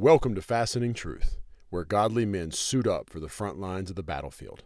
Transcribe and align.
Welcome 0.00 0.34
to 0.36 0.40
Fastening 0.40 0.94
Truth, 0.94 1.36
where 1.68 1.84
godly 1.84 2.24
men 2.24 2.52
suit 2.52 2.86
up 2.86 3.10
for 3.10 3.20
the 3.20 3.28
front 3.28 3.60
lines 3.60 3.90
of 3.90 3.96
the 3.96 4.02
battlefield. 4.02 4.64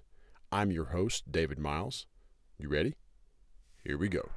I'm 0.53 0.71
your 0.71 0.84
host, 0.84 1.33
David 1.33 1.58
Miles. 1.58 2.07
You 2.57 2.68
ready? 2.68 2.95
Here 3.82 3.98
we 3.98 4.08
go. 4.08 4.30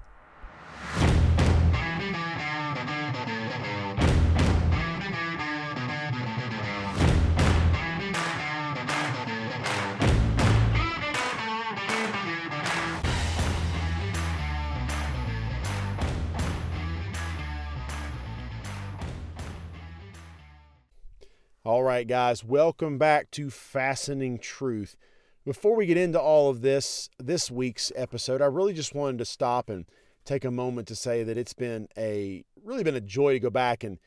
Right, 21.97 22.07
guys, 22.07 22.43
welcome 22.43 22.99
back 22.99 23.31
to 23.31 23.49
Fastening 23.49 24.37
Truth. 24.37 24.95
Before 25.43 25.75
we 25.75 25.87
get 25.87 25.97
into 25.97 26.21
all 26.21 26.47
of 26.47 26.61
this, 26.61 27.09
this 27.17 27.49
week's 27.49 27.91
episode, 27.95 28.39
I 28.39 28.45
really 28.45 28.73
just 28.73 28.93
wanted 28.93 29.17
to 29.17 29.25
stop 29.25 29.67
and 29.67 29.83
take 30.23 30.45
a 30.45 30.51
moment 30.51 30.87
to 30.89 30.95
say 30.95 31.23
that 31.23 31.39
it's 31.39 31.55
been 31.55 31.87
a 31.97 32.45
really 32.63 32.83
been 32.83 32.93
a 32.93 33.01
joy 33.01 33.33
to 33.33 33.39
go 33.39 33.49
back 33.49 33.83
and 33.83 33.97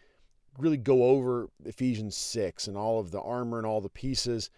really 0.56 0.76
go 0.76 1.02
over 1.02 1.48
Ephesians 1.64 2.16
6 2.16 2.68
and 2.68 2.76
all 2.76 3.00
of 3.00 3.10
the 3.10 3.20
armor 3.20 3.58
and 3.58 3.66
all 3.66 3.80
the 3.80 3.88
pieces. 3.88 4.50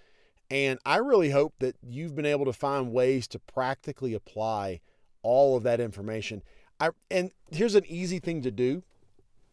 And 0.50 0.78
I 0.84 0.96
really 0.96 1.30
hope 1.30 1.54
that 1.60 1.76
you've 1.82 2.14
been 2.14 2.26
able 2.26 2.44
to 2.44 2.52
find 2.52 2.92
ways 2.92 3.26
to 3.28 3.38
practically 3.38 4.12
apply 4.12 4.82
all 5.22 5.56
of 5.56 5.62
that 5.62 5.80
information. 5.80 6.42
I 6.78 6.90
and 7.10 7.30
here's 7.50 7.76
an 7.76 7.86
easy 7.86 8.18
thing 8.18 8.42
to 8.42 8.50
do 8.50 8.82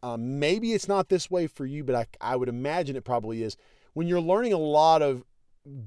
um, 0.02 0.40
maybe 0.40 0.74
it's 0.74 0.88
not 0.88 1.10
this 1.10 1.30
way 1.30 1.48
for 1.48 1.66
you, 1.66 1.84
but 1.84 1.96
I, 1.96 2.06
I 2.22 2.36
would 2.36 2.50
imagine 2.50 2.96
it 2.96 3.04
probably 3.04 3.44
is. 3.44 3.58
When 3.94 4.08
you're 4.08 4.22
learning 4.22 4.54
a 4.54 4.58
lot 4.58 5.02
of 5.02 5.24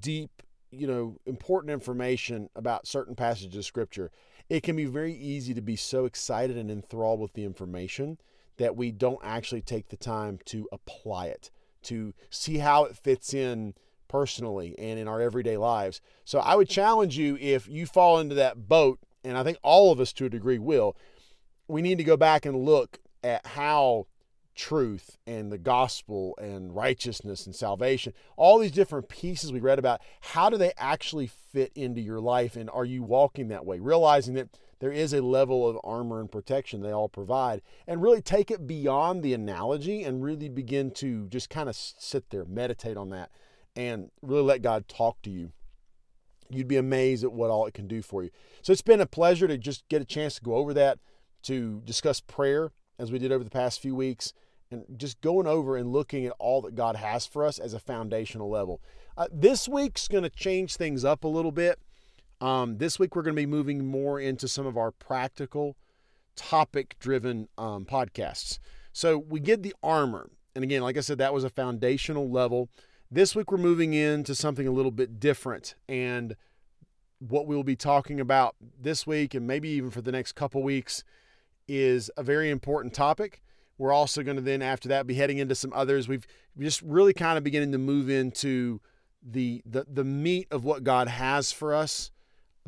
deep, 0.00 0.42
you 0.70 0.86
know, 0.86 1.16
important 1.26 1.70
information 1.70 2.48
about 2.54 2.86
certain 2.86 3.14
passages 3.14 3.56
of 3.56 3.64
scripture, 3.64 4.10
it 4.48 4.62
can 4.62 4.76
be 4.76 4.84
very 4.84 5.14
easy 5.14 5.54
to 5.54 5.62
be 5.62 5.76
so 5.76 6.04
excited 6.04 6.56
and 6.56 6.70
enthralled 6.70 7.20
with 7.20 7.32
the 7.32 7.44
information 7.44 8.18
that 8.58 8.76
we 8.76 8.90
don't 8.90 9.20
actually 9.22 9.62
take 9.62 9.88
the 9.88 9.96
time 9.96 10.38
to 10.44 10.68
apply 10.72 11.26
it, 11.26 11.50
to 11.82 12.12
see 12.28 12.58
how 12.58 12.84
it 12.84 12.96
fits 12.96 13.32
in 13.32 13.74
personally 14.08 14.74
and 14.78 14.98
in 14.98 15.08
our 15.08 15.22
everyday 15.22 15.56
lives. 15.56 16.02
So 16.24 16.38
I 16.38 16.54
would 16.54 16.68
challenge 16.68 17.16
you 17.16 17.38
if 17.40 17.66
you 17.66 17.86
fall 17.86 18.18
into 18.18 18.34
that 18.34 18.68
boat, 18.68 18.98
and 19.24 19.38
I 19.38 19.42
think 19.42 19.56
all 19.62 19.90
of 19.90 20.00
us 20.00 20.12
to 20.14 20.26
a 20.26 20.30
degree 20.30 20.58
will, 20.58 20.96
we 21.66 21.80
need 21.80 21.98
to 21.98 22.04
go 22.04 22.18
back 22.18 22.44
and 22.44 22.64
look 22.64 22.98
at 23.22 23.46
how 23.46 24.06
truth 24.54 25.16
and 25.26 25.50
the 25.50 25.58
gospel 25.58 26.36
and 26.40 26.74
righteousness 26.74 27.46
and 27.46 27.54
salvation, 27.54 28.12
all 28.36 28.58
these 28.58 28.70
different 28.70 29.08
pieces 29.08 29.52
we 29.52 29.60
read 29.60 29.78
about, 29.78 30.00
how 30.20 30.50
do 30.50 30.56
they 30.56 30.72
actually 30.76 31.26
fit 31.26 31.72
into 31.74 32.00
your 32.00 32.20
life? 32.20 32.56
And 32.56 32.68
are 32.70 32.84
you 32.84 33.02
walking 33.02 33.48
that 33.48 33.64
way? 33.64 33.78
Realizing 33.78 34.34
that 34.34 34.58
there 34.78 34.92
is 34.92 35.14
a 35.14 35.22
level 35.22 35.68
of 35.68 35.78
armor 35.84 36.20
and 36.20 36.30
protection 36.30 36.82
they 36.82 36.90
all 36.90 37.08
provide, 37.08 37.62
and 37.86 38.02
really 38.02 38.20
take 38.20 38.50
it 38.50 38.66
beyond 38.66 39.22
the 39.22 39.32
analogy 39.32 40.02
and 40.02 40.24
really 40.24 40.48
begin 40.48 40.90
to 40.90 41.28
just 41.28 41.48
kind 41.48 41.68
of 41.68 41.76
sit 41.76 42.28
there, 42.30 42.44
meditate 42.44 42.96
on 42.96 43.10
that, 43.10 43.30
and 43.76 44.10
really 44.20 44.42
let 44.42 44.60
God 44.60 44.88
talk 44.88 45.22
to 45.22 45.30
you. 45.30 45.52
You'd 46.50 46.68
be 46.68 46.76
amazed 46.76 47.24
at 47.24 47.32
what 47.32 47.48
all 47.48 47.64
it 47.66 47.74
can 47.74 47.86
do 47.86 48.02
for 48.02 48.24
you. 48.24 48.30
So 48.60 48.72
it's 48.72 48.82
been 48.82 49.00
a 49.00 49.06
pleasure 49.06 49.46
to 49.46 49.56
just 49.56 49.88
get 49.88 50.02
a 50.02 50.04
chance 50.04 50.34
to 50.34 50.42
go 50.42 50.56
over 50.56 50.74
that, 50.74 50.98
to 51.44 51.80
discuss 51.84 52.20
prayer 52.20 52.72
as 53.02 53.10
we 53.10 53.18
did 53.18 53.32
over 53.32 53.42
the 53.42 53.50
past 53.50 53.82
few 53.82 53.96
weeks, 53.96 54.32
and 54.70 54.84
just 54.96 55.20
going 55.20 55.46
over 55.46 55.76
and 55.76 55.92
looking 55.92 56.24
at 56.24 56.32
all 56.38 56.62
that 56.62 56.76
God 56.76 56.96
has 56.96 57.26
for 57.26 57.44
us 57.44 57.58
as 57.58 57.74
a 57.74 57.80
foundational 57.80 58.48
level. 58.48 58.80
Uh, 59.18 59.26
this 59.30 59.68
week's 59.68 60.08
going 60.08 60.22
to 60.22 60.30
change 60.30 60.76
things 60.76 61.04
up 61.04 61.24
a 61.24 61.28
little 61.28 61.50
bit. 61.50 61.80
Um, 62.40 62.78
this 62.78 62.98
week, 62.98 63.14
we're 63.14 63.22
going 63.22 63.34
to 63.34 63.42
be 63.42 63.46
moving 63.46 63.84
more 63.84 64.20
into 64.20 64.46
some 64.46 64.66
of 64.66 64.78
our 64.78 64.92
practical, 64.92 65.76
topic 66.36 66.96
driven 67.00 67.48
um, 67.58 67.84
podcasts. 67.84 68.58
So 68.92 69.18
we 69.18 69.40
get 69.40 69.62
the 69.62 69.74
armor. 69.82 70.30
And 70.54 70.62
again, 70.62 70.82
like 70.82 70.96
I 70.96 71.00
said, 71.00 71.18
that 71.18 71.34
was 71.34 71.44
a 71.44 71.50
foundational 71.50 72.30
level. 72.30 72.70
This 73.10 73.34
week, 73.34 73.50
we're 73.50 73.58
moving 73.58 73.94
into 73.94 74.34
something 74.34 74.66
a 74.66 74.72
little 74.72 74.90
bit 74.92 75.18
different. 75.18 75.74
And 75.88 76.36
what 77.18 77.46
we'll 77.46 77.62
be 77.64 77.76
talking 77.76 78.20
about 78.20 78.54
this 78.80 79.06
week 79.06 79.34
and 79.34 79.46
maybe 79.46 79.68
even 79.70 79.90
for 79.90 80.02
the 80.02 80.12
next 80.12 80.32
couple 80.32 80.62
weeks 80.62 81.04
is 81.68 82.10
a 82.16 82.22
very 82.22 82.50
important 82.50 82.94
topic. 82.94 83.42
We're 83.78 83.92
also 83.92 84.22
going 84.22 84.36
to 84.36 84.42
then, 84.42 84.62
after 84.62 84.88
that, 84.88 85.06
be 85.06 85.14
heading 85.14 85.38
into 85.38 85.54
some 85.54 85.72
others. 85.72 86.08
We've 86.08 86.26
just 86.58 86.82
really 86.82 87.12
kind 87.12 87.38
of 87.38 87.44
beginning 87.44 87.72
to 87.72 87.78
move 87.78 88.10
into 88.10 88.80
the, 89.22 89.62
the, 89.64 89.86
the 89.90 90.04
meat 90.04 90.48
of 90.50 90.64
what 90.64 90.84
God 90.84 91.08
has 91.08 91.52
for 91.52 91.74
us 91.74 92.10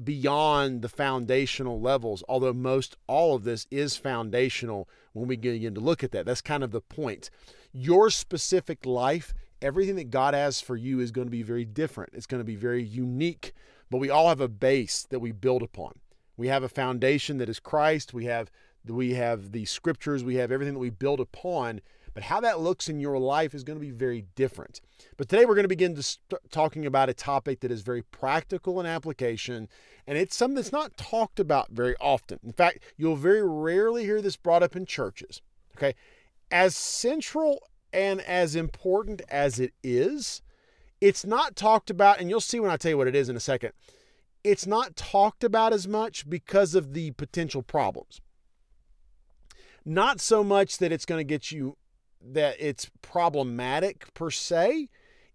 beyond 0.03 0.83
the 0.83 0.89
foundational 0.89 1.81
levels, 1.81 2.25
although 2.29 2.53
most 2.53 2.97
all 3.07 3.35
of 3.35 3.45
this 3.45 3.67
is 3.71 3.97
foundational 3.97 4.89
when 5.13 5.29
we 5.29 5.37
begin 5.37 5.75
to 5.75 5.81
look 5.81 6.03
at 6.03 6.11
that. 6.13 6.27
That's 6.27 6.41
kind 6.41 6.65
of 6.65 6.73
the 6.73 6.81
point. 6.81 7.31
Your 7.73 8.11
specific 8.11 8.87
life, 8.87 9.35
everything 9.63 9.97
that 9.97 10.11
God 10.11 10.35
has 10.35 10.61
for 10.61 10.77
you 10.77 11.01
is 11.01 11.11
going 11.11 11.27
to 11.27 11.33
be 11.33 11.43
very 11.43 11.65
different. 11.65 12.11
It's 12.15 12.27
going 12.27 12.41
to 12.41 12.45
be 12.45 12.57
very 12.57 12.83
unique, 12.83 13.53
but 13.91 13.99
we 13.99 14.11
all 14.11 14.29
have 14.29 14.41
a 14.41 14.49
base 14.49 15.07
that 15.11 15.21
we 15.21 15.33
build 15.33 15.63
upon. 15.63 15.93
We 16.37 16.49
have 16.49 16.65
a 16.65 16.69
foundation 16.69 17.39
that 17.39 17.49
is 17.49 17.61
Christ. 17.61 18.13
We 18.13 18.25
have 18.25 18.51
we 18.87 19.15
have 19.15 19.53
the 19.53 19.65
scriptures, 19.65 20.25
we 20.25 20.37
have 20.37 20.53
everything 20.53 20.75
that 20.75 20.81
we 20.81 20.91
build 20.91 21.21
upon, 21.21 21.81
but 22.15 22.25
how 22.25 22.41
that 22.41 22.61
looks 22.61 22.89
in 22.89 23.01
your 23.01 23.19
life 23.19 23.55
is 23.55 23.65
going 23.65 23.79
to 23.79 23.85
be 23.85 23.91
very 23.91 24.27
different. 24.37 24.81
But 25.17 25.29
today 25.29 25.45
we're 25.45 25.57
going 25.57 25.65
to 25.65 25.69
begin 25.69 25.95
to 25.97 26.03
st- 26.03 26.41
talking 26.51 26.87
about 26.87 27.09
a 27.09 27.15
topic 27.15 27.61
that 27.61 27.73
is 27.73 27.83
very 27.83 28.03
practical 28.03 28.79
in 28.81 28.87
application, 28.87 29.69
and 30.07 30.17
it's 30.17 30.37
something 30.37 30.57
that's 30.57 30.73
not 30.73 30.97
talked 30.97 31.41
about 31.41 31.71
very 31.71 31.97
often. 32.01 32.39
In 32.45 32.53
fact, 32.53 32.81
you'll 32.97 33.17
very 33.17 33.43
rarely 33.43 34.05
hear 34.05 34.23
this 34.23 34.37
brought 34.37 34.63
up 34.63 34.77
in 34.77 34.87
churches. 34.87 35.43
Okay? 35.77 35.95
As 36.51 36.77
central 36.77 37.61
and 37.93 38.21
as 38.21 38.55
important 38.55 39.23
as 39.29 39.59
it 39.59 39.73
is, 39.83 40.43
it's 41.01 41.27
not 41.27 41.57
talked 41.57 41.91
about, 41.91 42.21
and 42.21 42.31
you'll 42.31 42.41
see 42.41 42.61
when 42.61 42.71
I 42.71 42.77
tell 42.77 42.91
you 42.91 42.99
what 42.99 43.09
it 43.09 43.17
is 43.17 43.29
in 43.29 43.37
a 43.37 43.41
second. 43.41 43.73
It's 44.45 44.67
not 44.67 44.95
talked 44.95 45.43
about 45.43 45.73
as 45.73 45.89
much 45.89 46.29
because 46.29 46.75
of 46.75 46.93
the 46.93 47.11
potential 47.13 47.63
problems. 47.63 48.21
Not 49.85 50.21
so 50.21 50.43
much 50.43 50.79
that 50.79 50.93
it's 50.93 51.05
going 51.05 51.21
to 51.21 51.25
get 51.25 51.51
you 51.53 51.77
that 52.33 52.57
it's 52.59 52.91
problematic 53.03 54.13
per 54.15 54.31
se. 54.31 54.89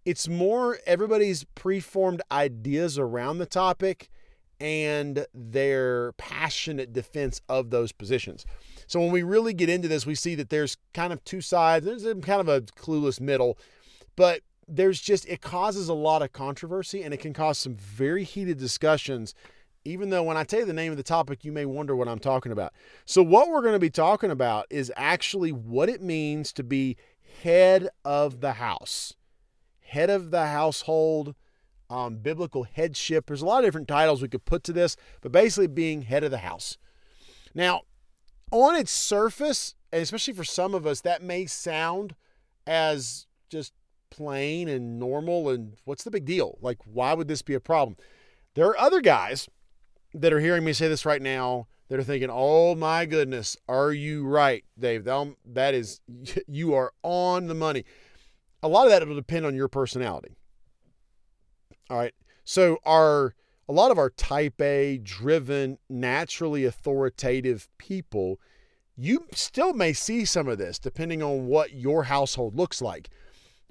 It's 0.04 0.28
more 0.28 0.78
everybody's 0.86 1.44
preformed 1.54 2.22
ideas 2.32 2.98
around 2.98 3.38
the 3.38 3.46
topic 3.46 4.10
and 4.58 5.26
their 5.32 6.12
passionate 6.12 6.92
defense 6.92 7.40
of 7.48 7.70
those 7.70 7.92
positions. 7.92 8.44
So 8.86 9.00
when 9.00 9.12
we 9.12 9.22
really 9.22 9.54
get 9.54 9.68
into 9.68 9.88
this, 9.88 10.04
we 10.04 10.14
see 10.14 10.34
that 10.34 10.50
there's 10.50 10.76
kind 10.92 11.12
of 11.12 11.22
two 11.24 11.40
sides. 11.40 11.86
There's 11.86 12.02
kind 12.02 12.40
of 12.40 12.48
a 12.48 12.60
clueless 12.62 13.20
middle, 13.20 13.56
but 14.16 14.40
there's 14.66 15.00
just 15.00 15.26
it 15.26 15.40
causes 15.40 15.88
a 15.88 15.94
lot 15.94 16.22
of 16.22 16.32
controversy 16.32 17.02
and 17.02 17.12
it 17.14 17.18
can 17.18 17.32
cause 17.32 17.58
some 17.58 17.74
very 17.74 18.24
heated 18.24 18.58
discussions 18.58 19.34
even 19.84 20.10
though 20.10 20.22
when 20.22 20.36
I 20.36 20.44
tell 20.44 20.60
you 20.60 20.66
the 20.66 20.72
name 20.72 20.90
of 20.90 20.96
the 20.96 21.02
topic, 21.02 21.44
you 21.44 21.52
may 21.52 21.64
wonder 21.64 21.96
what 21.96 22.08
I'm 22.08 22.18
talking 22.18 22.52
about. 22.52 22.72
So, 23.04 23.22
what 23.22 23.48
we're 23.48 23.62
going 23.62 23.74
to 23.74 23.78
be 23.78 23.90
talking 23.90 24.30
about 24.30 24.66
is 24.70 24.92
actually 24.96 25.52
what 25.52 25.88
it 25.88 26.02
means 26.02 26.52
to 26.54 26.62
be 26.62 26.96
head 27.42 27.88
of 28.04 28.40
the 28.40 28.54
house, 28.54 29.14
head 29.80 30.10
of 30.10 30.30
the 30.30 30.46
household, 30.46 31.34
um, 31.88 32.16
biblical 32.16 32.64
headship. 32.64 33.26
There's 33.26 33.42
a 33.42 33.46
lot 33.46 33.60
of 33.60 33.66
different 33.66 33.88
titles 33.88 34.20
we 34.20 34.28
could 34.28 34.44
put 34.44 34.64
to 34.64 34.72
this, 34.72 34.96
but 35.22 35.32
basically 35.32 35.66
being 35.66 36.02
head 36.02 36.24
of 36.24 36.30
the 36.30 36.38
house. 36.38 36.76
Now, 37.54 37.82
on 38.50 38.76
its 38.76 38.92
surface, 38.92 39.74
and 39.92 40.02
especially 40.02 40.34
for 40.34 40.44
some 40.44 40.74
of 40.74 40.86
us, 40.86 41.00
that 41.00 41.22
may 41.22 41.46
sound 41.46 42.14
as 42.66 43.26
just 43.48 43.72
plain 44.10 44.68
and 44.68 44.98
normal 44.98 45.48
and 45.48 45.74
what's 45.84 46.04
the 46.04 46.10
big 46.10 46.24
deal? 46.24 46.58
Like, 46.60 46.78
why 46.84 47.14
would 47.14 47.28
this 47.28 47.42
be 47.42 47.54
a 47.54 47.60
problem? 47.60 47.96
There 48.54 48.66
are 48.66 48.78
other 48.78 49.00
guys 49.00 49.48
that 50.14 50.32
are 50.32 50.40
hearing 50.40 50.64
me 50.64 50.72
say 50.72 50.88
this 50.88 51.06
right 51.06 51.22
now 51.22 51.66
that 51.88 51.98
are 51.98 52.04
thinking, 52.04 52.30
"Oh 52.30 52.74
my 52.74 53.06
goodness, 53.06 53.56
are 53.68 53.92
you 53.92 54.26
right, 54.26 54.64
Dave? 54.78 55.04
That 55.04 55.74
is, 55.74 56.00
you 56.46 56.74
are 56.74 56.92
on 57.02 57.46
the 57.46 57.54
money." 57.54 57.84
A 58.62 58.68
lot 58.68 58.86
of 58.86 58.90
that 58.90 59.06
will 59.06 59.14
depend 59.14 59.46
on 59.46 59.54
your 59.54 59.68
personality. 59.68 60.34
All 61.88 61.96
right, 61.96 62.14
so 62.44 62.78
our 62.84 63.34
a 63.68 63.72
lot 63.72 63.92
of 63.92 63.98
our 63.98 64.10
Type 64.10 64.60
A, 64.60 64.98
driven, 64.98 65.78
naturally 65.88 66.64
authoritative 66.64 67.68
people, 67.78 68.40
you 68.96 69.28
still 69.32 69.72
may 69.72 69.92
see 69.92 70.24
some 70.24 70.48
of 70.48 70.58
this 70.58 70.78
depending 70.80 71.22
on 71.22 71.46
what 71.46 71.72
your 71.72 72.02
household 72.02 72.56
looks 72.56 72.82
like. 72.82 73.10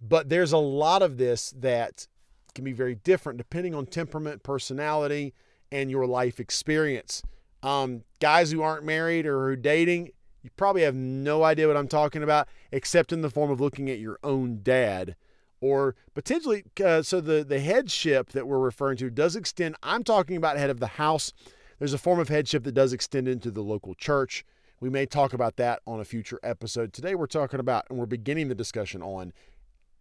But 0.02 0.30
there's 0.30 0.54
a 0.54 0.58
lot 0.58 1.02
of 1.02 1.18
this 1.18 1.54
that 1.58 2.08
can 2.56 2.64
be 2.64 2.72
very 2.72 2.96
different 2.96 3.38
depending 3.38 3.76
on 3.76 3.86
temperament, 3.88 4.42
personality, 4.42 5.34
and 5.72 5.90
your 5.92 6.06
life 6.06 6.40
experience. 6.40 7.22
Um, 7.62 8.04
guys 8.20 8.52
who 8.52 8.62
aren't 8.62 8.86
married 8.86 9.26
or 9.26 9.34
who 9.40 9.52
are 9.52 9.56
dating, 9.56 10.12
you 10.42 10.50
probably 10.56 10.84
have 10.84 10.96
no 10.96 11.44
idea 11.44 11.68
what 11.68 11.78
I'm 11.78 11.88
talking 11.88 12.24
about. 12.24 12.48
except 12.72 13.12
in 13.12 13.22
the 13.22 13.30
form 13.30 13.52
of 13.52 13.60
looking 13.60 13.90
at 13.90 14.00
your 14.00 14.20
own 14.24 14.60
dad 14.64 15.16
or 15.62 15.96
potentially 16.14 16.64
uh, 16.84 17.02
so 17.02 17.20
the 17.20 17.44
the 17.44 17.60
headship 17.60 18.30
that 18.32 18.48
we're 18.48 18.60
referring 18.60 18.98
to 18.98 19.10
does 19.10 19.36
extend 19.36 19.76
i'm 19.84 20.04
talking 20.04 20.38
about 20.38 20.58
head 20.58 20.70
of 20.70 20.80
the 20.80 20.88
house 20.88 21.34
there's 21.80 21.94
a 21.94 21.98
form 21.98 22.20
of 22.20 22.30
headship 22.30 22.64
that 22.64 22.72
does 22.74 22.94
extend 22.94 23.28
into 23.28 23.52
the 23.52 23.62
local 23.62 23.94
church 23.96 24.46
we 24.80 24.90
may 24.90 25.06
talk 25.06 25.34
about 25.34 25.58
that 25.58 25.82
on 25.86 26.00
a 26.00 26.06
future 26.06 26.40
episode 26.44 26.94
today 26.94 27.14
we're 27.16 27.26
talking 27.28 27.60
about 27.60 27.86
and 27.90 28.00
we're 28.00 28.06
beginning 28.06 28.48
the 28.48 28.56
discussion 28.56 29.02
on 29.02 29.34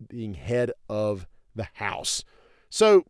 being 0.09 0.35
head 0.35 0.71
of 0.89 1.27
the 1.57 1.67
house 1.75 2.23
so 2.71 3.05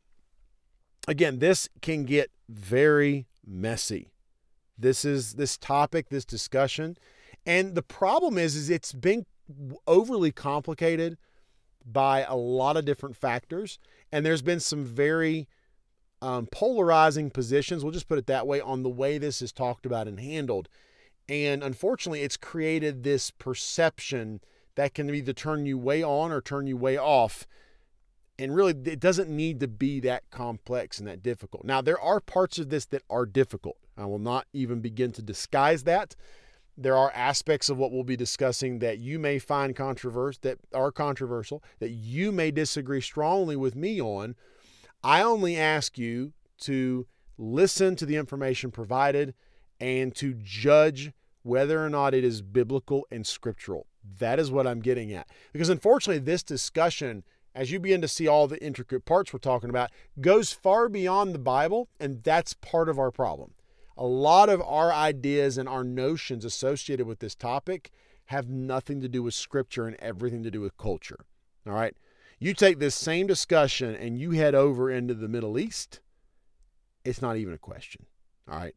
again 1.09 1.41
this 1.41 1.69
can 1.83 2.05
get 2.05 2.31
very 2.49 3.27
messy 3.45 4.13
this 4.79 5.05
is 5.05 5.35
this 5.35 5.59
topic 5.59 6.09
this 6.09 6.25
discussion 6.25 6.97
and 7.45 7.75
the 7.75 7.83
problem 7.83 8.39
is 8.39 8.55
is 8.55 8.71
it's 8.71 8.93
been 8.93 9.27
overly 9.87 10.31
complicated 10.31 11.19
by 11.85 12.23
a 12.23 12.37
lot 12.37 12.77
of 12.77 12.85
different 12.85 13.17
factors. 13.17 13.79
And 14.13 14.25
there's 14.25 14.43
been 14.43 14.61
some 14.61 14.85
very 14.85 15.49
um, 16.21 16.47
polarizing 16.51 17.31
positions, 17.31 17.85
we'll 17.85 17.93
just 17.93 18.09
put 18.09 18.19
it 18.19 18.27
that 18.27 18.47
way, 18.47 18.61
on 18.61 18.83
the 18.83 18.89
way 18.89 19.19
this 19.19 19.41
is 19.41 19.53
talked 19.53 19.87
about 19.87 20.09
and 20.09 20.19
handled. 20.19 20.69
And 21.29 21.63
unfortunately, 21.63 22.23
it's 22.23 22.37
created 22.37 23.03
this 23.03 23.31
perception 23.31 24.41
that 24.75 24.95
can 24.95 25.11
either 25.11 25.33
turn 25.33 25.65
you 25.67 25.79
way 25.79 26.03
on 26.03 26.33
or 26.33 26.41
turn 26.41 26.67
you 26.67 26.77
way 26.77 26.99
off. 26.99 27.47
And 28.39 28.55
really, 28.55 28.73
it 28.85 29.01
doesn't 29.01 29.29
need 29.29 29.59
to 29.61 29.69
be 29.69 29.99
that 30.01 30.31
complex 30.31 30.99
and 30.99 31.09
that 31.09 31.23
difficult. 31.23 31.65
Now, 31.65 31.81
there 31.81 32.01
are 32.01 32.21
parts 32.21 32.59
of 32.59 32.69
this 32.69 32.87
that 32.87 33.03
are 33.11 33.27
difficult. 33.27 33.79
I 33.97 34.07
will 34.07 34.21
not 34.21 34.47
even 34.53 34.81
begin 34.81 35.11
to 35.13 35.23
disguise 35.23 35.83
that 35.85 36.15
there 36.79 36.97
are 36.97 37.11
aspects 37.13 37.69
of 37.69 37.77
what 37.77 37.91
we'll 37.91 38.05
be 38.05 38.17
discussing 38.17 38.79
that 38.79 38.99
you 38.99 39.19
may 39.19 39.41
find 39.41 39.75
controversial 39.75 40.39
that 40.43 40.59
are 40.73 40.93
controversial 40.93 41.63
that 41.81 41.91
you 41.91 42.31
may 42.31 42.51
disagree 42.51 43.01
strongly 43.01 43.57
with 43.57 43.75
me 43.75 44.01
on 44.01 44.37
i 45.03 45.21
only 45.21 45.57
ask 45.57 45.99
you 45.99 46.33
to 46.57 47.07
listen 47.37 47.97
to 47.97 48.07
the 48.07 48.17
information 48.17 48.71
provided 48.71 49.35
and 49.81 50.15
to 50.15 50.35
judge 50.35 51.13
whether 51.43 51.85
or 51.85 51.91
not 51.91 52.15
it 52.15 52.25
is 52.25 52.41
biblical 52.43 53.07
and 53.11 53.27
scriptural 53.27 53.87
that 54.19 54.39
is 54.39 54.51
what 54.51 54.67
i'm 54.67 54.81
getting 54.81 55.13
at 55.13 55.29
because 55.53 55.69
unfortunately 55.69 56.23
this 56.23 56.45
discussion 56.45 57.25
as 57.55 57.71
you 57.71 57.81
begin 57.81 58.01
to 58.01 58.09
see 58.09 58.29
all 58.29 58.47
the 58.47 58.63
intricate 58.63 59.05
parts 59.05 59.33
we're 59.33 59.39
talking 59.39 59.71
about 59.71 59.91
goes 60.21 60.53
far 60.53 60.89
beyond 60.89 61.35
the 61.35 61.39
bible 61.39 61.89
and 61.99 62.23
that's 62.23 62.55
part 62.55 62.89
of 62.89 62.99
our 62.99 63.11
problem 63.11 63.53
a 63.99 64.07
lot 64.07 64.49
of 64.49 64.63
our 64.63 64.93
ideas 64.93 65.59
and 65.59 65.69
our 65.69 65.83
notions 65.83 66.45
associated 66.45 67.07
with 67.07 67.19
this 67.19 67.35
topic 67.35 67.91
have 68.27 68.49
nothing 68.49 69.01
to 69.01 69.09
do 69.09 69.23
with 69.23 69.35
scripture 69.35 69.87
and 69.87 69.97
everything 69.99 70.43
to 70.43 70.51
do 70.51 70.61
with 70.61 70.77
culture. 70.77 71.19
All 71.67 71.73
right. 71.73 71.97
You 72.39 72.55
take 72.55 72.79
this 72.79 72.95
same 72.95 73.27
discussion 73.27 73.95
and 73.97 74.19
you 74.19 74.33
head 74.33 74.55
over 74.55 74.91
into 74.91 75.15
the 75.15 75.29
Middle 75.29 75.59
East, 75.59 76.01
it's 77.05 77.21
not 77.21 77.37
even 77.37 77.55
a 77.55 77.59
question. 77.59 78.07
All 78.49 78.59
right. 78.59 78.75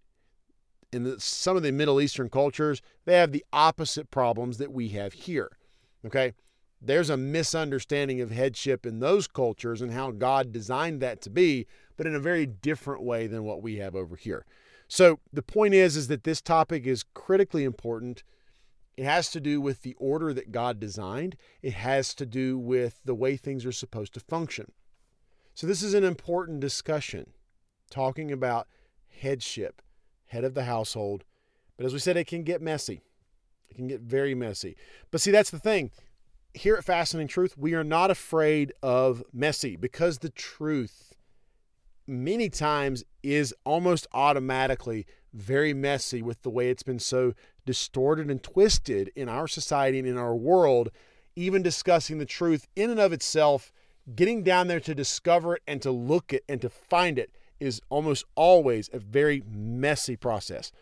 In 0.92 1.04
the, 1.04 1.20
some 1.20 1.56
of 1.56 1.64
the 1.64 1.72
Middle 1.72 2.02
Eastern 2.02 2.30
cultures, 2.30 2.82
they 3.06 3.18
have 3.18 3.32
the 3.32 3.46
opposite 3.54 4.10
problems 4.10 4.58
that 4.58 4.72
we 4.72 4.90
have 4.90 5.14
here. 5.14 5.52
Okay. 6.06 6.34
There's 6.82 7.12
a 7.12 7.18
misunderstanding 7.18 8.22
of 8.22 8.32
headship 8.32 8.86
in 8.86 9.00
those 9.00 9.28
cultures 9.28 9.82
and 9.82 9.92
how 9.92 10.10
God 10.12 10.52
designed 10.52 11.00
that 11.02 11.22
to 11.22 11.30
be, 11.30 11.68
but 11.96 12.08
in 12.08 12.16
a 12.16 12.20
very 12.20 12.48
different 12.48 13.04
way 13.04 13.28
than 13.28 13.44
what 13.44 13.62
we 13.62 13.78
have 13.78 13.96
over 13.96 14.16
here. 14.16 14.46
So 14.88 15.20
the 15.32 15.44
point 15.44 15.74
is 15.76 15.96
is 15.96 16.08
that 16.08 16.24
this 16.24 16.42
topic 16.42 16.88
is 16.88 17.06
critically 17.14 17.64
important. 17.64 18.24
It 18.98 19.06
has 19.06 19.30
to 19.32 19.40
do 19.40 19.62
with 19.62 19.84
the 19.84 19.96
order 20.00 20.34
that 20.34 20.52
God 20.52 20.80
designed. 20.80 21.38
It 21.62 21.74
has 21.74 22.16
to 22.16 22.26
do 22.26 22.58
with 22.58 23.00
the 23.06 23.16
way 23.16 23.38
things 23.38 23.66
are 23.66 23.72
supposed 23.72 24.14
to 24.16 24.20
function. 24.20 24.72
So 25.54 25.68
this 25.68 25.84
is 25.84 25.94
an 25.94 26.04
important 26.04 26.62
discussion 26.62 27.28
talking 27.92 28.32
about 28.32 28.68
headship, 29.08 29.82
head 30.26 30.44
of 30.44 30.56
the 30.56 30.64
household. 30.64 31.26
But 31.78 31.86
as 31.86 31.94
we 31.94 32.00
said, 32.00 32.18
it 32.18 32.28
can 32.28 32.44
get 32.44 32.62
messy. 32.62 33.02
It 33.70 33.76
can 33.76 33.88
get 33.88 34.02
very 34.02 34.34
messy. 34.34 34.76
But 35.12 35.22
see, 35.22 35.32
that's 35.32 35.52
the 35.52 35.60
thing. 35.60 35.92
Here 36.54 36.76
at 36.76 36.84
Fastening 36.84 37.28
Truth, 37.28 37.58
we 37.58 37.74
are 37.74 37.84
not 37.84 38.12
afraid 38.12 38.74
of 38.84 39.24
messy 39.32 39.78
because 39.78 40.18
the 40.18 40.30
truth 40.30 41.14
many 42.06 42.50
times 42.50 43.06
is 43.24 43.54
almost 43.64 44.06
automatically 44.12 45.06
very 45.34 45.74
messy 45.74 46.22
with 46.22 46.42
the 46.42 46.50
way 46.50 46.70
it's 46.70 46.84
been 46.84 47.00
so 47.00 47.34
distorted 47.66 48.30
and 48.30 48.44
twisted 48.44 49.12
in 49.16 49.30
our 49.30 49.48
society 49.48 50.00
and 50.00 50.08
in 50.08 50.18
our 50.18 50.36
world. 50.36 50.90
Even 51.38 51.62
discussing 51.62 52.18
the 52.18 52.26
truth 52.26 52.68
in 52.76 52.90
and 52.90 53.00
of 53.00 53.14
itself, 53.14 53.72
getting 54.14 54.44
down 54.44 54.68
there 54.68 54.82
to 54.82 54.94
discover 54.94 55.56
it 55.56 55.62
and 55.66 55.82
to 55.82 55.92
look 55.92 56.34
it 56.34 56.44
and 56.50 56.62
to 56.62 56.70
find 56.70 57.18
it 57.18 57.32
is 57.62 57.82
almost 57.90 58.26
always 58.36 58.90
a 58.92 59.00
very 59.00 59.42
messy 59.50 60.18
process. 60.18 60.74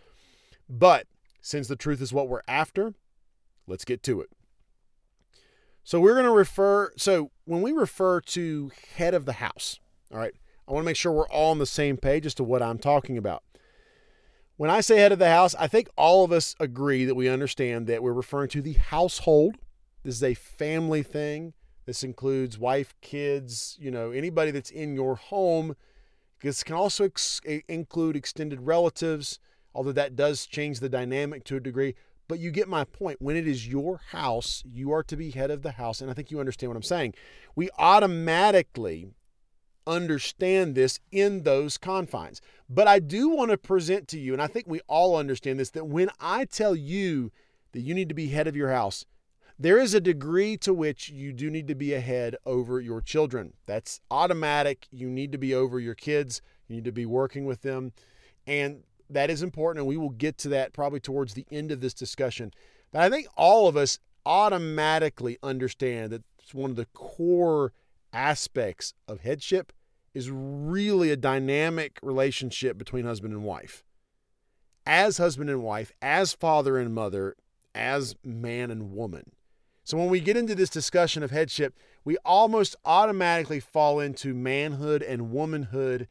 But 0.67 1.05
since 1.41 1.67
the 1.67 1.75
truth 1.75 2.01
is 2.01 2.11
what 2.11 2.27
we're 2.27 2.41
after, 2.47 2.95
let's 3.67 3.85
get 3.85 4.01
to 4.03 4.21
it. 4.21 4.29
So 5.89 5.99
we're 5.99 6.13
going 6.13 6.25
to 6.25 6.31
refer, 6.31 6.91
so 6.97 7.31
when 7.45 7.63
we 7.63 7.71
refer 7.71 8.21
to 8.21 8.71
head 8.97 9.15
of 9.15 9.25
the 9.25 9.33
house, 9.33 9.79
all 10.13 10.19
right, 10.19 10.35
I 10.67 10.71
want 10.71 10.83
to 10.83 10.85
make 10.85 10.95
sure 10.95 11.11
we're 11.11 11.27
all 11.29 11.49
on 11.49 11.57
the 11.57 11.65
same 11.65 11.97
page 11.97 12.27
as 12.27 12.35
to 12.35 12.43
what 12.43 12.61
I'm 12.61 12.77
talking 12.77 13.17
about. 13.17 13.41
When 14.55 14.69
I 14.69 14.81
say 14.81 14.97
head 14.97 15.11
of 15.11 15.17
the 15.17 15.31
house, 15.31 15.55
I 15.55 15.65
think 15.65 15.89
all 15.97 16.23
of 16.23 16.31
us 16.31 16.55
agree 16.59 17.05
that 17.05 17.15
we 17.15 17.27
understand 17.27 17.87
that 17.87 18.03
we're 18.03 18.13
referring 18.13 18.49
to 18.49 18.61
the 18.61 18.73
household. 18.73 19.55
This 20.03 20.13
is 20.13 20.23
a 20.23 20.35
family 20.35 21.01
thing. 21.01 21.53
This 21.87 22.03
includes 22.03 22.59
wife, 22.59 22.93
kids, 23.01 23.75
you 23.81 23.89
know, 23.89 24.11
anybody 24.11 24.51
that's 24.51 24.69
in 24.69 24.93
your 24.93 25.15
home. 25.15 25.75
This 26.43 26.61
can 26.61 26.75
also 26.75 27.05
ex- 27.05 27.41
include 27.67 28.15
extended 28.15 28.61
relatives, 28.61 29.39
although 29.73 29.93
that 29.93 30.15
does 30.15 30.45
change 30.45 30.81
the 30.81 30.89
dynamic 30.89 31.45
to 31.45 31.55
a 31.55 31.59
degree. 31.59 31.95
But 32.29 32.39
you 32.39 32.51
get 32.51 32.69
my 32.69 32.85
point. 32.85 33.21
When 33.21 33.35
it 33.35 33.47
is 33.47 33.67
your 33.67 33.99
house, 34.11 34.63
you 34.65 34.93
are 34.93 35.03
to 35.03 35.17
be 35.17 35.31
head 35.31 35.51
of 35.51 35.63
the 35.63 35.71
house. 35.71 35.99
And 35.99 36.09
I 36.09 36.13
think 36.13 36.31
you 36.31 36.39
understand 36.39 36.69
what 36.69 36.77
I'm 36.77 36.83
saying. 36.83 37.15
We 37.55 37.69
automatically 37.77 39.09
understand 39.87 40.75
this 40.75 40.99
in 41.11 41.41
those 41.41 41.77
confines. 41.77 42.39
But 42.69 42.87
I 42.87 42.99
do 42.99 43.29
want 43.29 43.49
to 43.49 43.57
present 43.57 44.07
to 44.09 44.19
you, 44.19 44.31
and 44.33 44.41
I 44.41 44.47
think 44.47 44.67
we 44.67 44.81
all 44.87 45.15
understand 45.15 45.59
this, 45.59 45.71
that 45.71 45.87
when 45.87 46.09
I 46.19 46.45
tell 46.45 46.75
you 46.75 47.31
that 47.71 47.81
you 47.81 47.95
need 47.95 48.09
to 48.09 48.15
be 48.15 48.27
head 48.27 48.47
of 48.47 48.55
your 48.55 48.69
house, 48.69 49.05
there 49.57 49.79
is 49.79 49.95
a 49.95 49.99
degree 49.99 50.55
to 50.57 50.73
which 50.73 51.09
you 51.09 51.33
do 51.33 51.49
need 51.49 51.67
to 51.67 51.75
be 51.75 51.93
ahead 51.93 52.35
over 52.45 52.79
your 52.79 53.01
children. 53.01 53.53
That's 53.65 53.99
automatic. 54.11 54.87
You 54.91 55.09
need 55.09 55.31
to 55.31 55.37
be 55.39 55.53
over 55.53 55.79
your 55.79 55.95
kids, 55.95 56.41
you 56.67 56.75
need 56.75 56.85
to 56.85 56.91
be 56.91 57.07
working 57.07 57.45
with 57.45 57.63
them. 57.63 57.93
And 58.45 58.83
that 59.09 59.29
is 59.29 59.41
important. 59.41 59.81
And 59.81 59.87
we 59.87 59.97
will 59.97 60.09
get 60.09 60.37
to 60.39 60.49
that 60.49 60.73
probably 60.73 60.99
towards 60.99 61.33
the 61.33 61.45
end 61.51 61.71
of 61.71 61.81
this 61.81 61.93
discussion. 61.93 62.51
But 62.91 63.01
I 63.01 63.09
think 63.09 63.27
all 63.37 63.67
of 63.67 63.77
us 63.77 63.99
automatically 64.25 65.37
understand 65.41 66.11
that 66.11 66.23
it's 66.39 66.53
one 66.53 66.69
of 66.69 66.75
the 66.75 66.87
core 66.87 67.73
aspects 68.11 68.93
of 69.07 69.21
headship 69.21 69.71
is 70.13 70.31
really 70.31 71.11
a 71.11 71.15
dynamic 71.15 71.99
relationship 72.01 72.77
between 72.77 73.05
husband 73.05 73.33
and 73.33 73.43
wife. 73.43 73.83
As 74.85 75.17
husband 75.17 75.49
and 75.49 75.63
wife, 75.63 75.91
as 76.01 76.33
father 76.33 76.77
and 76.77 76.93
mother, 76.93 77.35
as 77.75 78.15
man 78.23 78.71
and 78.71 78.91
woman. 78.91 79.31
So 79.83 79.97
when 79.97 80.09
we 80.09 80.19
get 80.19 80.37
into 80.37 80.55
this 80.55 80.69
discussion 80.69 81.23
of 81.23 81.31
headship, 81.31 81.75
we 82.03 82.17
almost 82.25 82.75
automatically 82.85 83.59
fall 83.59 83.99
into 83.99 84.33
manhood 84.33 85.01
and 85.01 85.31
womanhood 85.31 86.07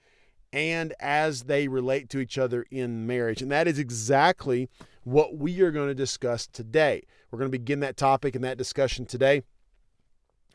and 0.52 0.94
as 0.98 1.44
they 1.44 1.68
relate 1.68 2.08
to 2.10 2.18
each 2.18 2.38
other 2.38 2.64
in 2.70 3.06
marriage. 3.06 3.42
And 3.42 3.50
that 3.50 3.68
is 3.68 3.78
exactly 3.78 4.68
what 5.04 5.36
we 5.36 5.60
are 5.60 5.70
going 5.70 5.88
to 5.88 5.94
discuss 5.94 6.46
today. 6.46 7.02
We're 7.30 7.38
going 7.38 7.50
to 7.50 7.58
begin 7.58 7.80
that 7.80 7.96
topic 7.96 8.34
and 8.34 8.44
that 8.44 8.58
discussion 8.58 9.06
today. 9.06 9.42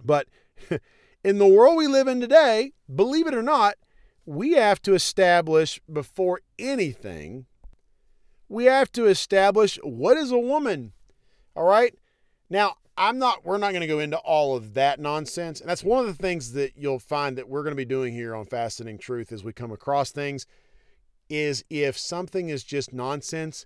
But 0.04 0.28
in 1.24 1.38
the 1.38 1.48
world 1.48 1.78
we 1.78 1.88
live 1.88 2.08
in 2.08 2.20
today, 2.20 2.74
believe 2.94 3.28
it 3.28 3.36
or 3.36 3.44
not, 3.44 3.76
we 4.26 4.54
have 4.54 4.82
to 4.84 4.94
establish 4.94 5.82
before 5.92 6.42
anything, 6.58 7.46
we 8.48 8.66
have 8.66 8.92
to 8.94 9.08
establish 9.08 9.80
what 9.84 10.18
is 10.18 10.32
a 10.32 10.40
woman. 10.40 10.94
All 11.56 11.66
right. 11.66 11.96
Now, 12.50 12.76
I'm 12.98 13.18
not, 13.18 13.44
we're 13.46 13.58
not 13.58 13.72
going 13.72 13.82
to 13.82 13.88
go 13.88 14.00
into 14.00 14.18
all 14.18 14.56
of 14.56 14.74
that 14.76 15.00
nonsense. 15.00 15.60
And 15.60 15.70
that's 15.70 15.84
one 15.84 16.00
of 16.00 16.06
the 16.06 16.22
things 16.22 16.54
that 16.54 16.74
you'll 16.76 17.00
find 17.00 17.38
that 17.38 17.50
we're 17.50 17.64
going 17.64 17.72
to 17.72 17.76
be 17.76 17.86
doing 17.86 18.14
here 18.14 18.36
on 18.36 18.46
Fastening 18.46 18.98
Truth 18.98 19.32
as 19.32 19.44
we 19.44 19.54
come 19.54 19.72
across 19.72 20.12
things 20.12 20.46
is 21.30 21.64
if 21.70 21.98
something 21.98 22.50
is 22.50 22.64
just 22.64 22.94
nonsense, 22.94 23.66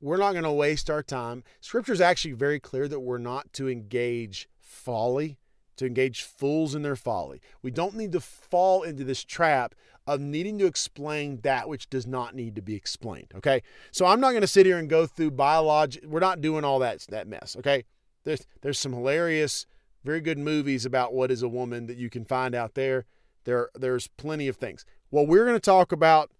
we're 0.00 0.18
not 0.18 0.32
going 0.32 0.44
to 0.44 0.52
waste 0.52 0.90
our 0.90 1.02
time. 1.02 1.42
Scripture 1.60 1.92
is 1.92 2.00
actually 2.00 2.32
very 2.32 2.60
clear 2.60 2.88
that 2.88 3.00
we're 3.00 3.18
not 3.18 3.52
to 3.54 3.68
engage 3.68 4.48
folly 4.60 5.38
to 5.76 5.86
engage 5.86 6.22
fools 6.22 6.74
in 6.74 6.82
their 6.82 6.96
folly. 6.96 7.40
We 7.62 7.70
don't 7.70 7.94
need 7.94 8.12
to 8.12 8.20
fall 8.20 8.82
into 8.82 9.04
this 9.04 9.22
trap 9.22 9.74
of 10.06 10.20
needing 10.20 10.58
to 10.58 10.66
explain 10.66 11.40
that 11.42 11.68
which 11.68 11.90
does 11.90 12.06
not 12.06 12.34
need 12.34 12.54
to 12.54 12.62
be 12.62 12.74
explained. 12.74 13.32
Okay. 13.36 13.62
So 13.90 14.06
I'm 14.06 14.20
not 14.20 14.30
going 14.30 14.42
to 14.42 14.46
sit 14.46 14.66
here 14.66 14.78
and 14.78 14.88
go 14.88 15.06
through 15.06 15.32
biology. 15.32 16.00
We're 16.04 16.20
not 16.20 16.40
doing 16.40 16.64
all 16.64 16.78
that, 16.80 17.04
that 17.08 17.26
mess. 17.26 17.56
Okay. 17.58 17.84
There's 18.26 18.46
there's 18.60 18.78
some 18.78 18.92
hilarious, 18.92 19.66
very 20.04 20.20
good 20.20 20.38
movies 20.38 20.84
about 20.84 21.14
what 21.14 21.30
is 21.30 21.42
a 21.42 21.48
woman 21.48 21.86
that 21.86 21.96
you 21.96 22.10
can 22.10 22.24
find 22.24 22.54
out 22.54 22.74
there. 22.74 23.06
There 23.44 23.70
there's 23.74 24.08
plenty 24.08 24.48
of 24.48 24.56
things. 24.56 24.84
What 25.08 25.28
we're 25.28 25.44
going 25.44 25.56
to 25.56 25.60
talk 25.60 25.92
about, 25.92 26.32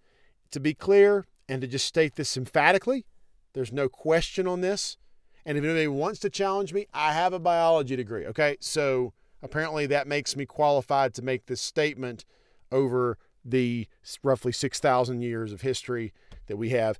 to 0.51 0.59
be 0.59 0.73
clear 0.75 1.25
and 1.49 1.61
to 1.61 1.67
just 1.67 1.85
state 1.85 2.15
this 2.15 2.37
emphatically, 2.37 3.05
there's 3.53 3.71
no 3.71 3.89
question 3.89 4.45
on 4.45 4.61
this. 4.61 4.97
And 5.45 5.57
if 5.57 5.63
anybody 5.63 5.87
wants 5.87 6.19
to 6.19 6.29
challenge 6.29 6.73
me, 6.73 6.87
I 6.93 7.13
have 7.13 7.31
a 7.31 7.39
biology 7.39 7.95
degree. 7.95 8.25
Okay, 8.25 8.57
so 8.59 9.13
apparently 9.41 9.85
that 9.85 10.05
makes 10.05 10.35
me 10.35 10.45
qualified 10.45 11.13
to 11.13 11.21
make 11.21 11.45
this 11.45 11.61
statement 11.61 12.25
over 12.69 13.17
the 13.45 13.87
roughly 14.23 14.51
6,000 14.51 15.21
years 15.21 15.53
of 15.53 15.61
history 15.61 16.13
that 16.47 16.57
we 16.57 16.69
have 16.69 16.99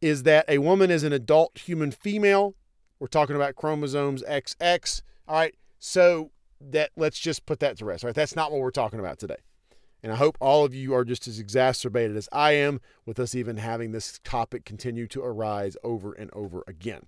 is 0.00 0.22
that 0.24 0.44
a 0.48 0.58
woman 0.58 0.90
is 0.90 1.04
an 1.04 1.12
adult 1.12 1.58
human 1.58 1.90
female. 1.90 2.54
We're 3.00 3.08
talking 3.08 3.34
about 3.34 3.56
chromosomes 3.56 4.22
XX. 4.22 5.02
All 5.26 5.36
right. 5.36 5.54
So 5.78 6.30
that 6.60 6.90
let's 6.96 7.18
just 7.18 7.46
put 7.46 7.58
that 7.60 7.78
to 7.78 7.86
rest. 7.86 8.04
All 8.04 8.08
right. 8.08 8.14
That's 8.14 8.36
not 8.36 8.52
what 8.52 8.60
we're 8.60 8.70
talking 8.70 9.00
about 9.00 9.18
today. 9.18 9.38
And 10.02 10.12
I 10.12 10.16
hope 10.16 10.36
all 10.40 10.64
of 10.64 10.74
you 10.74 10.94
are 10.94 11.04
just 11.04 11.26
as 11.26 11.38
exacerbated 11.38 12.16
as 12.16 12.28
I 12.32 12.52
am 12.52 12.80
with 13.04 13.18
us 13.18 13.34
even 13.34 13.56
having 13.56 13.92
this 13.92 14.20
topic 14.24 14.64
continue 14.64 15.06
to 15.08 15.22
arise 15.22 15.76
over 15.82 16.12
and 16.12 16.30
over 16.32 16.62
again. 16.66 17.06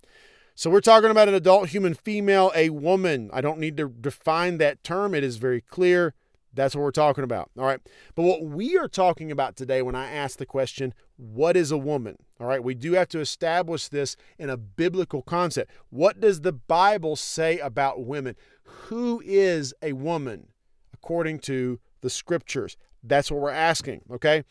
So 0.54 0.68
we're 0.68 0.80
talking 0.80 1.10
about 1.10 1.28
an 1.28 1.34
adult 1.34 1.70
human 1.70 1.94
female, 1.94 2.52
a 2.54 2.68
woman. 2.70 3.30
I 3.32 3.40
don't 3.40 3.58
need 3.58 3.76
to 3.78 3.88
define 3.88 4.58
that 4.58 4.84
term, 4.84 5.14
it 5.14 5.24
is 5.24 5.36
very 5.36 5.60
clear. 5.62 6.14
That's 6.54 6.74
what 6.74 6.82
we're 6.82 6.90
talking 6.90 7.24
about. 7.24 7.50
All 7.58 7.64
right. 7.64 7.80
But 8.14 8.24
what 8.24 8.44
we 8.44 8.76
are 8.76 8.88
talking 8.88 9.30
about 9.30 9.56
today, 9.56 9.82
when 9.82 9.94
I 9.94 10.10
ask 10.10 10.38
the 10.38 10.46
question, 10.46 10.92
what 11.16 11.56
is 11.56 11.70
a 11.70 11.78
woman? 11.78 12.16
All 12.40 12.46
right. 12.46 12.62
We 12.62 12.74
do 12.74 12.92
have 12.92 13.08
to 13.08 13.20
establish 13.20 13.88
this 13.88 14.16
in 14.38 14.50
a 14.50 14.56
biblical 14.56 15.22
concept. 15.22 15.70
What 15.90 16.20
does 16.20 16.42
the 16.42 16.52
Bible 16.52 17.16
say 17.16 17.58
about 17.58 18.04
women? 18.04 18.36
Who 18.64 19.22
is 19.24 19.72
a 19.82 19.94
woman 19.94 20.48
according 20.92 21.40
to 21.40 21.80
the 22.00 22.10
scriptures? 22.10 22.76
That's 23.02 23.30
what 23.30 23.40
we're 23.40 23.50
asking. 23.50 24.02
Okay. 24.10 24.44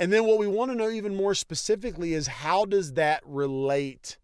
And 0.00 0.12
then 0.12 0.24
what 0.24 0.38
we 0.38 0.46
want 0.46 0.70
to 0.70 0.76
know 0.76 0.90
even 0.90 1.16
more 1.16 1.34
specifically 1.34 2.14
is 2.14 2.26
how 2.26 2.64
does 2.64 2.94
that 2.94 3.20
relate 3.26 4.16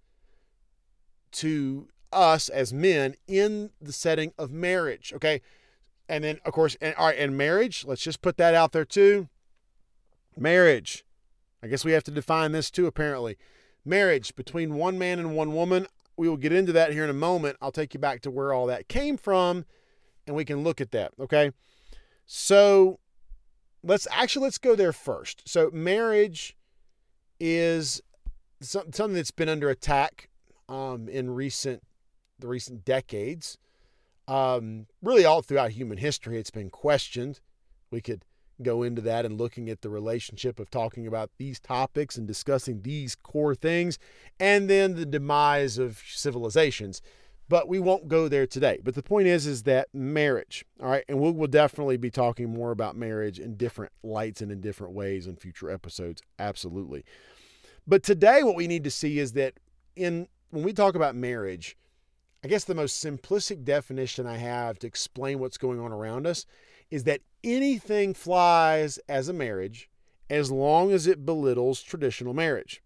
to 1.32 1.88
us 2.12 2.48
as 2.48 2.72
men 2.72 3.14
in 3.26 3.70
the 3.80 3.92
setting 3.92 4.32
of 4.38 4.52
marriage? 4.52 5.12
Okay. 5.14 5.42
And 6.08 6.22
then, 6.22 6.38
of 6.44 6.52
course, 6.52 6.76
and, 6.80 6.94
all 6.96 7.06
right, 7.06 7.18
and 7.18 7.36
marriage, 7.36 7.84
let's 7.86 8.02
just 8.02 8.22
put 8.22 8.36
that 8.36 8.54
out 8.54 8.72
there 8.72 8.84
too. 8.84 9.28
Marriage. 10.36 11.04
I 11.62 11.66
guess 11.66 11.84
we 11.84 11.92
have 11.92 12.04
to 12.04 12.10
define 12.10 12.52
this 12.52 12.70
too, 12.70 12.86
apparently. 12.86 13.36
Marriage 13.84 14.34
between 14.36 14.74
one 14.74 14.98
man 14.98 15.18
and 15.18 15.34
one 15.34 15.54
woman. 15.54 15.86
We 16.16 16.28
will 16.28 16.36
get 16.36 16.52
into 16.52 16.72
that 16.72 16.92
here 16.92 17.04
in 17.04 17.10
a 17.10 17.14
moment. 17.14 17.56
I'll 17.60 17.72
take 17.72 17.94
you 17.94 18.00
back 18.00 18.20
to 18.22 18.30
where 18.30 18.52
all 18.52 18.66
that 18.66 18.88
came 18.88 19.16
from 19.16 19.64
and 20.26 20.36
we 20.36 20.44
can 20.44 20.62
look 20.62 20.80
at 20.80 20.90
that. 20.92 21.12
Okay. 21.18 21.52
So 22.26 22.98
let's 23.82 24.06
actually 24.10 24.44
let's 24.44 24.58
go 24.58 24.74
there 24.74 24.92
first. 24.92 25.48
So 25.48 25.70
marriage 25.72 26.56
is 27.40 28.02
something 28.60 29.12
that's 29.12 29.30
been 29.30 29.48
under 29.48 29.68
attack 29.68 30.28
um, 30.68 31.08
in 31.08 31.30
recent 31.34 31.82
the 32.38 32.48
recent 32.48 32.84
decades. 32.84 33.58
Um, 34.26 34.86
really, 35.02 35.24
all 35.24 35.42
throughout 35.42 35.72
human 35.72 35.98
history, 35.98 36.38
it's 36.38 36.50
been 36.50 36.70
questioned. 36.70 37.40
We 37.90 38.00
could 38.00 38.24
go 38.62 38.82
into 38.82 39.02
that 39.02 39.24
and 39.24 39.38
looking 39.38 39.68
at 39.68 39.82
the 39.82 39.90
relationship 39.90 40.58
of 40.60 40.70
talking 40.70 41.06
about 41.06 41.30
these 41.38 41.58
topics 41.60 42.16
and 42.16 42.26
discussing 42.26 42.82
these 42.82 43.14
core 43.14 43.54
things, 43.54 43.98
and 44.38 44.70
then 44.70 44.94
the 44.94 45.06
demise 45.06 45.78
of 45.78 46.02
civilizations. 46.06 47.02
But 47.46 47.68
we 47.68 47.78
won't 47.78 48.08
go 48.08 48.26
there 48.28 48.46
today. 48.46 48.78
But 48.82 48.94
the 48.94 49.02
point 49.02 49.26
is, 49.26 49.46
is 49.46 49.64
that 49.64 49.88
marriage, 49.92 50.64
all 50.80 50.88
right, 50.88 51.04
and 51.08 51.20
we'll, 51.20 51.32
we'll 51.32 51.48
definitely 51.48 51.98
be 51.98 52.10
talking 52.10 52.48
more 52.48 52.70
about 52.70 52.96
marriage 52.96 53.38
in 53.38 53.56
different 53.56 53.92
lights 54.02 54.40
and 54.40 54.50
in 54.50 54.62
different 54.62 54.94
ways 54.94 55.26
in 55.26 55.36
future 55.36 55.70
episodes. 55.70 56.22
Absolutely. 56.38 57.04
But 57.86 58.02
today, 58.02 58.42
what 58.42 58.56
we 58.56 58.66
need 58.66 58.84
to 58.84 58.90
see 58.90 59.18
is 59.18 59.32
that 59.32 59.54
in 59.94 60.26
when 60.50 60.62
we 60.62 60.72
talk 60.72 60.94
about 60.94 61.16
marriage, 61.16 61.76
I 62.44 62.46
guess 62.46 62.64
the 62.64 62.74
most 62.74 63.02
simplistic 63.02 63.64
definition 63.64 64.26
I 64.26 64.36
have 64.36 64.78
to 64.80 64.86
explain 64.86 65.38
what's 65.38 65.56
going 65.56 65.80
on 65.80 65.92
around 65.92 66.26
us 66.26 66.44
is 66.90 67.04
that 67.04 67.22
anything 67.42 68.12
flies 68.12 68.98
as 69.08 69.30
a 69.30 69.32
marriage 69.32 69.88
as 70.28 70.50
long 70.50 70.92
as 70.92 71.06
it 71.06 71.24
belittles 71.24 71.80
traditional 71.80 72.34
marriage. 72.34 72.82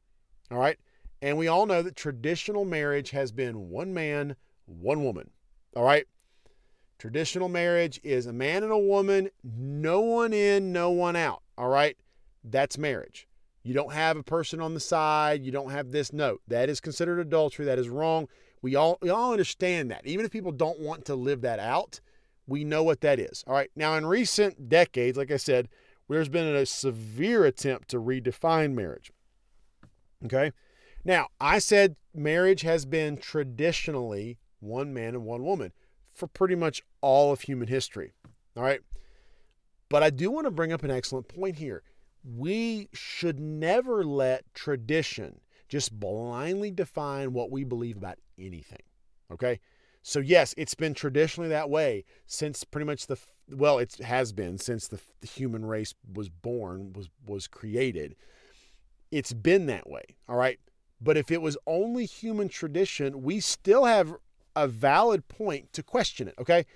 All 0.53 0.59
right? 0.59 0.79
And 1.21 1.37
we 1.37 1.49
all 1.49 1.67
know 1.67 1.83
that 1.83 1.97
traditional 1.97 2.65
marriage 2.65 3.11
has 3.11 3.33
been 3.33 3.69
one 3.69 3.93
man, 3.93 4.37
one 4.67 5.03
woman. 5.03 5.31
All 5.75 5.83
right? 5.83 6.07
Traditional 7.01 7.49
marriage 7.49 8.01
is 8.05 8.27
a 8.27 8.33
man 8.33 8.63
and 8.63 8.73
a 8.73 8.79
woman, 8.79 9.29
no 9.43 10.01
one 10.01 10.33
in, 10.33 10.73
no 10.73 10.91
one 10.91 11.17
out. 11.17 11.43
All 11.57 11.69
right? 11.69 11.97
That's 12.45 12.79
marriage. 12.79 13.27
You 13.65 13.75
don't 13.75 13.93
have 13.93 14.17
a 14.17 14.23
person 14.23 14.61
on 14.61 14.75
the 14.75 14.81
side. 14.81 15.45
You 15.45 15.51
don't 15.51 15.71
have 15.71 15.91
this. 15.91 16.13
No, 16.13 16.39
that 16.47 16.71
is 16.71 16.81
considered 16.81 17.19
adultery. 17.19 17.67
That 17.67 17.81
is 17.81 17.89
wrong. 17.89 18.29
We 18.63 18.75
all 18.75 18.99
we 19.01 19.11
all 19.11 19.33
understand 19.33 19.91
that. 19.91 20.07
Even 20.07 20.25
if 20.25 20.31
people 20.31 20.53
don't 20.53 20.81
want 20.81 21.05
to 21.07 21.15
live 21.15 21.43
that 21.43 21.59
out, 21.59 22.01
we 22.47 22.65
know 22.65 22.83
what 22.83 23.01
that 23.03 23.19
is. 23.19 23.45
All 23.47 23.55
right. 23.55 23.71
Now, 23.77 23.95
in 23.95 24.07
recent 24.07 24.69
decades, 24.69 25.17
like 25.17 25.31
I 25.31 25.37
said, 25.37 25.69
there's 26.09 26.29
been 26.29 26.47
a 26.47 26.67
severe 26.67 27.45
attempt 27.45 27.89
to 27.91 28.01
redefine 28.01 28.75
marriage. 28.75 29.13
Okay. 30.25 30.53
Now, 31.05 31.29
I 31.41 31.59
said 31.59 31.97
marriage 32.15 32.63
has 32.63 32.85
been 32.85 33.19
traditionally 33.19 34.39
one 34.61 34.93
man 34.93 35.15
and 35.15 35.25
one 35.25 35.45
woman 35.45 35.73
for 36.13 36.27
pretty 36.27 36.55
much 36.55 36.83
all 37.01 37.33
of 37.33 37.43
human 37.43 37.69
history. 37.69 38.13
All 38.57 38.63
right. 38.63 38.81
But 39.89 40.03
I 40.03 40.11
do 40.11 40.31
want 40.31 40.47
to 40.47 40.51
bring 40.51 40.73
up 40.73 40.83
an 40.83 40.91
excellent 40.91 41.29
point 41.29 41.57
here. 41.57 41.83
We 42.25 42.89
should 42.93 43.39
never 43.39 44.05
let 44.05 44.53
tradition 44.53 45.41
just 45.69 45.99
blindly 45.99 46.71
define 46.71 47.33
what 47.33 47.51
we 47.51 47.65
believe 47.65 47.97
about 47.97 48.19
anything. 48.39 48.83
Okay? 49.33 49.61
So 50.03 50.21
yes, 50.21 50.55
it's 50.57 50.75
been 50.75 50.95
traditionally 50.95 51.51
that 51.51 51.69
way 51.71 52.05
since 52.27 52.65
pretty 52.65 52.87
much 52.87 53.07
the 53.07 53.19
well, 53.51 53.79
it 53.79 53.97
has 53.97 54.33
been 54.33 54.59
since 54.59 54.89
the, 54.89 55.01
the 55.21 55.27
human 55.27 55.65
race 55.65 55.95
was 56.13 56.29
born, 56.29 56.93
was 56.93 57.09
was 57.27 57.47
created. 57.47 58.15
It's 59.11 59.33
been 59.33 59.67
that 59.67 59.89
way. 59.89 60.03
All 60.29 60.37
right? 60.37 60.59
But 61.01 61.17
if 61.17 61.31
it 61.31 61.41
was 61.41 61.57
only 61.67 62.07
human 62.07 62.49
tradition, 62.49 63.23
we 63.23 63.41
still 63.41 63.85
have 63.85 64.15
a 64.57 64.67
valid 64.67 65.29
point 65.29 65.73
to 65.73 65.83
question 65.83 66.29
it, 66.29 66.35
okay? 66.39 66.67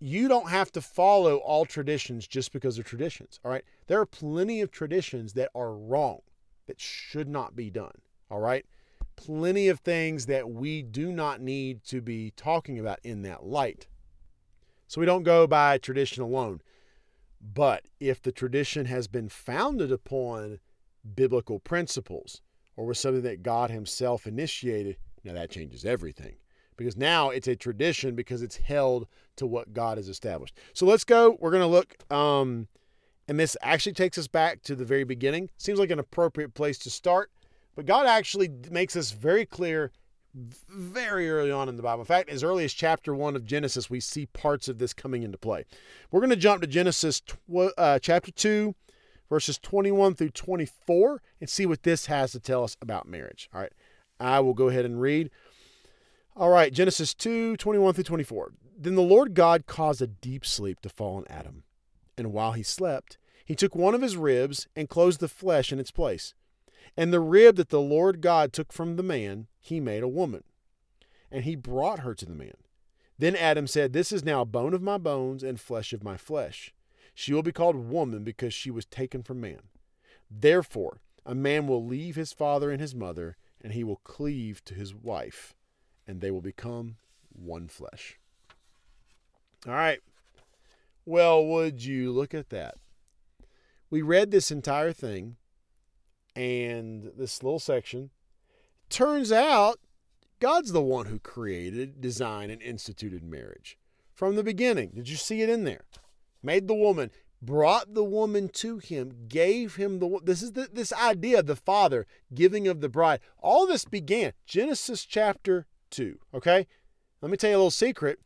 You 0.00 0.28
don't 0.28 0.48
have 0.48 0.72
to 0.72 0.80
follow 0.80 1.36
all 1.36 1.66
traditions 1.66 2.26
just 2.26 2.52
because 2.52 2.76
they're 2.76 2.84
traditions, 2.84 3.38
all 3.44 3.50
right? 3.50 3.64
There 3.86 4.00
are 4.00 4.06
plenty 4.06 4.60
of 4.62 4.70
traditions 4.70 5.34
that 5.34 5.50
are 5.54 5.72
wrong, 5.72 6.20
that 6.66 6.80
should 6.80 7.28
not 7.28 7.54
be 7.54 7.70
done. 7.70 7.92
All 8.30 8.40
right. 8.40 8.66
Plenty 9.16 9.68
of 9.68 9.80
things 9.80 10.26
that 10.26 10.50
we 10.50 10.82
do 10.82 11.10
not 11.10 11.40
need 11.40 11.82
to 11.84 12.00
be 12.00 12.32
talking 12.36 12.78
about 12.78 13.00
in 13.02 13.22
that 13.22 13.44
light. 13.44 13.88
So 14.86 15.00
we 15.00 15.06
don't 15.06 15.24
go 15.24 15.46
by 15.46 15.78
tradition 15.78 16.22
alone. 16.22 16.60
But 17.40 17.86
if 18.00 18.22
the 18.22 18.32
tradition 18.32 18.86
has 18.86 19.08
been 19.08 19.28
founded 19.28 19.92
upon 19.92 20.60
biblical 21.14 21.58
principles 21.58 22.42
or 22.76 22.86
was 22.86 22.98
something 22.98 23.22
that 23.22 23.42
God 23.42 23.70
Himself 23.70 24.26
initiated, 24.26 24.96
now 25.24 25.34
that 25.34 25.50
changes 25.50 25.84
everything. 25.84 26.36
Because 26.76 26.96
now 26.96 27.30
it's 27.30 27.48
a 27.48 27.56
tradition 27.56 28.14
because 28.14 28.42
it's 28.42 28.56
held 28.56 29.06
to 29.36 29.46
what 29.46 29.72
God 29.72 29.96
has 29.96 30.08
established. 30.08 30.58
So 30.74 30.84
let's 30.86 31.04
go. 31.04 31.38
We're 31.40 31.50
going 31.50 31.62
to 31.62 31.66
look, 31.66 31.96
um, 32.12 32.68
and 33.28 33.40
this 33.40 33.56
actually 33.62 33.94
takes 33.94 34.18
us 34.18 34.28
back 34.28 34.62
to 34.62 34.76
the 34.76 34.84
very 34.84 35.04
beginning. 35.04 35.50
Seems 35.56 35.78
like 35.78 35.90
an 35.90 35.98
appropriate 35.98 36.54
place 36.54 36.78
to 36.80 36.90
start. 36.90 37.30
But 37.76 37.86
God 37.86 38.06
actually 38.06 38.50
makes 38.70 38.94
this 38.94 39.12
very 39.12 39.46
clear 39.46 39.92
very 40.34 41.30
early 41.30 41.50
on 41.50 41.68
in 41.68 41.76
the 41.76 41.82
Bible. 41.82 42.02
In 42.02 42.06
fact, 42.06 42.28
as 42.28 42.42
early 42.42 42.64
as 42.64 42.74
chapter 42.74 43.14
1 43.14 43.36
of 43.36 43.46
Genesis, 43.46 43.88
we 43.88 44.00
see 44.00 44.26
parts 44.26 44.68
of 44.68 44.78
this 44.78 44.92
coming 44.92 45.22
into 45.22 45.38
play. 45.38 45.64
We're 46.10 46.20
going 46.20 46.30
to 46.30 46.36
jump 46.36 46.60
to 46.60 46.66
Genesis 46.66 47.20
tw- 47.20 47.72
uh, 47.78 47.98
chapter 48.00 48.30
2, 48.30 48.74
verses 49.30 49.58
21 49.58 50.14
through 50.14 50.30
24, 50.30 51.22
and 51.40 51.48
see 51.48 51.64
what 51.64 51.84
this 51.84 52.06
has 52.06 52.32
to 52.32 52.40
tell 52.40 52.64
us 52.64 52.76
about 52.82 53.08
marriage. 53.08 53.48
All 53.54 53.60
right, 53.60 53.72
I 54.20 54.40
will 54.40 54.54
go 54.54 54.68
ahead 54.68 54.84
and 54.84 55.00
read. 55.00 55.30
All 56.36 56.50
right, 56.50 56.72
Genesis 56.72 57.14
2, 57.14 57.56
21 57.56 57.94
through 57.94 58.04
24. 58.04 58.52
Then 58.78 58.94
the 58.94 59.00
Lord 59.00 59.32
God 59.32 59.66
caused 59.66 60.02
a 60.02 60.06
deep 60.06 60.44
sleep 60.44 60.80
to 60.80 60.90
fall 60.90 61.16
on 61.16 61.24
Adam. 61.30 61.62
And 62.18 62.32
while 62.32 62.52
he 62.52 62.62
slept, 62.62 63.16
he 63.42 63.54
took 63.54 63.74
one 63.74 63.94
of 63.94 64.02
his 64.02 64.18
ribs 64.18 64.68
and 64.76 64.88
closed 64.88 65.20
the 65.20 65.28
flesh 65.28 65.72
in 65.72 65.78
its 65.78 65.90
place. 65.90 66.34
And 66.96 67.12
the 67.12 67.20
rib 67.20 67.56
that 67.56 67.70
the 67.70 67.80
Lord 67.80 68.20
God 68.20 68.52
took 68.52 68.72
from 68.72 68.96
the 68.96 69.02
man, 69.02 69.46
he 69.58 69.80
made 69.80 70.02
a 70.02 70.08
woman. 70.08 70.44
And 71.30 71.44
he 71.44 71.56
brought 71.56 72.00
her 72.00 72.14
to 72.14 72.26
the 72.26 72.34
man. 72.34 72.56
Then 73.18 73.34
Adam 73.36 73.66
said, 73.66 73.92
This 73.92 74.12
is 74.12 74.24
now 74.24 74.44
bone 74.44 74.74
of 74.74 74.82
my 74.82 74.98
bones 74.98 75.42
and 75.42 75.58
flesh 75.58 75.92
of 75.92 76.04
my 76.04 76.16
flesh. 76.16 76.74
She 77.14 77.32
will 77.32 77.42
be 77.42 77.52
called 77.52 77.76
woman 77.76 78.24
because 78.24 78.52
she 78.52 78.70
was 78.70 78.84
taken 78.84 79.22
from 79.22 79.40
man. 79.40 79.60
Therefore, 80.30 81.00
a 81.24 81.34
man 81.34 81.66
will 81.66 81.84
leave 81.84 82.14
his 82.14 82.32
father 82.32 82.70
and 82.70 82.80
his 82.80 82.94
mother, 82.94 83.36
and 83.60 83.72
he 83.72 83.82
will 83.82 84.00
cleave 84.04 84.62
to 84.66 84.74
his 84.74 84.94
wife, 84.94 85.54
and 86.06 86.20
they 86.20 86.30
will 86.30 86.42
become 86.42 86.96
one 87.32 87.68
flesh. 87.68 88.18
All 89.66 89.72
right. 89.72 90.00
Well, 91.04 91.44
would 91.44 91.84
you 91.84 92.12
look 92.12 92.34
at 92.34 92.50
that? 92.50 92.76
We 93.88 94.02
read 94.02 94.30
this 94.30 94.50
entire 94.50 94.92
thing 94.92 95.36
and 96.36 97.10
this 97.16 97.42
little 97.42 97.58
section. 97.58 98.10
Turns 98.88 99.32
out 99.32 99.80
God's 100.38 100.72
the 100.72 100.82
one 100.82 101.06
who 101.06 101.18
created, 101.18 102.00
designed, 102.00 102.52
and 102.52 102.62
instituted 102.62 103.24
marriage 103.24 103.78
from 104.14 104.36
the 104.36 104.44
beginning. 104.44 104.92
Did 104.94 105.08
you 105.08 105.16
see 105.16 105.40
it 105.40 105.48
in 105.48 105.64
there? 105.64 105.84
Made 106.42 106.68
the 106.68 106.74
woman, 106.74 107.10
brought 107.40 107.94
the 107.94 108.04
woman 108.04 108.48
to 108.50 108.78
him, 108.78 109.26
gave 109.28 109.76
him 109.76 109.98
the. 109.98 110.20
This 110.22 110.42
is 110.42 110.52
the, 110.52 110.68
this 110.72 110.92
idea 110.92 111.40
of 111.40 111.46
the 111.46 111.56
father 111.56 112.06
giving 112.34 112.68
of 112.68 112.80
the 112.80 112.88
bride. 112.88 113.20
All 113.38 113.66
this 113.66 113.84
began 113.84 114.32
Genesis 114.46 115.04
chapter 115.04 115.66
two. 115.90 116.18
Okay, 116.34 116.66
let 117.22 117.30
me 117.30 117.36
tell 117.36 117.50
you 117.50 117.56
a 117.56 117.58
little 117.58 117.70
secret. 117.70 118.20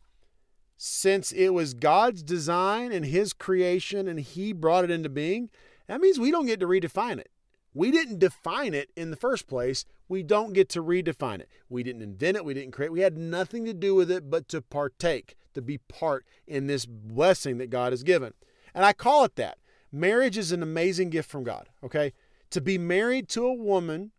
Since 0.77 1.33
it 1.33 1.51
was 1.51 1.75
God's 1.75 2.23
design 2.23 2.91
and 2.91 3.05
His 3.05 3.33
creation, 3.33 4.09
and 4.09 4.19
He 4.19 4.53
brought 4.53 4.85
it 4.85 4.91
into 4.91 5.11
being, 5.11 5.51
that 5.87 6.01
means 6.01 6.19
we 6.19 6.31
don't 6.31 6.47
get 6.47 6.59
to 6.61 6.67
redefine 6.67 7.19
it. 7.19 7.31
We 7.73 7.91
didn't 7.91 8.19
define 8.19 8.75
it 8.75 8.91
in 8.97 9.11
the 9.11 9.17
first 9.17 9.47
place. 9.47 9.85
We 10.09 10.23
don't 10.23 10.53
get 10.53 10.69
to 10.71 10.83
redefine 10.83 11.41
it. 11.41 11.49
We 11.69 11.83
didn't 11.83 12.03
invent 12.03 12.37
it. 12.37 12.45
We 12.45 12.55
didn't 12.55 12.73
create. 12.73 12.91
We 12.91 13.01
had 13.01 13.17
nothing 13.17 13.65
to 13.67 13.73
do 13.73 13.95
with 13.95 14.11
it 14.11 14.29
but 14.29 14.49
to 14.49 14.61
partake, 14.61 15.37
to 15.55 15.63
be 15.63 15.79
part 15.79 16.27
in 16.47 16.67
this 16.67 16.85
blessing 16.85 17.59
that 17.59 17.71
God 17.71 17.93
has 17.93 18.03
given. 18.03 18.35
And 18.75 18.85
I 18.85 18.93
call 18.93 19.25
it 19.25 19.37
that. 19.37 19.59
Marriage 19.93 20.39
is 20.39 20.53
an 20.53 20.63
amazing 20.63 21.11
gift 21.11 21.31
from 21.31 21.45
God, 21.45 21.69
okay? 21.83 22.13
To 22.51 22.61
be 22.61 22.79
married 22.79 23.29
to 23.31 23.47
a 23.47 23.55
woman 23.55 24.13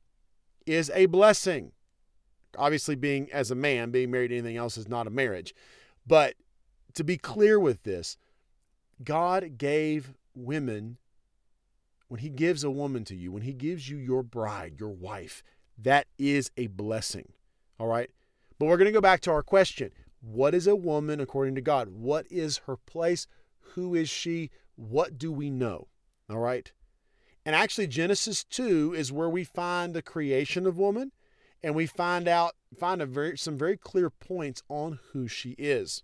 is 0.66 0.92
a 0.94 1.06
blessing. 1.06 1.72
Obviously, 2.58 2.96
being 2.96 3.32
as 3.32 3.52
a 3.52 3.56
man, 3.56 3.92
being 3.92 4.12
married 4.12 4.30
to 4.30 4.38
anything 4.38 4.58
else 4.58 4.78
is 4.78 4.90
not 4.90 5.08
a 5.08 5.12
marriage. 5.12 5.54
But 6.06 6.36
to 6.94 7.04
be 7.04 7.18
clear 7.18 7.60
with 7.60 7.84
this, 7.84 8.18
God 9.04 9.58
gave 9.58 10.14
women, 10.36 10.98
when 12.12 12.20
He 12.20 12.28
gives 12.28 12.66
a 12.66 12.70
woman 12.70 13.06
to 13.06 13.16
you, 13.16 13.32
when 13.32 13.44
He 13.44 13.54
gives 13.54 13.88
you 13.88 13.96
your 13.96 14.22
bride, 14.22 14.82
your 14.82 14.90
wife, 14.90 15.42
that 15.78 16.08
is 16.20 16.52
a 16.58 16.68
blessing. 16.68 17.32
All 17.80 17.88
right? 17.88 18.10
But 18.60 18.66
we're 18.66 18.76
going 18.76 18.88
to 18.88 18.92
go 18.92 19.00
back 19.00 19.22
to 19.22 19.32
our 19.32 19.42
question 19.42 19.92
What 20.20 20.54
is 20.54 20.68
a 20.68 20.76
woman 20.76 21.22
according 21.22 21.56
to 21.56 21.62
God? 21.62 21.88
What 21.88 22.26
is 22.30 22.58
her 22.68 22.76
place? 22.76 23.28
Who 23.76 23.96
is 23.96 24.10
she? 24.10 24.50
What 24.76 25.18
do 25.18 25.32
we 25.32 25.50
know? 25.50 25.88
All 26.30 26.40
right? 26.40 26.70
And 27.46 27.56
actually, 27.56 27.88
Genesis 27.88 28.44
2 28.44 28.94
is 28.94 29.14
where 29.14 29.30
we 29.30 29.46
find 29.46 29.94
the 29.94 30.02
creation 30.02 30.68
of 30.68 30.78
woman 30.78 31.14
and 31.64 31.76
we 31.76 31.86
find 31.86 32.28
out 32.28 32.56
find 32.78 33.02
a 33.02 33.06
very 33.06 33.38
some 33.38 33.58
very 33.58 33.78
clear 33.78 34.10
points 34.10 34.64
on 34.68 35.00
who 35.14 35.30
she 35.30 35.52
is. 35.52 36.04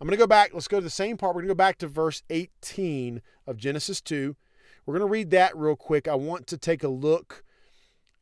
I'm 0.00 0.06
going 0.06 0.16
to 0.16 0.22
go 0.22 0.26
back. 0.26 0.54
Let's 0.54 0.66
go 0.66 0.78
to 0.78 0.84
the 0.84 0.88
same 0.88 1.18
part. 1.18 1.34
We're 1.34 1.42
going 1.42 1.48
to 1.48 1.54
go 1.54 1.58
back 1.58 1.76
to 1.78 1.88
verse 1.88 2.22
18 2.30 3.20
of 3.46 3.58
Genesis 3.58 4.00
2. 4.00 4.34
We're 4.86 4.98
going 4.98 5.08
to 5.08 5.12
read 5.12 5.30
that 5.32 5.56
real 5.56 5.76
quick. 5.76 6.06
I 6.06 6.14
want 6.14 6.46
to 6.46 6.56
take 6.56 6.84
a 6.84 6.88
look. 6.88 7.44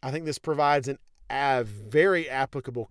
I 0.02 0.10
think 0.10 0.24
this 0.24 0.38
provides 0.38 0.88
an, 0.88 0.98
a 1.30 1.62
very 1.62 2.28
applicable 2.28 2.90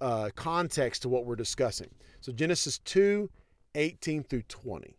uh, 0.00 0.30
context 0.36 1.02
to 1.02 1.08
what 1.08 1.24
we're 1.24 1.36
discussing. 1.36 1.90
So, 2.20 2.32
Genesis 2.32 2.78
2 2.78 3.30
18 3.74 4.22
through 4.22 4.42
20. 4.42 4.96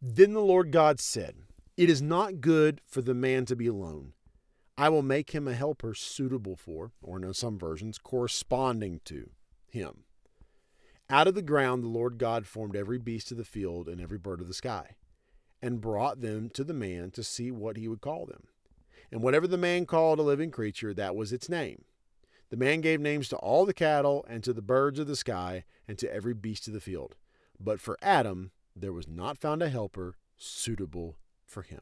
Then 0.00 0.32
the 0.32 0.40
Lord 0.40 0.72
God 0.72 0.98
said, 0.98 1.36
It 1.76 1.90
is 1.90 2.00
not 2.00 2.40
good 2.40 2.80
for 2.86 3.02
the 3.02 3.14
man 3.14 3.44
to 3.46 3.56
be 3.56 3.66
alone. 3.66 4.12
I 4.78 4.88
will 4.88 5.02
make 5.02 5.30
him 5.30 5.48
a 5.48 5.54
helper 5.54 5.94
suitable 5.94 6.56
for, 6.56 6.92
or 7.02 7.18
in 7.18 7.34
some 7.34 7.58
versions, 7.58 7.98
corresponding 7.98 9.00
to 9.06 9.30
him. 9.68 10.04
Out 11.08 11.28
of 11.28 11.34
the 11.34 11.42
ground 11.42 11.82
the 11.82 11.88
Lord 11.88 12.18
God 12.18 12.46
formed 12.46 12.76
every 12.76 12.98
beast 12.98 13.30
of 13.30 13.38
the 13.38 13.44
field 13.44 13.88
and 13.88 14.00
every 14.00 14.18
bird 14.18 14.40
of 14.40 14.48
the 14.48 14.54
sky, 14.54 14.96
and 15.62 15.80
brought 15.80 16.20
them 16.20 16.48
to 16.50 16.64
the 16.64 16.74
man 16.74 17.10
to 17.12 17.22
see 17.22 17.50
what 17.50 17.76
he 17.76 17.88
would 17.88 18.00
call 18.00 18.26
them. 18.26 18.44
And 19.10 19.22
whatever 19.22 19.46
the 19.46 19.56
man 19.56 19.86
called 19.86 20.18
a 20.18 20.22
living 20.22 20.50
creature, 20.50 20.92
that 20.94 21.16
was 21.16 21.32
its 21.32 21.48
name. 21.48 21.84
The 22.50 22.56
man 22.56 22.80
gave 22.80 23.00
names 23.00 23.28
to 23.28 23.36
all 23.36 23.64
the 23.64 23.74
cattle, 23.74 24.24
and 24.28 24.44
to 24.44 24.52
the 24.52 24.62
birds 24.62 24.98
of 24.98 25.06
the 25.06 25.16
sky, 25.16 25.64
and 25.88 25.98
to 25.98 26.12
every 26.12 26.34
beast 26.34 26.68
of 26.68 26.74
the 26.74 26.80
field. 26.80 27.16
But 27.58 27.80
for 27.80 27.98
Adam 28.02 28.50
there 28.78 28.92
was 28.92 29.08
not 29.08 29.38
found 29.38 29.62
a 29.62 29.70
helper 29.70 30.16
suitable 30.36 31.16
for 31.46 31.62
him. 31.62 31.80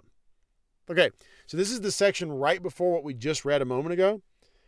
Okay, 0.88 1.10
so 1.46 1.56
this 1.56 1.72
is 1.72 1.80
the 1.80 1.90
section 1.90 2.30
right 2.30 2.62
before 2.62 2.92
what 2.92 3.02
we 3.02 3.14
just 3.14 3.44
read 3.44 3.62
a 3.62 3.66
moment 3.66 3.94
ago. 3.94 4.22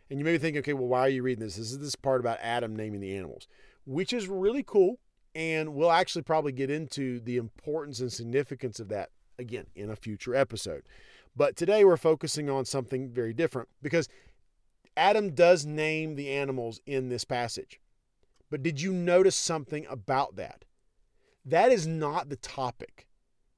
And 0.09 0.19
you 0.19 0.25
may 0.25 0.33
be 0.33 0.37
thinking, 0.37 0.59
okay, 0.59 0.73
well, 0.73 0.87
why 0.87 1.01
are 1.01 1.09
you 1.09 1.23
reading 1.23 1.45
this? 1.45 1.55
This 1.55 1.71
is 1.71 1.79
this 1.79 1.95
part 1.95 2.19
about 2.19 2.39
Adam 2.41 2.75
naming 2.75 2.99
the 2.99 3.15
animals 3.15 3.47
which 3.87 4.11
is 4.11 4.27
really 4.27 4.63
cool. 4.63 4.99
And 5.37 5.75
we'll 5.75 5.91
actually 5.91 6.23
probably 6.23 6.51
get 6.51 6.71
into 6.71 7.19
the 7.19 7.37
importance 7.37 7.99
and 7.99 8.11
significance 8.11 8.79
of 8.79 8.89
that 8.89 9.11
again 9.37 9.67
in 9.75 9.91
a 9.91 9.95
future 9.95 10.33
episode. 10.33 10.81
But 11.35 11.55
today 11.55 11.85
we're 11.85 11.95
focusing 11.95 12.49
on 12.49 12.65
something 12.65 13.11
very 13.11 13.33
different 13.33 13.69
because 13.83 14.09
Adam 14.97 15.35
does 15.35 15.63
name 15.63 16.15
the 16.15 16.31
animals 16.31 16.81
in 16.87 17.09
this 17.09 17.23
passage. 17.23 17.79
But 18.49 18.63
did 18.63 18.81
you 18.81 18.91
notice 18.91 19.35
something 19.35 19.85
about 19.87 20.37
that? 20.37 20.65
That 21.45 21.71
is 21.71 21.85
not 21.85 22.29
the 22.29 22.37
topic. 22.37 23.05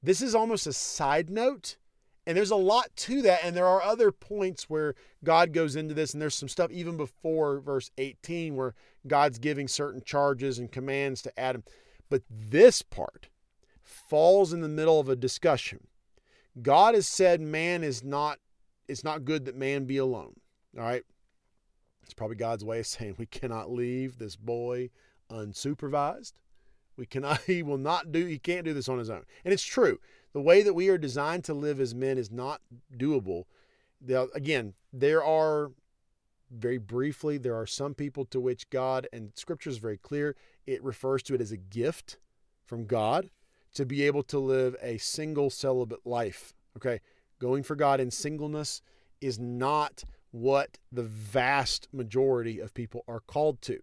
This 0.02 0.20
is 0.20 0.34
almost 0.34 0.66
a 0.66 0.74
side 0.74 1.30
note 1.30 1.78
and 2.26 2.36
there's 2.36 2.50
a 2.50 2.56
lot 2.56 2.94
to 2.94 3.22
that. 3.22 3.40
And 3.42 3.56
there 3.56 3.66
are 3.66 3.82
other 3.82 4.12
points 4.12 4.68
where 4.68 4.94
God 5.24 5.52
goes 5.52 5.74
into 5.74 5.94
this, 5.94 6.12
and 6.12 6.22
there's 6.22 6.34
some 6.34 6.48
stuff 6.48 6.70
even 6.70 6.96
before 6.96 7.60
verse 7.60 7.90
18 7.98 8.54
where 8.54 8.74
God's 9.06 9.38
giving 9.38 9.68
certain 9.68 10.02
charges 10.04 10.58
and 10.58 10.70
commands 10.70 11.22
to 11.22 11.40
Adam. 11.40 11.64
But 12.08 12.22
this 12.28 12.82
part 12.82 13.28
falls 13.82 14.52
in 14.52 14.60
the 14.60 14.68
middle 14.68 15.00
of 15.00 15.08
a 15.08 15.16
discussion. 15.16 15.86
God 16.60 16.94
has 16.94 17.06
said 17.06 17.40
man 17.40 17.82
is 17.82 18.02
not 18.02 18.38
it's 18.88 19.04
not 19.04 19.24
good 19.24 19.44
that 19.44 19.56
man 19.56 19.84
be 19.84 19.98
alone. 19.98 20.34
All 20.76 20.84
right. 20.84 21.04
It's 22.02 22.14
probably 22.14 22.36
God's 22.36 22.64
way 22.64 22.80
of 22.80 22.86
saying 22.86 23.14
we 23.18 23.26
cannot 23.26 23.70
leave 23.70 24.18
this 24.18 24.34
boy 24.34 24.90
unsupervised. 25.30 26.32
We 26.96 27.06
cannot 27.06 27.40
he 27.46 27.62
will 27.62 27.78
not 27.78 28.10
do 28.10 28.26
he 28.26 28.38
can't 28.38 28.64
do 28.64 28.74
this 28.74 28.88
on 28.88 28.98
his 28.98 29.10
own. 29.10 29.24
And 29.44 29.54
it's 29.54 29.64
true 29.64 29.98
the 30.32 30.40
way 30.40 30.62
that 30.62 30.74
we 30.74 30.88
are 30.88 30.98
designed 30.98 31.44
to 31.44 31.54
live 31.54 31.80
as 31.80 31.94
men 31.94 32.18
is 32.18 32.30
not 32.30 32.60
doable. 32.96 33.44
again, 34.34 34.74
there 34.92 35.24
are 35.24 35.72
very 36.50 36.78
briefly, 36.78 37.38
there 37.38 37.56
are 37.56 37.66
some 37.66 37.94
people 37.94 38.24
to 38.26 38.40
which 38.40 38.68
God, 38.70 39.08
and 39.12 39.32
scripture 39.34 39.70
is 39.70 39.78
very 39.78 39.96
clear, 39.96 40.36
it 40.66 40.82
refers 40.82 41.22
to 41.24 41.34
it 41.34 41.40
as 41.40 41.52
a 41.52 41.56
gift 41.56 42.18
from 42.64 42.86
God 42.86 43.30
to 43.74 43.86
be 43.86 44.02
able 44.02 44.22
to 44.24 44.38
live 44.38 44.76
a 44.82 44.98
single 44.98 45.50
celibate 45.50 46.06
life. 46.06 46.54
Okay. 46.76 47.00
Going 47.38 47.62
for 47.62 47.76
God 47.76 48.00
in 48.00 48.10
singleness 48.10 48.82
is 49.20 49.38
not 49.38 50.04
what 50.30 50.78
the 50.92 51.02
vast 51.02 51.88
majority 51.92 52.60
of 52.60 52.74
people 52.74 53.04
are 53.08 53.20
called 53.20 53.62
to. 53.62 53.80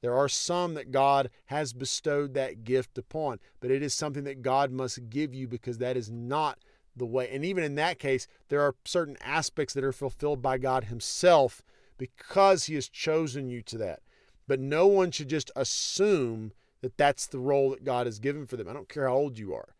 There 0.00 0.14
are 0.14 0.28
some 0.28 0.74
that 0.74 0.92
God 0.92 1.30
has 1.46 1.72
bestowed 1.72 2.32
that 2.34 2.64
gift 2.64 2.96
upon, 2.96 3.38
but 3.60 3.70
it 3.70 3.82
is 3.82 3.92
something 3.92 4.24
that 4.24 4.42
God 4.42 4.70
must 4.70 5.10
give 5.10 5.34
you 5.34 5.46
because 5.46 5.78
that 5.78 5.96
is 5.96 6.10
not 6.10 6.58
the 6.96 7.04
way. 7.04 7.28
And 7.30 7.44
even 7.44 7.64
in 7.64 7.74
that 7.74 7.98
case, 7.98 8.26
there 8.48 8.62
are 8.62 8.74
certain 8.84 9.18
aspects 9.20 9.74
that 9.74 9.84
are 9.84 9.92
fulfilled 9.92 10.40
by 10.40 10.56
God 10.56 10.84
Himself 10.84 11.62
because 12.00 12.64
He 12.64 12.74
has 12.74 12.88
chosen 12.88 13.50
you 13.50 13.60
to 13.62 13.76
that. 13.78 14.00
But 14.48 14.58
no 14.58 14.86
one 14.86 15.10
should 15.10 15.28
just 15.28 15.50
assume 15.54 16.52
that 16.80 16.96
that's 16.96 17.26
the 17.26 17.38
role 17.38 17.70
that 17.70 17.84
God 17.84 18.06
has 18.06 18.18
given 18.18 18.46
for 18.46 18.56
them. 18.56 18.68
I 18.68 18.72
don't 18.72 18.88
care 18.88 19.06
how 19.06 19.14
old 19.14 19.38
you 19.38 19.54
are. 19.54 19.74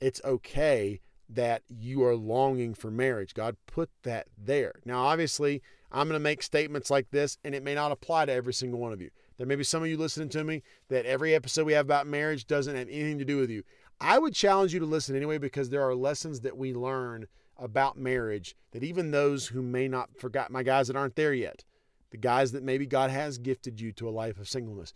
It's 0.00 0.20
okay 0.24 1.00
that 1.28 1.62
you 1.68 2.04
are 2.04 2.16
longing 2.16 2.74
for 2.74 2.90
marriage. 2.90 3.32
God 3.32 3.56
put 3.66 3.90
that 4.02 4.26
there. 4.36 4.74
Now, 4.84 5.04
obviously, 5.04 5.62
I'm 5.92 6.08
going 6.08 6.18
to 6.18 6.22
make 6.22 6.42
statements 6.42 6.90
like 6.90 7.10
this, 7.10 7.38
and 7.44 7.54
it 7.54 7.62
may 7.62 7.74
not 7.74 7.92
apply 7.92 8.26
to 8.26 8.32
every 8.32 8.52
single 8.52 8.80
one 8.80 8.92
of 8.92 9.00
you. 9.00 9.10
There 9.38 9.46
may 9.46 9.56
be 9.56 9.64
some 9.64 9.82
of 9.82 9.88
you 9.88 9.96
listening 9.96 10.28
to 10.30 10.44
me 10.44 10.62
that 10.88 11.06
every 11.06 11.34
episode 11.34 11.66
we 11.66 11.74
have 11.74 11.86
about 11.86 12.06
marriage 12.06 12.46
doesn't 12.46 12.74
have 12.74 12.88
anything 12.88 13.18
to 13.18 13.24
do 13.24 13.38
with 13.38 13.50
you. 13.50 13.62
I 14.00 14.18
would 14.18 14.34
challenge 14.34 14.74
you 14.74 14.80
to 14.80 14.86
listen 14.86 15.16
anyway 15.16 15.38
because 15.38 15.70
there 15.70 15.82
are 15.82 15.94
lessons 15.94 16.40
that 16.40 16.56
we 16.56 16.74
learn 16.74 17.28
about 17.58 17.98
marriage 17.98 18.56
that 18.72 18.84
even 18.84 19.10
those 19.10 19.48
who 19.48 19.62
may 19.62 19.88
not 19.88 20.18
forgot 20.18 20.50
my 20.50 20.62
guys 20.62 20.88
that 20.88 20.96
aren't 20.96 21.16
there 21.16 21.34
yet, 21.34 21.64
the 22.10 22.16
guys 22.16 22.52
that 22.52 22.62
maybe 22.62 22.86
God 22.86 23.10
has 23.10 23.38
gifted 23.38 23.80
you 23.80 23.92
to 23.92 24.08
a 24.08 24.10
life 24.10 24.38
of 24.38 24.48
singleness. 24.48 24.92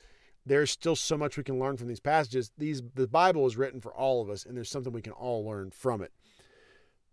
There's 0.47 0.71
still 0.71 0.97
so 0.97 1.17
much 1.17 1.37
we 1.37 1.43
can 1.43 1.59
learn 1.59 1.77
from 1.77 1.89
these 1.89 2.01
passages. 2.01 2.51
These 2.57 2.83
the 2.95 3.07
Bible 3.07 3.47
is 3.47 3.57
written 3.57 3.81
for 3.81 3.93
all 3.93 4.23
of 4.23 4.31
us, 4.31 4.45
and 4.45 4.57
there's 4.57 4.71
something 4.71 4.93
we 4.93 5.03
can 5.03 5.13
all 5.13 5.45
learn 5.45 5.71
from 5.71 6.01
it. 6.03 6.13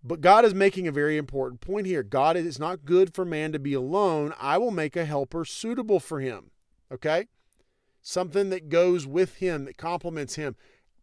But 0.04 0.22
God 0.22 0.46
is 0.46 0.54
making 0.54 0.88
a 0.88 0.92
very 0.92 1.18
important 1.18 1.60
point 1.60 1.88
here. 1.88 2.04
God 2.04 2.38
is 2.38 2.60
not 2.60 2.86
good 2.86 3.14
for 3.14 3.26
man 3.26 3.52
to 3.52 3.60
be 3.60 3.74
alone. 3.74 4.34
I 4.40 4.58
will 4.58 4.72
make 4.72 4.96
a 4.96 5.06
helper 5.06 5.44
suitable 5.44 6.00
for 6.00 6.22
him 6.22 6.52
okay? 6.92 7.28
Something 8.02 8.50
that 8.50 8.70
goes 8.70 9.06
with 9.06 9.36
him, 9.36 9.66
that 9.66 9.78
complements 9.78 10.36
him, 10.36 10.56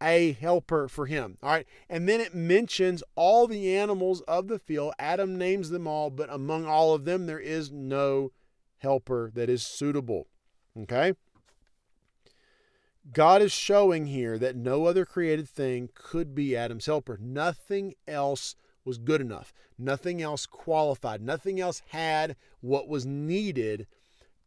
a 0.05 0.33
helper 0.33 0.87
for 0.87 1.07
him. 1.07 1.39
All 1.43 1.51
right. 1.51 1.67
And 1.89 2.07
then 2.09 2.21
it 2.21 2.35
mentions 2.35 3.03
all 3.17 3.47
the 3.47 3.75
animals 3.75 4.21
of 4.23 4.49
the 4.49 4.59
field. 4.59 4.93
Adam 4.99 5.39
names 5.39 5.71
them 5.71 5.87
all, 5.87 6.11
but 6.11 6.29
among 6.31 6.67
all 6.67 6.95
of 6.95 7.07
them, 7.07 7.27
there 7.27 7.41
is 7.41 7.73
no 7.73 8.31
helper 8.79 9.31
that 9.35 9.49
is 9.49 9.65
suitable. 9.65 10.29
Okay. 10.79 11.15
God 13.13 13.43
is 13.43 13.53
showing 13.53 14.07
here 14.07 14.39
that 14.39 14.57
no 14.57 14.87
other 14.87 15.05
created 15.05 15.49
thing 15.49 15.89
could 15.95 16.35
be 16.35 16.57
Adam's 16.57 16.87
helper. 16.87 17.19
Nothing 17.21 17.95
else 18.07 18.57
was 18.85 18.99
good 18.99 19.21
enough. 19.21 19.53
Nothing 19.79 20.21
else 20.21 20.47
qualified. 20.47 21.23
Nothing 21.23 21.61
else 21.61 21.83
had 21.89 22.37
what 22.61 22.89
was 22.89 23.07
needed 23.07 23.87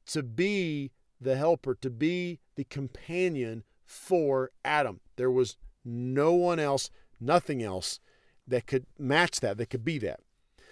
to 0.08 0.24
be 0.24 0.91
the 1.20 1.36
helper, 1.36 1.76
to 1.76 1.89
be 1.89 2.39
the 2.56 2.63
companion 2.63 3.63
for 3.88 4.52
Adam. 4.63 5.00
There 5.15 5.32
was 5.32 5.58
no 5.84 6.34
one 6.34 6.60
else, 6.60 6.91
nothing 7.19 7.63
else 7.63 8.00
that 8.47 8.67
could 8.67 8.86
match 9.00 9.39
that, 9.39 9.58
that 9.58 9.69
could 9.69 9.84
be 9.84 9.97
that. 10.00 10.19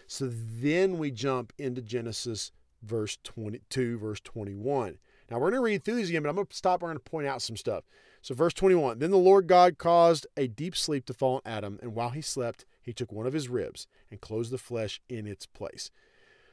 So 0.05 0.29
then 0.31 0.99
we 0.99 1.09
jump 1.09 1.51
into 1.57 1.81
Genesis 1.81 2.51
verse 2.83 3.17
22, 3.23 3.97
verse 3.97 4.19
21. 4.21 4.99
Now 5.31 5.37
we're 5.37 5.49
going 5.49 5.53
to 5.53 5.61
read 5.61 5.83
through 5.83 5.95
these 5.95 6.09
again, 6.09 6.21
but 6.21 6.29
I'm 6.29 6.35
going 6.35 6.47
to 6.47 6.55
stop. 6.55 6.81
We're 6.81 6.89
going 6.89 6.99
to 6.99 7.09
point 7.09 7.25
out 7.25 7.41
some 7.41 7.57
stuff. 7.57 7.83
So, 8.21 8.33
verse 8.33 8.53
21 8.53 8.99
Then 8.99 9.11
the 9.11 9.17
Lord 9.17 9.47
God 9.47 9.77
caused 9.77 10.27
a 10.37 10.47
deep 10.47 10.75
sleep 10.75 11.05
to 11.05 11.13
fall 11.13 11.35
on 11.35 11.41
Adam, 11.45 11.79
and 11.81 11.95
while 11.95 12.09
he 12.09 12.21
slept, 12.21 12.65
he 12.81 12.93
took 12.93 13.11
one 13.11 13.25
of 13.25 13.33
his 13.33 13.49
ribs 13.49 13.87
and 14.11 14.21
closed 14.21 14.51
the 14.51 14.57
flesh 14.57 15.01
in 15.09 15.25
its 15.27 15.45
place. 15.45 15.89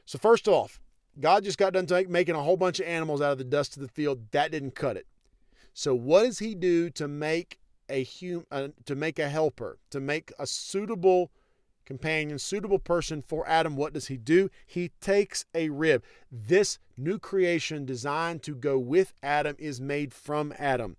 So, 0.05 0.17
first 0.17 0.47
off, 0.47 0.79
God 1.19 1.43
just 1.43 1.57
got 1.57 1.73
done 1.73 1.87
making 2.09 2.35
a 2.35 2.41
whole 2.43 2.57
bunch 2.57 2.79
of 2.79 2.87
animals 2.87 3.21
out 3.21 3.31
of 3.31 3.37
the 3.37 3.43
dust 3.43 3.75
of 3.75 3.81
the 3.81 3.87
field. 3.87 4.31
That 4.31 4.51
didn't 4.51 4.75
cut 4.75 4.97
it. 4.97 5.07
So, 5.73 5.95
what 5.95 6.23
does 6.23 6.39
he 6.39 6.55
do 6.55 6.89
to 6.91 7.07
make 7.07 7.59
a 7.89 8.05
hum, 8.05 8.45
uh, 8.51 8.69
to 8.85 8.95
make 8.95 9.19
a 9.19 9.29
helper, 9.29 9.79
to 9.89 9.99
make 9.99 10.31
a 10.39 10.47
suitable 10.47 11.31
companion, 11.85 12.39
suitable 12.39 12.79
person 12.79 13.21
for 13.21 13.47
Adam, 13.47 13.75
what 13.75 13.93
does 13.93 14.07
he 14.07 14.17
do? 14.17 14.49
He 14.65 14.91
takes 15.01 15.45
a 15.53 15.69
rib. 15.69 16.03
This 16.31 16.79
new 16.97 17.19
creation 17.19 17.85
designed 17.85 18.43
to 18.43 18.55
go 18.55 18.79
with 18.79 19.13
Adam 19.21 19.55
is 19.59 19.81
made 19.81 20.13
from 20.13 20.53
Adam. 20.57 20.95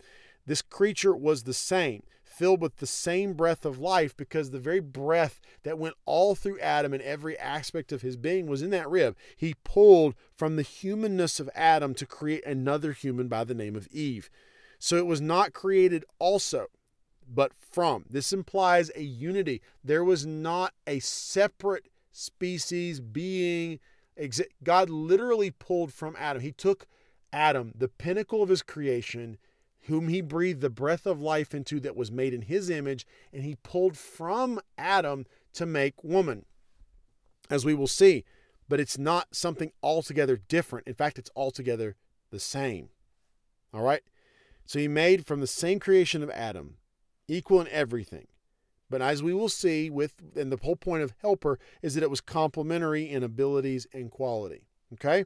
This 0.46 0.62
creature 0.62 1.16
was 1.16 1.44
the 1.44 1.54
same, 1.54 2.02
filled 2.22 2.60
with 2.60 2.76
the 2.76 2.86
same 2.86 3.32
breath 3.32 3.64
of 3.64 3.78
life 3.78 4.14
because 4.16 4.50
the 4.50 4.58
very 4.58 4.80
breath 4.80 5.40
that 5.62 5.78
went 5.78 5.94
all 6.04 6.34
through 6.34 6.60
Adam 6.60 6.92
and 6.92 7.02
every 7.02 7.38
aspect 7.38 7.92
of 7.92 8.02
his 8.02 8.16
being 8.16 8.46
was 8.46 8.60
in 8.60 8.70
that 8.70 8.90
rib. 8.90 9.16
He 9.36 9.54
pulled 9.64 10.14
from 10.36 10.56
the 10.56 10.62
humanness 10.62 11.40
of 11.40 11.48
Adam 11.54 11.94
to 11.94 12.06
create 12.06 12.44
another 12.44 12.92
human 12.92 13.28
by 13.28 13.44
the 13.44 13.54
name 13.54 13.74
of 13.74 13.88
Eve. 13.88 14.28
So 14.84 14.96
it 14.96 15.06
was 15.06 15.22
not 15.22 15.54
created 15.54 16.04
also 16.18 16.66
but 17.26 17.52
from. 17.54 18.04
This 18.10 18.34
implies 18.34 18.90
a 18.94 19.00
unity. 19.00 19.62
There 19.82 20.04
was 20.04 20.26
not 20.26 20.74
a 20.86 20.98
separate 20.98 21.88
species, 22.12 23.00
being. 23.00 23.80
God 24.62 24.90
literally 24.90 25.50
pulled 25.50 25.90
from 25.90 26.14
Adam. 26.18 26.42
He 26.42 26.52
took 26.52 26.86
Adam, 27.32 27.72
the 27.74 27.88
pinnacle 27.88 28.42
of 28.42 28.50
his 28.50 28.60
creation, 28.60 29.38
whom 29.84 30.08
he 30.08 30.20
breathed 30.20 30.60
the 30.60 30.68
breath 30.68 31.06
of 31.06 31.18
life 31.18 31.54
into 31.54 31.80
that 31.80 31.96
was 31.96 32.12
made 32.12 32.34
in 32.34 32.42
his 32.42 32.68
image, 32.68 33.06
and 33.32 33.42
he 33.42 33.56
pulled 33.62 33.96
from 33.96 34.60
Adam 34.76 35.24
to 35.54 35.64
make 35.64 36.04
woman, 36.04 36.44
as 37.48 37.64
we 37.64 37.72
will 37.72 37.86
see. 37.86 38.26
But 38.68 38.80
it's 38.80 38.98
not 38.98 39.34
something 39.34 39.72
altogether 39.82 40.36
different. 40.36 40.86
In 40.86 40.94
fact, 40.94 41.18
it's 41.18 41.30
altogether 41.34 41.96
the 42.30 42.38
same. 42.38 42.90
All 43.72 43.80
right? 43.80 44.02
So 44.66 44.78
he 44.78 44.88
made 44.88 45.26
from 45.26 45.40
the 45.40 45.46
same 45.46 45.78
creation 45.78 46.22
of 46.22 46.30
Adam 46.30 46.76
equal 47.28 47.60
in 47.60 47.68
everything. 47.68 48.26
But 48.90 49.02
as 49.02 49.22
we 49.22 49.34
will 49.34 49.48
see 49.48 49.90
with 49.90 50.14
and 50.36 50.52
the 50.52 50.58
whole 50.62 50.76
point 50.76 51.02
of 51.02 51.14
helper 51.20 51.58
is 51.82 51.94
that 51.94 52.02
it 52.02 52.10
was 52.10 52.20
complementary 52.20 53.10
in 53.10 53.22
abilities 53.22 53.86
and 53.92 54.10
quality. 54.10 54.66
Okay? 54.94 55.24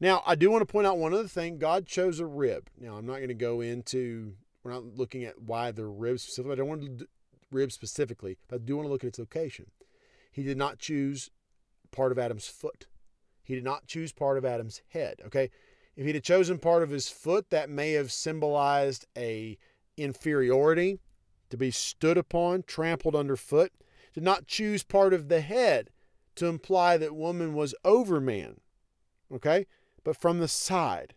Now, 0.00 0.22
I 0.26 0.34
do 0.34 0.50
want 0.50 0.62
to 0.62 0.72
point 0.72 0.86
out 0.86 0.98
one 0.98 1.12
other 1.12 1.28
thing. 1.28 1.58
God 1.58 1.86
chose 1.86 2.20
a 2.20 2.26
rib. 2.26 2.70
Now, 2.78 2.96
I'm 2.96 3.06
not 3.06 3.16
going 3.16 3.28
to 3.28 3.34
go 3.34 3.60
into 3.60 4.34
we're 4.62 4.72
not 4.72 4.96
looking 4.96 5.24
at 5.24 5.40
why 5.40 5.70
the 5.70 5.86
rib 5.86 6.18
specifically. 6.20 6.52
I 6.52 6.56
don't 6.56 6.68
want 6.68 6.98
to 6.98 7.08
rib 7.50 7.72
specifically, 7.72 8.36
but 8.48 8.56
I 8.56 8.58
do 8.64 8.76
want 8.76 8.86
to 8.86 8.92
look 8.92 9.04
at 9.04 9.08
its 9.08 9.18
location. 9.18 9.66
He 10.32 10.42
did 10.42 10.58
not 10.58 10.78
choose 10.78 11.30
part 11.90 12.12
of 12.12 12.18
Adam's 12.18 12.46
foot. 12.46 12.86
He 13.42 13.54
did 13.54 13.64
not 13.64 13.86
choose 13.86 14.12
part 14.12 14.38
of 14.38 14.44
Adam's 14.44 14.82
head. 14.88 15.20
Okay? 15.26 15.50
If 15.96 16.06
he'd 16.06 16.14
have 16.14 16.24
chosen 16.24 16.58
part 16.58 16.82
of 16.82 16.90
his 16.90 17.08
foot, 17.08 17.50
that 17.50 17.68
may 17.68 17.92
have 17.92 18.12
symbolized 18.12 19.06
a 19.16 19.58
inferiority, 19.96 20.98
to 21.50 21.56
be 21.56 21.70
stood 21.70 22.16
upon, 22.16 22.62
trampled 22.62 23.16
underfoot, 23.16 23.72
did 24.14 24.22
not 24.22 24.46
choose 24.46 24.82
part 24.82 25.12
of 25.12 25.28
the 25.28 25.40
head 25.40 25.90
to 26.36 26.46
imply 26.46 26.96
that 26.96 27.14
woman 27.14 27.54
was 27.54 27.74
over 27.84 28.20
man, 28.20 28.60
okay, 29.32 29.66
but 30.04 30.16
from 30.16 30.38
the 30.38 30.48
side. 30.48 31.14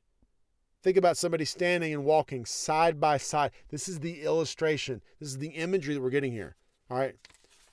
Think 0.82 0.98
about 0.98 1.18
somebody 1.18 1.46
standing 1.46 1.94
and 1.94 2.04
walking 2.04 2.46
side 2.46 3.00
by 3.00 3.18
side. 3.18 3.52
This 3.70 3.88
is 3.88 4.02
the 4.02 4.22
illustration. 4.24 5.02
This 5.20 5.30
is 5.30 5.38
the 5.38 5.50
imagery 5.50 5.94
that 5.94 6.02
we're 6.02 6.10
getting 6.10 6.34
here. 6.34 6.58
All 6.90 6.98
right. 6.98 7.16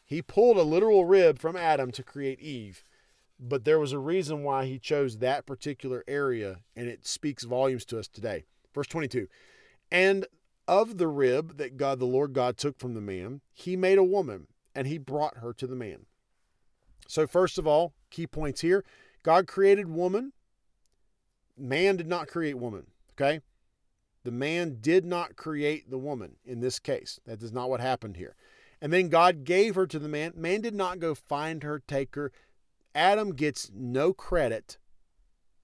He 0.05 0.23
pulled 0.23 0.57
a 0.57 0.63
literal 0.63 1.05
rib 1.05 1.39
from 1.39 1.57
Adam 1.57 1.91
to 1.93 2.05
create 2.05 2.41
Eve, 2.41 2.85
but 3.41 3.65
there 3.65 3.79
was 3.79 3.93
a 3.93 3.99
reason 3.99 4.43
why 4.43 4.67
he 4.67 4.79
chose 4.79 5.19
that 5.19 5.47
particular 5.47 6.05
area, 6.07 6.59
and 6.77 6.89
it 6.89 7.07
speaks 7.07 7.45
volumes 7.45 7.85
to 7.87 7.99
us 7.99 8.07
today. 8.07 8.45
Verse 8.75 8.87
22 8.87 9.27
And 9.91 10.27
of 10.69 10.99
the 10.99 11.09
rib 11.09 11.57
that 11.57 11.77
God, 11.77 11.99
the 11.99 12.05
Lord 12.05 12.33
God, 12.35 12.57
took 12.57 12.79
from 12.79 12.95
the 12.95 13.01
man, 13.01 13.41
he 13.53 13.77
made 13.77 13.99
a 13.99 14.05
woman 14.05 14.47
and 14.75 14.87
he 14.87 14.99
brought 14.99 15.39
her 15.39 15.53
to 15.55 15.67
the 15.67 15.75
man. 15.75 16.07
So, 17.09 17.27
first 17.27 17.59
of 17.59 17.67
all, 17.67 17.95
key 18.11 18.27
points 18.27 18.61
here 18.61 18.85
God 19.23 19.47
created 19.47 19.89
woman. 19.89 20.33
Man 21.57 21.97
did 21.97 22.07
not 22.07 22.29
create 22.29 22.59
woman. 22.59 22.87
Okay? 23.13 23.41
The 24.23 24.31
man 24.31 24.79
did 24.81 25.05
not 25.05 25.37
create 25.37 25.91
the 25.91 25.99
woman 25.99 26.37
in 26.45 26.61
this 26.61 26.79
case. 26.79 27.21
That 27.27 27.43
is 27.43 27.53
not 27.53 27.71
what 27.71 27.81
happened 27.81 28.17
here. 28.17 28.37
And 28.81 28.93
then 28.93 29.09
God 29.09 29.45
gave 29.45 29.75
her 29.75 29.87
to 29.87 29.99
the 29.99 30.09
man. 30.09 30.33
Man 30.37 30.61
did 30.61 30.75
not 30.75 31.01
go 31.01 31.15
find 31.15 31.63
her, 31.63 31.83
take 31.87 32.15
her. 32.15 32.33
Adam 32.95 33.35
gets 33.35 33.71
no 33.75 34.13
credit 34.13 34.79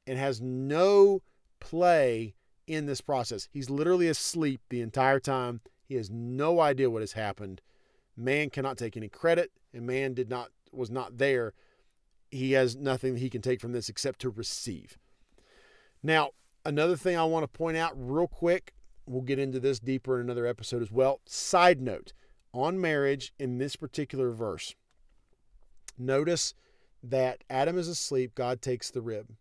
and 0.06 0.18
has 0.18 0.40
no 0.40 1.22
play 1.60 2.34
in 2.66 2.86
this 2.86 3.00
process. 3.00 3.48
He's 3.52 3.70
literally 3.70 4.08
asleep 4.08 4.60
the 4.68 4.80
entire 4.80 5.20
time. 5.20 5.60
He 5.84 5.94
has 5.94 6.10
no 6.10 6.60
idea 6.60 6.90
what 6.90 7.02
has 7.02 7.12
happened. 7.12 7.60
Man 8.16 8.50
cannot 8.50 8.78
take 8.78 8.96
any 8.96 9.08
credit, 9.08 9.50
and 9.72 9.86
man 9.86 10.14
did 10.14 10.28
not 10.28 10.50
was 10.72 10.90
not 10.90 11.18
there. 11.18 11.54
He 12.30 12.52
has 12.52 12.76
nothing 12.76 13.16
he 13.16 13.30
can 13.30 13.42
take 13.42 13.60
from 13.60 13.72
this 13.72 13.88
except 13.88 14.20
to 14.20 14.30
receive. 14.30 14.98
Now, 16.02 16.30
another 16.64 16.96
thing 16.96 17.16
I 17.16 17.24
want 17.24 17.44
to 17.44 17.58
point 17.58 17.76
out 17.76 17.92
real 17.96 18.26
quick, 18.26 18.74
we'll 19.06 19.22
get 19.22 19.38
into 19.38 19.60
this 19.60 19.78
deeper 19.78 20.16
in 20.16 20.26
another 20.26 20.46
episode 20.46 20.82
as 20.82 20.90
well. 20.90 21.20
Side 21.24 21.80
note 21.80 22.12
on 22.52 22.80
marriage 22.80 23.32
in 23.38 23.58
this 23.58 23.76
particular 23.76 24.30
verse. 24.30 24.74
Notice 25.98 26.54
that 27.10 27.44
Adam 27.48 27.78
is 27.78 27.88
asleep, 27.88 28.34
God 28.34 28.60
takes 28.60 28.90
the 28.90 29.02
rib. 29.02 29.34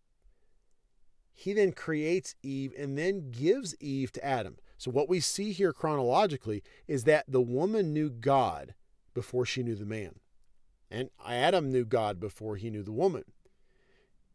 He 1.34 1.54
then 1.54 1.74
creates 1.74 2.36
Eve 2.42 2.74
and 2.78 2.98
then 2.98 3.32
gives 3.32 3.76
Eve 3.80 4.12
to 4.14 4.26
Adam. 4.26 4.58
So, 4.78 4.90
what 4.92 5.10
we 5.10 5.20
see 5.20 5.52
here 5.52 5.74
chronologically 5.74 6.64
is 6.88 7.04
that 7.04 7.26
the 7.28 7.42
woman 7.42 7.94
knew 7.94 8.10
God 8.10 8.74
before 9.14 9.46
she 9.46 9.64
knew 9.64 9.76
the 9.76 9.86
man. 9.86 10.20
And 10.90 11.10
Adam 11.26 11.72
knew 11.72 11.86
God 11.86 12.20
before 12.20 12.56
he 12.56 12.70
knew 12.70 12.84
the 12.84 12.92
woman. 12.92 13.24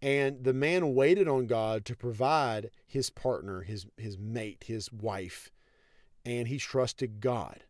And 0.03 0.45
the 0.45 0.55
man 0.55 0.95
waited 0.95 1.29
on 1.29 1.47
God 1.47 1.85
to 1.87 1.97
provide 1.97 2.71
his 2.87 3.11
partner, 3.11 3.63
his, 3.63 3.87
his 3.97 4.19
mate, 4.19 4.65
his 4.67 4.91
wife, 4.91 5.51
and 6.25 6.49
he 6.49 6.59
trusted 6.59 7.21
God. 7.21 7.65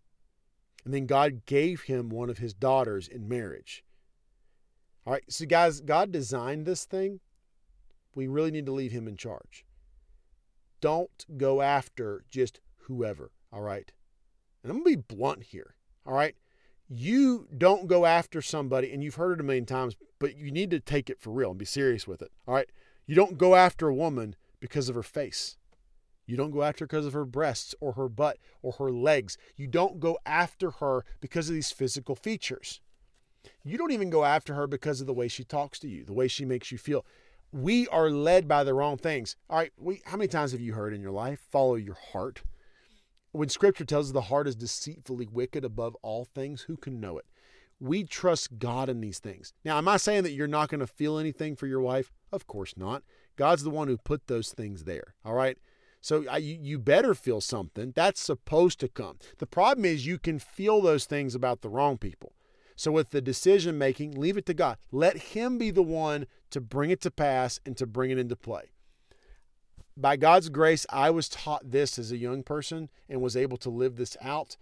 And 0.85 0.95
then 0.95 1.07
God 1.07 1.45
gave 1.45 1.83
him 1.83 2.09
one 2.09 2.31
of 2.31 2.39
his 2.39 2.55
daughters 2.55 3.09
in 3.09 3.29
marriage. 3.29 3.85
All 5.11 5.15
right, 5.15 5.25
so 5.29 5.45
guys, 5.45 5.81
God 5.81 6.13
designed 6.13 6.67
this 6.67 6.85
thing 6.85 7.19
we 8.15 8.29
really 8.29 8.53
need 8.53 8.67
to 8.67 8.73
leave 8.73 8.93
him 8.93 9.09
in 9.09 9.17
charge. 9.17 9.67
Don't 10.81 11.27
go 11.37 11.63
after 11.63 12.25
just 12.31 12.61
whoever, 12.83 13.33
all 13.53 13.63
right? 13.63 13.91
And 14.63 14.71
I'm 14.71 14.85
going 14.85 14.95
to 14.95 15.03
be 15.03 15.17
blunt 15.17 15.43
here, 15.43 15.75
all 16.07 16.15
right? 16.15 16.37
You 16.89 17.49
don't 17.59 17.89
go 17.89 18.07
after 18.07 18.41
somebody, 18.41 18.93
and 18.93 19.03
you've 19.03 19.17
heard 19.17 19.33
it 19.33 19.41
a 19.41 19.43
million 19.43 19.67
times, 19.67 19.97
but 20.21 20.37
you 20.37 20.53
need 20.53 20.71
to 20.71 20.79
take 20.79 21.11
it 21.11 21.21
for 21.21 21.33
real 21.33 21.51
and 21.51 21.59
be 21.59 21.65
serious 21.65 22.07
with 22.07 22.23
it, 22.23 22.31
all 22.47 22.55
right? 22.55 22.71
You 23.05 23.17
don't 23.17 23.37
go 23.37 23.57
after 23.57 23.89
a 23.89 23.95
woman 23.95 24.37
because 24.61 24.89
of 24.89 24.95
her 24.95 25.03
face. 25.03 25.57
You 26.25 26.37
don't 26.37 26.53
go 26.53 26.63
after 26.63 26.85
her 26.85 26.87
because 26.87 27.07
of 27.07 27.15
her 27.15 27.25
breasts 27.25 27.75
or 27.81 27.95
her 27.95 28.09
butt 28.09 28.39
or 28.63 28.75
her 28.75 28.93
legs. 28.93 29.37
You 29.57 29.67
don't 29.67 29.99
go 29.99 30.19
after 30.25 30.71
her 30.71 31.05
because 31.21 31.49
of 31.49 31.57
these 31.57 31.73
physical 31.73 32.15
features. 32.15 32.81
You 33.65 33.79
don't 33.79 33.93
even 33.93 34.11
go 34.11 34.25
after 34.25 34.55
her 34.55 34.67
because 34.67 35.01
of 35.01 35.07
the 35.07 35.15
way 35.15 35.29
she 35.29 35.45
talks 35.45 35.79
to 35.81 35.89
you, 35.89 36.05
the 36.05 36.13
way 36.13 36.29
she 36.29 36.45
makes 36.45 36.71
you 36.71 36.79
feel 36.79 37.05
we 37.53 37.89
are 37.89 38.11
led 38.11 38.47
by 38.47 38.65
the 38.65 38.75
wrong 38.75 38.97
things. 38.97 39.37
All 39.49 39.59
right, 39.59 39.73
we 39.77 40.03
how 40.07 40.17
many 40.17 40.29
times 40.29 40.53
have 40.53 40.61
you 40.61 40.75
heard 40.75 40.95
in 40.95 41.01
your 41.01 41.11
life, 41.11 41.41
follow 41.51 41.75
your 41.75 41.99
heart? 42.13 42.43
When 43.33 43.49
scripture 43.49 43.85
tells 43.85 44.09
us 44.09 44.13
the 44.13 44.23
heart 44.23 44.49
is 44.49 44.57
deceitfully 44.57 45.29
wicked 45.31 45.65
above 45.65 45.97
all 46.03 46.25
things, 46.25 46.63
who 46.63 46.77
can 46.77 47.01
know 47.01 47.19
it? 47.19 47.27
We 47.79 48.05
trust 48.05 48.59
God 48.59 48.89
in 48.89 49.01
these 49.01 49.21
things. 49.21 49.53
Now, 49.65 49.79
am 49.79 49.89
I 49.89 49.97
saying 49.97 50.25
that 50.25 50.33
you're 50.33 50.47
not 50.47 50.69
going 50.69 50.81
to 50.81 50.87
feel 50.87 51.19
anything 51.19 51.57
for 51.57 51.67
your 51.67 51.81
wife? 51.81 52.13
Of 52.33 52.47
course 52.47 52.75
not. 52.77 53.03
God's 53.37 53.63
the 53.63 53.71
one 53.71 53.89
who 53.89 53.97
put 53.97 54.27
those 54.27 54.51
things 54.51 54.85
there. 54.85 55.15
All 55.25 55.35
right. 55.35 55.57
So 56.03 56.25
I, 56.31 56.39
you 56.39 56.79
better 56.79 57.15
feel 57.15 57.41
something. 57.41 57.93
That's 57.95 58.21
supposed 58.21 58.81
to 58.81 58.89
come. 58.89 59.19
The 59.39 59.47
problem 59.47 59.85
is 59.85 60.07
you 60.07 60.19
can 60.19 60.39
feel 60.39 60.81
those 60.81 61.05
things 61.07 61.35
about 61.35 61.63
the 61.63 61.69
wrong 61.69 61.99
people. 61.99 62.33
So 62.81 62.91
with 62.91 63.11
the 63.11 63.21
decision 63.21 63.77
making, 63.77 64.13
leave 64.13 64.39
it 64.39 64.47
to 64.47 64.55
God. 64.55 64.79
Let 64.91 65.35
Him 65.35 65.59
be 65.59 65.71
the 65.71 65.83
one 65.83 66.27
to 66.49 66.63
bring 66.63 66.89
it 66.89 67.03
to 67.03 67.11
pass 67.11 67.61
and 67.67 67.77
to 67.77 67.87
bring 67.87 68.11
it 68.11 68.17
into 68.17 68.37
play. 68.37 68.71
By 69.99 70.17
God's 70.17 70.49
grace, 70.49 70.87
I 70.89 71.11
was 71.11 71.29
taught 71.29 71.73
this 71.73 71.99
as 71.99 72.11
a 72.11 72.17
young 72.17 72.43
person 72.43 72.89
and 73.07 73.21
was 73.21 73.37
able 73.37 73.59
to 73.59 73.69
live 73.69 73.97
this 73.97 74.17
out. 74.23 74.57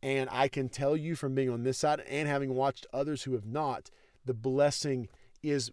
And 0.00 0.28
I 0.30 0.46
can 0.46 0.68
tell 0.68 0.96
you 0.96 1.16
from 1.16 1.34
being 1.34 1.50
on 1.50 1.64
this 1.64 1.78
side 1.78 2.04
and 2.08 2.28
having 2.28 2.54
watched 2.54 2.86
others 2.92 3.24
who 3.24 3.32
have 3.32 3.46
not, 3.46 3.90
the 4.24 4.32
blessing 4.32 5.08
is 5.42 5.72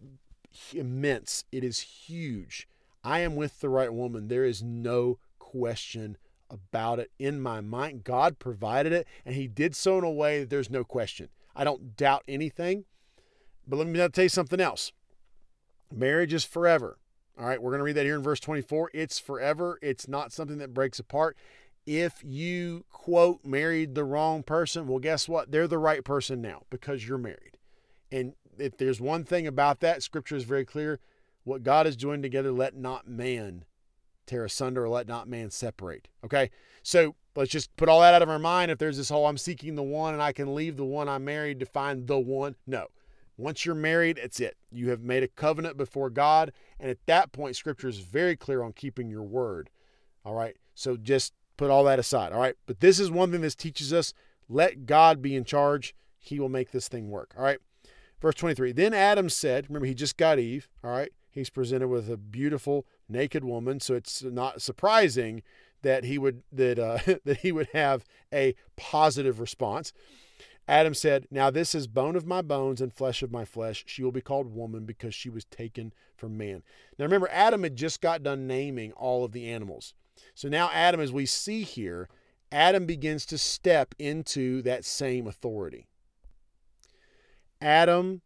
immense. 0.73 1.43
It 1.51 1.63
is 1.63 1.79
huge. 1.81 2.67
I 3.03 3.19
am 3.19 3.35
with 3.35 3.59
the 3.59 3.69
right 3.69 3.93
woman. 3.93 4.29
There 4.29 4.45
is 4.45 4.63
no 4.63 5.19
question 5.37 6.17
about 6.49 6.97
it 6.97 7.11
in 7.19 7.39
my 7.39 7.61
mind. 7.61 8.03
God 8.03 8.39
provided 8.39 8.93
it, 8.93 9.07
and 9.27 9.35
He 9.35 9.47
did 9.47 9.75
so 9.75 9.99
in 9.99 10.03
a 10.03 10.09
way 10.09 10.39
that 10.39 10.49
there's 10.49 10.71
no 10.71 10.83
question. 10.83 11.29
I 11.55 11.63
don't 11.63 11.95
doubt 11.95 12.23
anything. 12.27 12.85
But 13.67 13.77
let 13.77 13.87
me 13.87 13.99
tell 14.09 14.23
you 14.23 14.29
something 14.29 14.59
else 14.59 14.91
marriage 15.91 16.33
is 16.33 16.43
forever. 16.43 16.97
All 17.39 17.45
right, 17.45 17.61
we're 17.61 17.71
going 17.71 17.79
to 17.79 17.85
read 17.85 17.95
that 17.95 18.05
here 18.05 18.15
in 18.15 18.23
verse 18.23 18.39
24. 18.39 18.91
It's 18.93 19.19
forever, 19.19 19.79
it's 19.81 20.07
not 20.07 20.31
something 20.31 20.57
that 20.59 20.73
breaks 20.73 20.99
apart. 20.99 21.37
If 21.85 22.23
you, 22.23 22.85
quote, 22.91 23.43
married 23.43 23.95
the 23.95 24.03
wrong 24.03 24.43
person, 24.43 24.87
well, 24.87 24.99
guess 24.99 25.27
what? 25.27 25.51
They're 25.51 25.67
the 25.67 25.77
right 25.77 26.03
person 26.03 26.41
now 26.41 26.63
because 26.69 27.07
you're 27.07 27.17
married. 27.17 27.57
And 28.11 28.33
if 28.57 28.77
there's 28.77 29.01
one 29.01 29.23
thing 29.23 29.47
about 29.47 29.79
that, 29.81 30.03
scripture 30.03 30.35
is 30.35 30.43
very 30.43 30.65
clear. 30.65 30.99
What 31.43 31.63
God 31.63 31.85
has 31.85 31.95
joined 31.95 32.23
together, 32.23 32.51
let 32.51 32.75
not 32.75 33.07
man 33.07 33.65
tear 34.25 34.45
asunder 34.45 34.85
or 34.85 34.89
let 34.89 35.07
not 35.07 35.27
man 35.27 35.49
separate. 35.49 36.07
Okay? 36.23 36.51
So 36.83 37.15
let's 37.35 37.51
just 37.51 37.75
put 37.75 37.89
all 37.89 38.01
that 38.01 38.13
out 38.13 38.21
of 38.21 38.29
our 38.29 38.39
mind. 38.39 38.71
If 38.71 38.77
there's 38.77 38.97
this 38.97 39.09
whole 39.09 39.27
I'm 39.27 39.37
seeking 39.37 39.75
the 39.75 39.83
one 39.83 40.13
and 40.13 40.21
I 40.21 40.31
can 40.31 40.53
leave 40.53 40.77
the 40.77 40.85
one 40.85 41.09
I'm 41.09 41.25
married 41.25 41.59
to 41.59 41.65
find 41.65 42.07
the 42.07 42.19
one. 42.19 42.55
No. 42.67 42.87
Once 43.37 43.65
you're 43.65 43.75
married, 43.75 44.19
it's 44.19 44.39
it. 44.39 44.57
You 44.71 44.89
have 44.91 45.01
made 45.01 45.23
a 45.23 45.27
covenant 45.27 45.75
before 45.75 46.09
God. 46.09 46.51
And 46.79 46.89
at 46.89 47.03
that 47.07 47.31
point, 47.31 47.55
scripture 47.55 47.87
is 47.87 47.99
very 47.99 48.35
clear 48.35 48.61
on 48.61 48.73
keeping 48.73 49.09
your 49.09 49.23
word. 49.23 49.69
All 50.23 50.35
right. 50.35 50.55
So 50.75 50.97
just 50.97 51.33
put 51.57 51.71
all 51.71 51.83
that 51.85 51.99
aside. 51.99 52.31
All 52.31 52.39
right. 52.39 52.55
But 52.67 52.79
this 52.79 52.99
is 52.99 53.09
one 53.09 53.31
thing 53.31 53.41
this 53.41 53.55
teaches 53.55 53.91
us 53.91 54.13
let 54.47 54.85
God 54.85 55.21
be 55.21 55.35
in 55.35 55.45
charge. 55.45 55.95
He 56.19 56.39
will 56.39 56.49
make 56.49 56.71
this 56.71 56.87
thing 56.87 57.09
work. 57.09 57.33
All 57.37 57.43
right. 57.43 57.59
Verse 58.21 58.35
23 58.35 58.71
Then 58.71 58.93
Adam 58.93 59.29
said, 59.29 59.67
Remember, 59.69 59.87
he 59.87 59.93
just 59.93 60.17
got 60.17 60.39
Eve. 60.39 60.69
All 60.83 60.91
right. 60.91 61.11
He's 61.29 61.49
presented 61.49 61.87
with 61.87 62.09
a 62.09 62.17
beautiful 62.17 62.85
naked 63.09 63.43
woman. 63.43 63.79
So 63.79 63.95
it's 63.95 64.21
not 64.23 64.61
surprising 64.61 65.41
that 65.83 66.03
he 66.03 66.17
would 66.17 66.43
that 66.51 66.79
uh, 66.79 66.97
that 67.25 67.37
he 67.37 67.51
would 67.51 67.69
have 67.73 68.03
a 68.33 68.55
positive 68.75 69.39
response. 69.39 69.93
Adam 70.67 70.93
said, 70.93 71.27
Now 71.29 71.49
this 71.49 71.75
is 71.75 71.87
bone 71.87 72.15
of 72.15 72.25
my 72.25 72.41
bones 72.41 72.81
and 72.81 72.93
flesh 72.93 73.21
of 73.21 73.31
my 73.31 73.45
flesh. 73.45 73.83
She 73.85 74.03
will 74.03 74.11
be 74.11 74.21
called 74.21 74.53
woman 74.53 74.85
because 74.85 75.13
she 75.13 75.29
was 75.29 75.45
taken 75.45 75.93
from 76.15 76.37
man. 76.37 76.63
Now 76.97 77.05
remember, 77.05 77.29
Adam 77.31 77.63
had 77.63 77.75
just 77.75 78.01
got 78.01 78.23
done 78.23 78.47
naming 78.47 78.93
all 78.93 79.25
of 79.25 79.33
the 79.33 79.49
animals. 79.49 79.93
So 80.35 80.47
now, 80.47 80.69
Adam, 80.71 81.01
as 81.01 81.11
we 81.11 81.25
see 81.25 81.63
here, 81.63 82.07
Adam 82.51 82.85
begins 82.85 83.25
to 83.25 83.37
step 83.37 83.93
into 83.99 84.61
that 84.61 84.85
same 84.85 85.27
authority. 85.27 85.87
Adam 87.59 88.21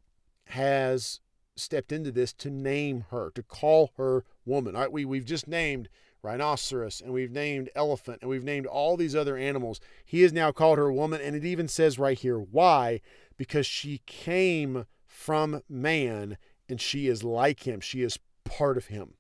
has 0.48 1.22
stepped 1.56 1.92
into 1.92 2.12
this 2.12 2.34
to 2.34 2.50
name 2.50 3.06
her, 3.10 3.32
to 3.36 3.42
call 3.44 3.92
her 3.98 4.26
woman. 4.46 4.76
All 4.76 4.82
right, 4.82 4.92
we, 4.92 5.06
we've 5.06 5.26
just 5.26 5.48
named 5.48 5.90
rhinoceros 6.28 7.02
and 7.02 7.14
we've 7.14 7.32
named 7.32 7.70
elephant 7.76 8.20
and 8.22 8.30
we've 8.30 8.44
named 8.44 8.66
all 8.66 8.98
these 8.98 9.16
other 9.16 9.38
animals. 9.38 9.80
He 10.06 10.22
has 10.22 10.34
now 10.34 10.52
called 10.52 10.78
her 10.78 10.92
woman, 10.92 11.22
and 11.22 11.36
it 11.36 11.46
even 11.46 11.68
says 11.68 11.98
right 11.98 12.18
here 12.18 12.38
why? 12.38 13.02
Because 13.38 13.66
she 13.66 14.02
came 14.06 14.86
from 15.06 15.62
man 15.70 16.38
and 16.70 16.82
she 16.82 17.08
is 17.08 17.24
like 17.24 17.66
him, 17.66 17.80
she 17.80 18.02
is 18.02 18.20
part 18.44 18.78
of 18.78 18.88
him. 18.88 19.14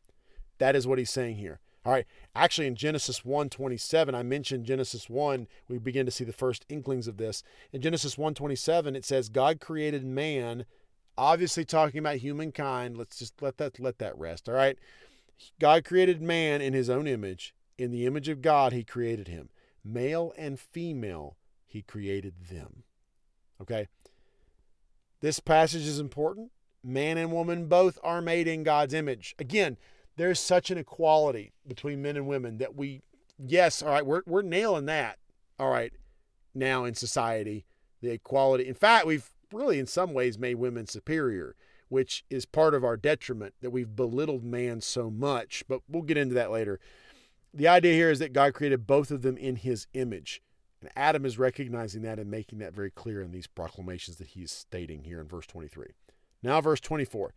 That 0.59 0.75
is 0.75 0.87
what 0.87 0.99
he's 0.99 1.09
saying 1.09 1.37
here. 1.37 1.59
All 1.85 1.93
right. 1.93 2.05
Actually, 2.35 2.67
in 2.67 2.75
Genesis 2.75 3.21
1:27, 3.21 4.13
I 4.13 4.21
mentioned 4.21 4.65
Genesis 4.65 5.09
1. 5.09 5.47
We 5.69 5.77
begin 5.77 6.05
to 6.05 6.11
see 6.11 6.25
the 6.25 6.33
first 6.33 6.65
inklings 6.67 7.07
of 7.07 7.15
this. 7.15 7.43
In 7.71 7.81
Genesis 7.81 8.17
1:27, 8.17 8.95
it 8.95 9.05
says 9.05 9.29
God 9.29 9.61
created 9.61 10.03
man, 10.03 10.65
obviously 11.17 11.63
talking 11.63 11.99
about 11.99 12.17
humankind. 12.17 12.97
Let's 12.97 13.17
just 13.17 13.41
let 13.41 13.57
that 13.57 13.79
let 13.79 13.99
that 13.99 14.17
rest. 14.17 14.49
All 14.49 14.55
right. 14.55 14.77
God 15.59 15.85
created 15.85 16.21
man 16.21 16.61
in 16.61 16.73
his 16.73 16.89
own 16.89 17.07
image. 17.07 17.53
In 17.77 17.91
the 17.91 18.05
image 18.05 18.29
of 18.29 18.41
God, 18.41 18.73
he 18.73 18.83
created 18.83 19.27
him. 19.27 19.49
Male 19.83 20.33
and 20.37 20.59
female, 20.59 21.37
he 21.65 21.81
created 21.81 22.33
them. 22.49 22.83
Okay. 23.61 23.87
This 25.21 25.39
passage 25.39 25.85
is 25.85 25.99
important. 25.99 26.51
Man 26.83 27.17
and 27.17 27.31
woman 27.31 27.67
both 27.67 27.99
are 28.03 28.21
made 28.21 28.47
in 28.47 28.63
God's 28.63 28.93
image. 28.93 29.35
Again, 29.39 29.77
there's 30.15 30.39
such 30.39 30.71
an 30.71 30.77
equality 30.77 31.53
between 31.67 32.01
men 32.01 32.17
and 32.17 32.27
women 32.27 32.57
that 32.57 32.75
we, 32.75 33.01
yes, 33.37 33.81
all 33.81 33.89
right, 33.89 34.05
we're, 34.05 34.23
we're 34.25 34.41
nailing 34.41 34.85
that. 34.85 35.17
All 35.59 35.71
right, 35.71 35.91
now 36.53 36.85
in 36.85 36.93
society, 36.93 37.65
the 38.01 38.11
equality. 38.11 38.67
In 38.67 38.75
fact, 38.75 39.07
we've 39.07 39.31
really, 39.51 39.79
in 39.79 39.87
some 39.87 40.13
ways, 40.13 40.37
made 40.37 40.55
women 40.55 40.85
superior, 40.87 41.55
which 41.89 42.23
is 42.29 42.45
part 42.45 42.73
of 42.73 42.83
our 42.83 42.97
detriment 42.97 43.53
that 43.61 43.69
we've 43.69 43.95
belittled 43.95 44.43
man 44.43 44.81
so 44.81 45.09
much. 45.09 45.63
But 45.67 45.81
we'll 45.87 46.03
get 46.03 46.17
into 46.17 46.35
that 46.35 46.51
later. 46.51 46.79
The 47.53 47.67
idea 47.67 47.93
here 47.93 48.11
is 48.11 48.19
that 48.19 48.33
God 48.33 48.53
created 48.53 48.87
both 48.87 49.11
of 49.11 49.21
them 49.21 49.37
in 49.37 49.57
his 49.57 49.87
image. 49.93 50.41
And 50.81 50.91
Adam 50.95 51.25
is 51.25 51.39
recognizing 51.39 52.03
that 52.03 52.19
and 52.19 52.29
making 52.29 52.59
that 52.59 52.73
very 52.73 52.91
clear 52.91 53.21
in 53.21 53.31
these 53.31 53.47
proclamations 53.47 54.17
that 54.17 54.27
he's 54.27 54.51
stating 54.51 55.03
here 55.03 55.19
in 55.19 55.27
verse 55.27 55.47
23. 55.47 55.87
Now, 56.43 56.61
verse 56.61 56.79
24. 56.79 57.33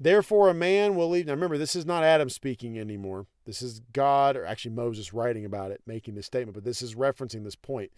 Therefore, 0.00 0.48
a 0.48 0.54
man 0.54 0.96
will 0.96 1.08
leave. 1.08 1.26
Now, 1.26 1.34
remember, 1.34 1.58
this 1.58 1.76
is 1.76 1.86
not 1.86 2.02
Adam 2.02 2.28
speaking 2.28 2.76
anymore. 2.78 3.26
This 3.44 3.62
is 3.62 3.80
God, 3.92 4.36
or 4.36 4.44
actually 4.44 4.74
Moses 4.74 5.12
writing 5.12 5.44
about 5.44 5.70
it, 5.70 5.80
making 5.86 6.16
this 6.16 6.26
statement, 6.26 6.54
but 6.54 6.64
this 6.64 6.82
is 6.82 6.96
referencing 6.96 7.44
this 7.44 7.54
point 7.54 7.92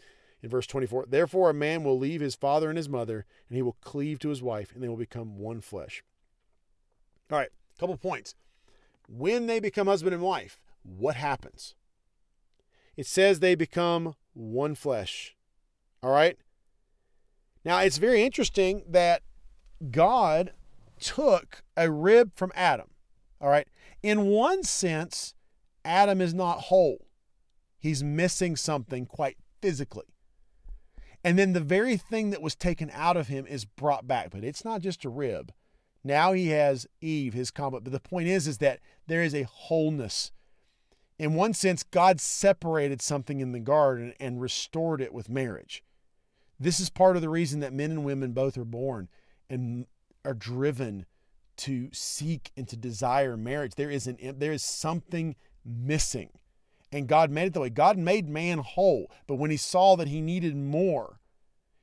in 0.44 0.50
verse 0.50 0.66
24. 0.66 1.07
Therefore, 1.09 1.48
a 1.48 1.54
man 1.54 1.83
will 1.83 1.98
leave 1.98 2.20
his 2.20 2.35
father 2.35 2.68
and 2.68 2.76
his 2.76 2.88
mother, 2.88 3.24
and 3.48 3.57
he 3.57 3.62
will 3.62 3.78
cleave 3.80 4.18
to 4.18 4.28
his 4.28 4.42
wife, 4.42 4.72
and 4.74 4.83
they 4.83 4.88
will 4.88 4.96
become 4.96 5.38
one 5.38 5.62
flesh. 5.62 6.04
All 7.33 7.38
right, 7.38 7.48
couple 7.80 7.96
points. 7.96 8.35
When 9.09 9.46
they 9.46 9.59
become 9.59 9.87
husband 9.87 10.12
and 10.12 10.22
wife, 10.22 10.61
what 10.83 11.16
happens? 11.16 11.74
It 12.94 13.07
says 13.07 13.40
they 13.40 13.54
become 13.54 14.16
one 14.35 14.74
flesh. 14.74 15.35
All 16.02 16.12
right? 16.12 16.37
Now, 17.64 17.78
it's 17.78 17.96
very 17.96 18.22
interesting 18.22 18.83
that 18.87 19.22
God 19.90 20.52
took 21.00 21.64
a 21.74 21.90
rib 21.90 22.33
from 22.37 22.52
Adam. 22.54 22.90
All 23.40 23.48
right. 23.48 23.66
In 24.02 24.26
one 24.26 24.62
sense, 24.62 25.35
Adam 25.87 26.20
is 26.20 26.35
not 26.35 26.64
whole, 26.64 27.07
he's 27.78 28.04
missing 28.04 28.57
something 28.57 29.07
quite 29.07 29.38
physically. 29.62 30.13
And 31.24 31.38
then 31.38 31.54
the 31.54 31.60
very 31.60 31.96
thing 31.96 32.30
that 32.30 32.42
was 32.42 32.54
taken 32.54 32.90
out 32.92 33.16
of 33.16 33.28
him 33.28 33.46
is 33.46 33.64
brought 33.64 34.06
back. 34.06 34.30
But 34.30 34.44
it's 34.44 34.64
not 34.64 34.82
just 34.82 35.04
a 35.04 35.08
rib. 35.08 35.52
Now 36.04 36.34
he 36.34 36.48
has 36.48 36.87
Eve, 37.00 37.32
his 37.32 37.50
combat. 37.50 37.82
But 37.82 37.92
the 37.92 38.00
point 38.00 38.28
is, 38.28 38.46
is 38.46 38.58
that 38.58 38.80
there 39.06 39.22
is 39.22 39.34
a 39.34 39.44
wholeness. 39.44 40.30
In 41.18 41.34
one 41.34 41.54
sense, 41.54 41.82
God 41.82 42.20
separated 42.20 43.00
something 43.00 43.40
in 43.40 43.52
the 43.52 43.60
garden 43.60 44.12
and 44.20 44.40
restored 44.40 45.00
it 45.00 45.14
with 45.14 45.30
marriage. 45.30 45.82
This 46.60 46.78
is 46.78 46.90
part 46.90 47.16
of 47.16 47.22
the 47.22 47.30
reason 47.30 47.60
that 47.60 47.72
men 47.72 47.90
and 47.90 48.04
women 48.04 48.32
both 48.32 48.58
are 48.58 48.64
born. 48.64 49.08
And 49.48 49.87
are 50.24 50.34
driven 50.34 51.06
to 51.56 51.88
seek 51.92 52.50
and 52.56 52.66
to 52.68 52.76
desire 52.76 53.37
marriage. 53.37 53.74
There 53.74 53.90
is 53.90 54.06
an 54.06 54.18
there 54.38 54.52
is 54.52 54.62
something 54.62 55.37
missing. 55.64 56.30
And 56.94 57.09
God 57.09 57.33
made 57.33 57.46
it 57.46 57.54
that 57.54 57.61
way. 57.61 57.70
God 57.70 57.98
made 57.98 58.28
man 58.28 58.59
whole, 58.59 59.11
but 59.26 59.35
when 59.35 59.50
he 59.50 59.57
saw 59.57 59.96
that 59.96 60.07
he 60.07 60.20
needed 60.20 60.54
more, 60.54 61.18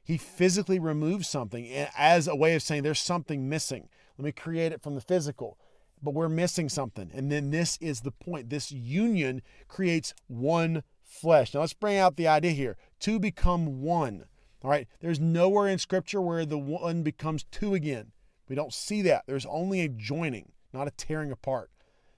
he 0.06 0.18
physically 0.18 0.80
removed 0.80 1.26
something 1.26 1.70
as 1.98 2.30
a 2.30 2.36
way 2.36 2.56
of 2.56 2.62
saying 2.62 2.84
there's 2.84 3.02
something 3.02 3.50
missing. 3.50 3.90
Let 4.18 4.24
me 4.24 4.32
create 4.32 4.72
it 4.72 4.82
from 4.82 4.96
the 4.96 5.02
physical. 5.02 5.58
But 6.02 6.14
we're 6.14 6.30
missing 6.30 6.70
something. 6.70 7.12
And 7.14 7.30
then 7.30 7.52
this 7.52 7.78
is 7.82 8.02
the 8.02 8.12
point. 8.12 8.50
This 8.50 8.72
union 8.72 9.42
creates 9.68 10.14
one 10.28 10.82
flesh. 11.04 11.54
Now 11.54 11.60
let's 11.60 11.74
bring 11.74 11.98
out 11.98 12.16
the 12.16 12.30
idea 12.30 12.52
here. 12.52 12.78
To 13.02 13.20
become 13.20 13.82
one. 13.82 14.24
All 14.64 14.72
right. 14.72 14.88
There's 15.02 15.20
nowhere 15.20 15.68
in 15.68 15.78
scripture 15.78 16.22
where 16.22 16.46
the 16.46 16.58
one 16.58 17.04
becomes 17.04 17.44
two 17.52 17.74
again. 17.74 18.14
We 18.48 18.56
don't 18.56 18.74
see 18.74 19.02
that. 19.02 19.24
There's 19.28 19.46
only 19.46 19.82
a 19.82 19.90
joining, 19.90 20.54
not 20.74 20.88
a 20.88 20.92
tearing 20.92 21.34
apart. 21.34 21.70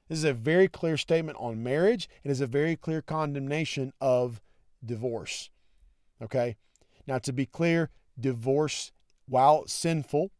This 0.10 0.20
is 0.20 0.26
a 0.26 0.34
very 0.34 0.68
clear 0.68 0.98
statement 0.98 1.38
on 1.40 1.64
marriage. 1.64 2.10
It 2.24 2.32
is 2.32 2.42
a 2.42 2.48
very 2.48 2.76
clear 2.76 3.02
condemnation 3.02 3.94
of 4.02 4.42
divorce. 4.86 5.50
Okay? 6.22 6.56
Now, 7.08 7.20
to 7.20 7.34
be 7.34 7.46
clear, 7.46 7.90
divorce, 8.20 8.92
while 9.28 9.66
sinful, 9.68 10.32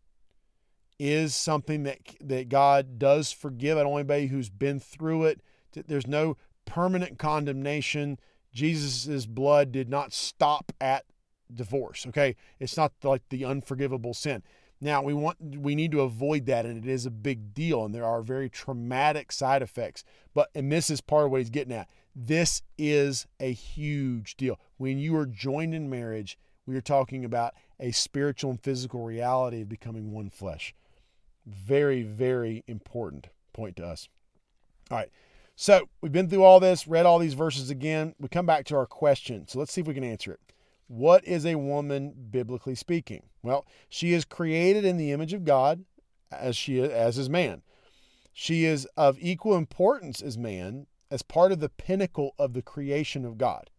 is 1.00 1.36
something 1.36 1.84
that, 1.84 2.00
that 2.22 2.50
God 2.50 3.00
does 3.00 3.32
forgive. 3.32 3.78
I 3.78 3.84
don't 3.84 3.94
anybody 3.94 4.28
who's 4.28 4.50
been 4.50 4.80
through 4.80 5.26
it. 5.26 5.42
There's 5.74 6.08
no 6.08 6.38
permanent 6.66 7.18
condemnation. 7.18 8.20
Jesus' 8.54 9.26
blood 9.26 9.72
did 9.72 9.90
not 9.90 10.14
stop 10.14 10.72
at 10.80 11.06
divorce. 11.54 12.06
Okay. 12.08 12.36
It's 12.60 12.78
not 12.78 12.94
like 13.04 13.24
the 13.30 13.46
unforgivable 13.46 14.14
sin. 14.14 14.44
Now 14.84 15.02
we 15.02 15.14
want 15.14 15.38
we 15.40 15.76
need 15.76 15.92
to 15.94 16.02
avoid 16.02 16.46
that, 16.48 16.66
and 16.66 16.84
it 16.84 16.90
is 16.90 17.06
a 17.06 17.12
big 17.12 17.54
deal, 17.54 17.86
and 17.86 17.96
there 17.96 18.06
are 18.06 18.22
very 18.22 18.50
traumatic 18.50 19.32
side 19.32 19.62
effects. 19.62 20.04
But 20.34 20.50
and 20.54 20.70
this 20.72 20.90
is 20.90 21.00
part 21.00 21.26
of 21.26 21.32
what 21.32 21.40
he's 21.40 21.50
getting 21.50 21.74
at. 21.74 21.90
This 22.14 22.62
is 22.78 23.26
a 23.40 23.54
huge 23.54 24.36
deal. 24.36 24.60
When 24.78 25.00
you 25.00 25.16
are 25.16 25.26
joined 25.26 25.74
in 25.74 25.90
marriage, 25.90 26.38
we 26.66 26.76
are 26.76 26.82
talking 26.82 27.24
about 27.24 27.54
a 27.80 27.92
spiritual 27.92 28.52
and 28.52 28.62
physical 28.62 29.04
reality 29.04 29.62
of 29.62 29.70
becoming 29.70 30.12
one 30.12 30.30
flesh. 30.30 30.76
Very, 31.46 32.04
very 32.04 32.64
important 32.68 33.28
point 33.54 33.78
to 33.78 33.86
us. 33.86 34.10
All 34.92 34.98
right. 34.98 35.10
So 35.56 35.88
we've 36.02 36.12
been 36.12 36.30
through 36.30 36.44
all 36.44 36.60
this, 36.60 36.88
read 36.88 37.06
all 37.06 37.20
these 37.20 37.36
verses 37.36 37.70
again. 37.70 38.16
We 38.20 38.28
come 38.28 38.46
back 38.46 38.66
to 38.66 38.76
our 38.76 38.86
question. 38.86 39.48
So 39.48 39.60
let's 39.60 39.72
see 39.72 39.82
if 39.82 39.88
we 39.88 39.94
can 39.94 40.04
answer 40.04 40.34
it. 40.34 40.40
What 40.88 41.26
is 41.26 41.46
a 41.46 41.56
woman 41.56 42.14
biblically 42.30 42.76
speaking? 42.76 43.24
Well, 43.42 43.66
she 43.90 44.14
is 44.14 44.26
created 44.26 44.86
in 44.86 44.98
the 44.98 45.12
image 45.12 45.34
of 45.34 45.46
God 45.46 45.86
as 46.32 46.56
she 46.56 46.82
as 46.82 47.18
is 47.18 47.30
man. 47.30 47.62
She 48.34 48.66
is 48.66 48.88
of 48.98 49.18
equal 49.20 49.56
importance 49.56 50.22
as 50.22 50.38
man 50.38 50.88
as 51.12 51.22
part 51.22 51.52
of 51.52 51.60
the 51.60 51.70
pinnacle 51.70 52.34
of 52.40 52.54
the 52.54 52.62
creation 52.62 53.26
of 53.26 53.38
God. 53.38 53.70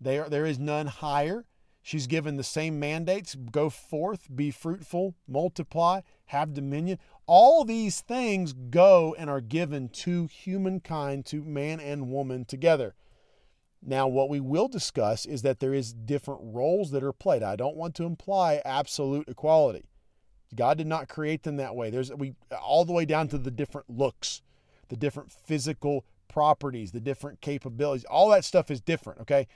There 0.00 0.28
there 0.28 0.46
is 0.46 0.58
none 0.58 0.86
higher. 0.86 1.44
She's 1.82 2.06
given 2.06 2.36
the 2.36 2.44
same 2.44 2.78
mandates 2.78 3.34
go 3.34 3.68
forth, 3.68 4.34
be 4.34 4.52
fruitful, 4.52 5.16
multiply, 5.26 6.02
have 6.26 6.54
dominion. 6.54 6.98
All 7.26 7.64
these 7.64 8.00
things 8.00 8.52
go 8.52 9.14
and 9.18 9.28
are 9.28 9.40
given 9.40 9.88
to 9.88 10.26
humankind, 10.26 11.26
to 11.26 11.42
man 11.42 11.80
and 11.80 12.10
woman 12.10 12.44
together. 12.44 12.94
Now, 13.84 14.06
what 14.06 14.28
we 14.28 14.38
will 14.38 14.68
discuss 14.68 15.26
is 15.26 15.42
that 15.42 15.58
there 15.58 15.74
is 15.74 15.92
different 15.92 16.40
roles 16.44 16.92
that 16.92 17.02
are 17.02 17.12
played. 17.12 17.42
I 17.42 17.56
don't 17.56 17.76
want 17.76 17.96
to 17.96 18.04
imply 18.04 18.62
absolute 18.64 19.28
equality. 19.28 19.84
God 20.54 20.78
did 20.78 20.86
not 20.86 21.08
create 21.08 21.42
them 21.42 21.56
that 21.56 21.74
way. 21.74 21.90
There's 21.90 22.12
we 22.12 22.34
all 22.60 22.84
the 22.84 22.92
way 22.92 23.04
down 23.04 23.28
to 23.28 23.38
the 23.38 23.50
different 23.50 23.90
looks, 23.90 24.42
the 24.88 24.96
different 24.96 25.32
physical 25.32 26.04
properties, 26.28 26.92
the 26.92 27.00
different 27.00 27.40
capabilities. 27.40 28.04
All 28.04 28.30
that 28.30 28.44
stuff 28.44 28.70
is 28.70 28.80
different, 28.80 29.20
okay? 29.22 29.48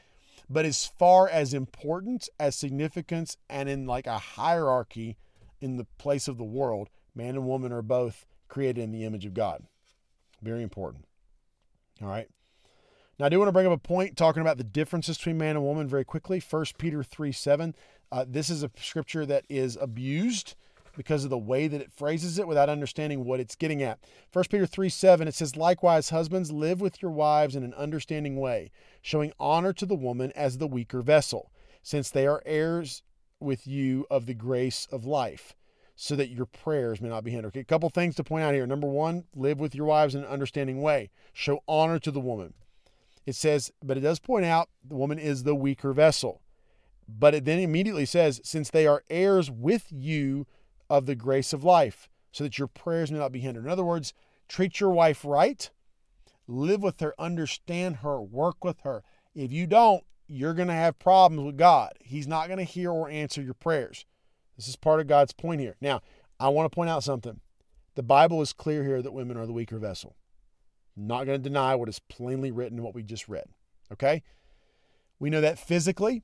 But 0.49 0.65
as 0.65 0.87
far 0.87 1.29
as 1.29 1.55
importance, 1.55 2.29
as 2.41 2.57
significance, 2.57 3.37
and 3.49 3.69
in 3.69 3.87
like 3.87 4.07
a 4.07 4.19
hierarchy 4.19 5.17
in 5.61 5.77
the 5.77 5.87
place 5.99 6.29
of 6.29 6.39
the 6.39 6.45
world, 6.45 6.89
man 7.15 7.35
and 7.37 7.47
woman 7.47 7.73
are 7.73 7.83
both 7.83 8.27
created 8.49 8.83
in 8.83 8.93
the 8.93 9.05
image 9.05 9.27
of 9.27 9.35
God. 9.35 9.65
Very 10.43 10.63
important. 10.63 11.05
All 12.03 12.09
right. 12.09 12.29
Now, 13.19 13.27
I 13.27 13.29
do 13.31 13.39
want 13.39 13.49
to 13.49 13.53
bring 13.53 13.67
up 13.67 13.73
a 13.73 13.79
point 13.79 14.15
talking 14.15 14.43
about 14.43 14.59
the 14.59 14.65
differences 14.65 15.17
between 15.17 15.39
man 15.39 15.57
and 15.57 15.65
woman 15.65 15.89
very 15.89 16.05
quickly. 16.05 16.39
1 16.39 16.65
Peter 16.77 17.03
3 17.03 17.33
7. 17.33 17.75
Uh, 18.13 18.25
this 18.29 18.51
is 18.51 18.63
a 18.63 18.71
scripture 18.79 19.25
that 19.25 19.45
is 19.49 19.79
abused 19.81 20.55
because 20.97 21.25
of 21.25 21.31
the 21.31 21.39
way 21.39 21.67
that 21.67 21.81
it 21.81 21.93
phrases 21.93 22.39
it 22.39 22.47
without 22.47 22.69
understanding 22.69 23.25
what 23.25 23.41
it's 23.41 23.57
getting 23.57 23.83
at. 23.83 23.99
1 24.35 24.45
Peter 24.51 24.67
3 24.67 24.91
7, 24.91 25.29
it 25.29 25.35
says, 25.35 25.57
Likewise, 25.57 26.11
husbands, 26.11 26.53
live 26.53 26.83
with 26.83 27.01
your 27.01 27.11
wives 27.11 27.57
in 27.57 27.63
an 27.63 27.73
understanding 27.75 28.37
way, 28.37 28.71
showing 29.01 29.33
honor 29.41 29.73
to 29.73 29.87
the 29.87 29.95
woman 29.95 30.31
as 30.37 30.59
the 30.59 30.67
weaker 30.67 31.01
vessel, 31.01 31.51
since 31.83 32.11
they 32.11 32.27
are 32.27 32.43
heirs 32.45 33.03
with 33.41 33.67
you 33.67 34.07
of 34.11 34.27
the 34.27 34.35
grace 34.35 34.87
of 34.93 35.07
life, 35.07 35.55
so 35.95 36.17
that 36.17 36.29
your 36.29 36.47
prayers 36.47 37.01
may 37.01 37.09
not 37.09 37.25
be 37.25 37.31
hindered. 37.31 37.49
Okay, 37.49 37.61
a 37.61 37.65
couple 37.65 37.89
things 37.89 38.15
to 38.17 38.25
point 38.25 38.45
out 38.45 38.53
here. 38.53 38.67
Number 38.67 38.87
one, 38.87 39.25
live 39.35 39.59
with 39.59 39.75
your 39.75 39.87
wives 39.87 40.15
in 40.15 40.23
an 40.23 40.29
understanding 40.29 40.83
way, 40.83 41.09
show 41.33 41.63
honor 41.67 41.99
to 41.99 42.11
the 42.11 42.21
woman. 42.21 42.53
It 43.27 43.35
says, 43.35 43.73
but 43.83 43.97
it 43.97 44.01
does 44.01 44.21
point 44.21 44.45
out 44.45 44.69
the 44.85 44.95
woman 44.95 45.19
is 45.19 45.43
the 45.43 45.55
weaker 45.55 45.93
vessel. 45.93 46.41
But 47.09 47.35
it 47.35 47.45
then 47.45 47.59
immediately 47.59 48.07
says, 48.07 48.41
since 48.45 48.71
they 48.71 48.87
are 48.87 49.05
heirs 49.11 49.51
with 49.51 49.87
you 49.91 50.47
of 50.89 51.07
the 51.07 51.15
grace 51.15 51.53
of 51.53 51.65
life, 51.65 52.09
so 52.33 52.45
that 52.45 52.59
your 52.59 52.69
prayers 52.69 53.11
may 53.11 53.19
not 53.19 53.33
be 53.33 53.41
hindered. 53.41 53.65
In 53.65 53.71
other 53.71 53.85
words, 53.85 54.13
treat 54.49 54.79
your 54.79 54.91
wife 54.91 55.25
right, 55.25 55.71
live 56.47 56.83
with 56.83 57.01
her, 57.01 57.15
understand 57.19 57.97
her, 57.97 58.21
work 58.21 58.65
with 58.65 58.81
her. 58.81 59.03
If 59.35 59.53
you 59.53 59.67
don't, 59.67 60.05
you're 60.29 60.55
going 60.55 60.69
to 60.69 60.75
have 60.75 60.99
problems 60.99 61.45
with 61.45 61.57
God. 61.57 61.93
He's 62.01 62.27
not 62.27 62.47
going 62.47 62.59
to 62.59 62.65
hear 62.65 62.91
or 62.91 63.09
answer 63.09 63.43
your 63.43 63.55
prayers. 63.55 64.05
This 64.57 64.69
is 64.69 64.77
part 64.77 65.01
of 65.01 65.07
God's 65.07 65.33
point 65.33 65.61
here. 65.61 65.77
Now, 65.81 66.01
I 66.39 66.49
want 66.49 66.71
to 66.71 66.75
point 66.75 66.91
out 66.91 67.05
something. 67.05 67.41
The 67.95 68.03
Bible 68.03 68.43
is 68.43 68.53
clear 68.53 68.85
here 68.85 69.03
that 69.03 69.13
women 69.13 69.37
are 69.37 69.47
the 69.47 69.53
weaker 69.53 69.79
vessel. 69.79 70.17
Not 70.97 71.27
going 71.27 71.41
to 71.41 71.49
deny 71.49 71.75
what 71.75 71.89
is 71.89 71.99
plainly 71.99 72.51
written 72.51 72.79
in 72.79 72.85
what 72.85 72.95
we 72.95 73.03
just 73.03 73.29
read. 73.29 73.47
Okay? 73.93 74.23
We 75.19 75.31
know 75.31 75.41
that 75.41 75.59
physically. 75.59 76.23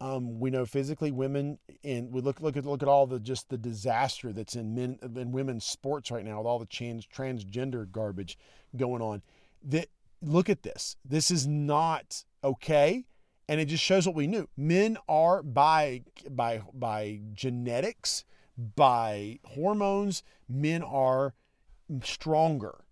Um, 0.00 0.40
we 0.40 0.50
know 0.50 0.66
physically 0.66 1.12
women 1.12 1.58
and 1.84 2.12
we 2.12 2.20
look 2.20 2.40
look 2.40 2.56
at 2.56 2.66
look 2.66 2.82
at 2.82 2.88
all 2.88 3.06
the 3.06 3.20
just 3.20 3.48
the 3.48 3.56
disaster 3.56 4.32
that's 4.32 4.56
in 4.56 4.74
men 4.74 4.98
in 5.02 5.30
women's 5.30 5.64
sports 5.64 6.10
right 6.10 6.24
now 6.24 6.38
with 6.38 6.46
all 6.46 6.58
the 6.58 6.66
trans, 6.66 7.06
transgender 7.06 7.90
garbage 7.90 8.36
going 8.76 9.00
on. 9.00 9.22
That 9.62 9.88
look 10.20 10.50
at 10.50 10.62
this. 10.62 10.96
This 11.04 11.30
is 11.30 11.46
not 11.46 12.24
okay, 12.42 13.06
and 13.48 13.60
it 13.60 13.66
just 13.66 13.84
shows 13.84 14.04
what 14.04 14.16
we 14.16 14.26
knew. 14.26 14.48
Men 14.56 14.98
are 15.08 15.42
by 15.42 16.02
by 16.28 16.62
by 16.74 17.20
genetics, 17.32 18.24
by 18.58 19.38
hormones. 19.44 20.24
Men 20.48 20.82
are 20.82 21.34
stronger 22.02 22.83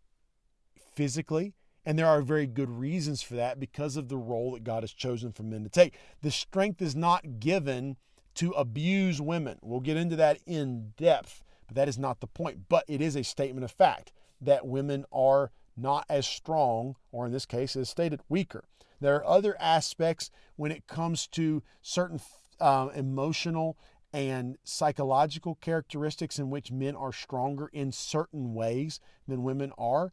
physically. 0.94 1.55
And 1.85 1.98
there 1.98 2.07
are 2.07 2.22
very 2.22 2.46
good 2.46 2.70
reasons 2.70 3.22
for 3.22 3.35
that 3.35 3.59
because 3.59 3.96
of 3.96 4.09
the 4.09 4.16
role 4.16 4.52
that 4.52 4.64
God 4.64 4.85
has 4.85 4.92
chosen 4.92 5.33
for 5.33 5.42
men 5.42 5.64
to 5.64 5.68
take. 5.68 5.94
The 6.22 6.31
strength 6.31 6.81
is 6.81 6.94
not 6.94 7.40
given 7.40 7.96
to 8.35 8.52
abuse 8.52 9.20
women. 9.20 9.59
We'll 9.62 9.81
get 9.81 9.96
into 9.96 10.16
that 10.16 10.38
in 10.46 10.92
depth, 10.96 11.42
but 11.66 11.74
that 11.76 11.88
is 11.88 11.98
not 11.98 12.20
the 12.20 12.26
point. 12.28 12.68
But 12.68 12.85
it 12.87 13.00
is 13.00 13.16
a 13.16 13.24
statement 13.24 13.64
of 13.64 13.72
fact 13.72 14.12
that 14.40 14.66
women 14.66 15.05
are 15.12 15.50
not 15.76 16.05
as 16.09 16.26
strong, 16.26 16.96
or 17.11 17.26
in 17.26 17.33
this 17.33 17.46
case, 17.46 17.76
as 17.76 17.88
stated, 17.88 18.20
weaker. 18.28 18.64
There 19.00 19.16
are 19.16 19.26
other 19.26 19.57
aspects 19.61 20.31
when 20.57 20.70
it 20.70 20.87
comes 20.87 21.26
to 21.28 21.62
certain 21.81 22.20
uh, 22.61 22.90
emotional 22.94 23.76
and 24.12 24.57
psychological 24.62 25.57
characteristics 25.57 26.38
in 26.38 26.50
which 26.50 26.70
men 26.70 26.94
are 26.94 27.12
stronger 27.12 27.68
in 27.72 27.90
certain 27.90 28.55
ways 28.55 29.00
than 29.26 29.42
women 29.42 29.72
are. 29.78 30.12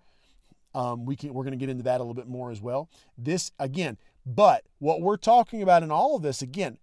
Um, 0.79 1.03
we 1.03 1.17
can, 1.17 1.33
we're 1.33 1.43
going 1.43 1.51
to 1.51 1.57
get 1.57 1.69
into 1.69 1.83
that 1.83 1.99
a 1.99 2.03
little 2.03 2.13
bit 2.13 2.29
more 2.29 2.51
as 2.51 2.61
well. 2.61 2.89
This 3.17 3.51
again, 3.59 3.97
but 4.25 4.63
what 4.77 5.01
we're 5.01 5.17
talking 5.17 5.61
about 5.61 5.83
in 5.83 5.91
all 5.91 6.15
of 6.15 6.21
this, 6.21 6.41
again, 6.41 6.77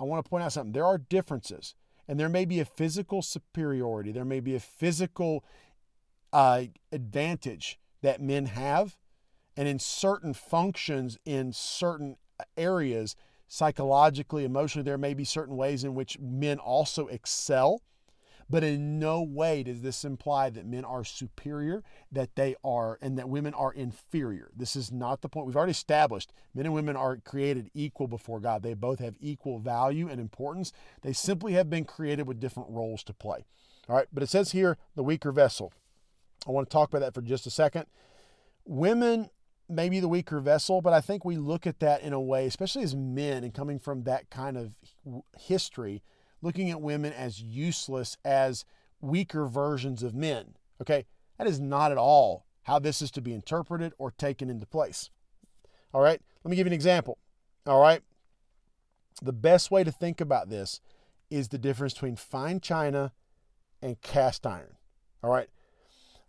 I 0.00 0.02
want 0.02 0.24
to 0.24 0.28
point 0.28 0.42
out 0.42 0.52
something. 0.52 0.72
There 0.72 0.84
are 0.84 0.98
differences, 0.98 1.76
and 2.08 2.18
there 2.18 2.28
may 2.28 2.44
be 2.44 2.58
a 2.58 2.64
physical 2.64 3.22
superiority. 3.22 4.10
There 4.10 4.24
may 4.24 4.40
be 4.40 4.56
a 4.56 4.60
physical 4.60 5.44
uh, 6.32 6.64
advantage 6.90 7.78
that 8.02 8.20
men 8.20 8.46
have, 8.46 8.96
and 9.56 9.68
in 9.68 9.78
certain 9.78 10.34
functions, 10.34 11.16
in 11.24 11.52
certain 11.52 12.16
areas, 12.56 13.14
psychologically, 13.46 14.44
emotionally, 14.44 14.84
there 14.84 14.98
may 14.98 15.14
be 15.14 15.24
certain 15.24 15.56
ways 15.56 15.84
in 15.84 15.94
which 15.94 16.18
men 16.18 16.58
also 16.58 17.06
excel. 17.06 17.80
But 18.48 18.62
in 18.62 19.00
no 19.00 19.22
way 19.22 19.64
does 19.64 19.82
this 19.82 20.04
imply 20.04 20.50
that 20.50 20.66
men 20.66 20.84
are 20.84 21.04
superior, 21.04 21.82
that 22.12 22.36
they 22.36 22.54
are, 22.64 22.96
and 23.02 23.18
that 23.18 23.28
women 23.28 23.54
are 23.54 23.72
inferior. 23.72 24.50
This 24.56 24.76
is 24.76 24.92
not 24.92 25.20
the 25.20 25.28
point. 25.28 25.46
We've 25.46 25.56
already 25.56 25.72
established 25.72 26.32
men 26.54 26.66
and 26.66 26.74
women 26.74 26.96
are 26.96 27.16
created 27.16 27.70
equal 27.74 28.06
before 28.06 28.38
God. 28.38 28.62
They 28.62 28.74
both 28.74 29.00
have 29.00 29.16
equal 29.20 29.58
value 29.58 30.08
and 30.08 30.20
importance. 30.20 30.72
They 31.02 31.12
simply 31.12 31.54
have 31.54 31.68
been 31.68 31.84
created 31.84 32.28
with 32.28 32.38
different 32.38 32.70
roles 32.70 33.02
to 33.04 33.12
play. 33.12 33.44
All 33.88 33.96
right, 33.96 34.06
but 34.12 34.22
it 34.22 34.28
says 34.28 34.52
here 34.52 34.76
the 34.94 35.02
weaker 35.02 35.32
vessel. 35.32 35.72
I 36.46 36.52
want 36.52 36.68
to 36.68 36.72
talk 36.72 36.88
about 36.88 37.00
that 37.00 37.14
for 37.14 37.22
just 37.22 37.46
a 37.46 37.50
second. 37.50 37.86
Women 38.64 39.30
may 39.68 39.88
be 39.88 39.98
the 39.98 40.08
weaker 40.08 40.38
vessel, 40.40 40.80
but 40.80 40.92
I 40.92 41.00
think 41.00 41.24
we 41.24 41.36
look 41.36 41.66
at 41.66 41.80
that 41.80 42.02
in 42.02 42.12
a 42.12 42.20
way, 42.20 42.46
especially 42.46 42.84
as 42.84 42.94
men 42.94 43.42
and 43.42 43.52
coming 43.52 43.80
from 43.80 44.04
that 44.04 44.30
kind 44.30 44.56
of 44.56 44.76
history, 45.36 46.02
looking 46.42 46.70
at 46.70 46.80
women 46.80 47.12
as 47.12 47.40
useless, 47.40 48.16
as 48.24 48.64
weaker 49.00 49.46
versions 49.46 50.02
of 50.02 50.14
men. 50.14 50.54
Okay, 50.80 51.06
that 51.38 51.46
is 51.46 51.60
not 51.60 51.92
at 51.92 51.98
all 51.98 52.46
how 52.64 52.78
this 52.78 53.00
is 53.00 53.10
to 53.12 53.20
be 53.20 53.32
interpreted 53.32 53.92
or 53.98 54.10
taken 54.10 54.50
into 54.50 54.66
place. 54.66 55.10
All 55.94 56.00
right, 56.00 56.20
let 56.42 56.50
me 56.50 56.56
give 56.56 56.66
you 56.66 56.70
an 56.70 56.74
example. 56.74 57.18
All 57.66 57.80
right, 57.80 58.02
the 59.22 59.32
best 59.32 59.70
way 59.70 59.84
to 59.84 59.92
think 59.92 60.20
about 60.20 60.50
this 60.50 60.80
is 61.30 61.48
the 61.48 61.58
difference 61.58 61.94
between 61.94 62.16
fine 62.16 62.60
china 62.60 63.12
and 63.80 64.00
cast 64.00 64.46
iron. 64.46 64.76
All 65.22 65.30
right, 65.30 65.48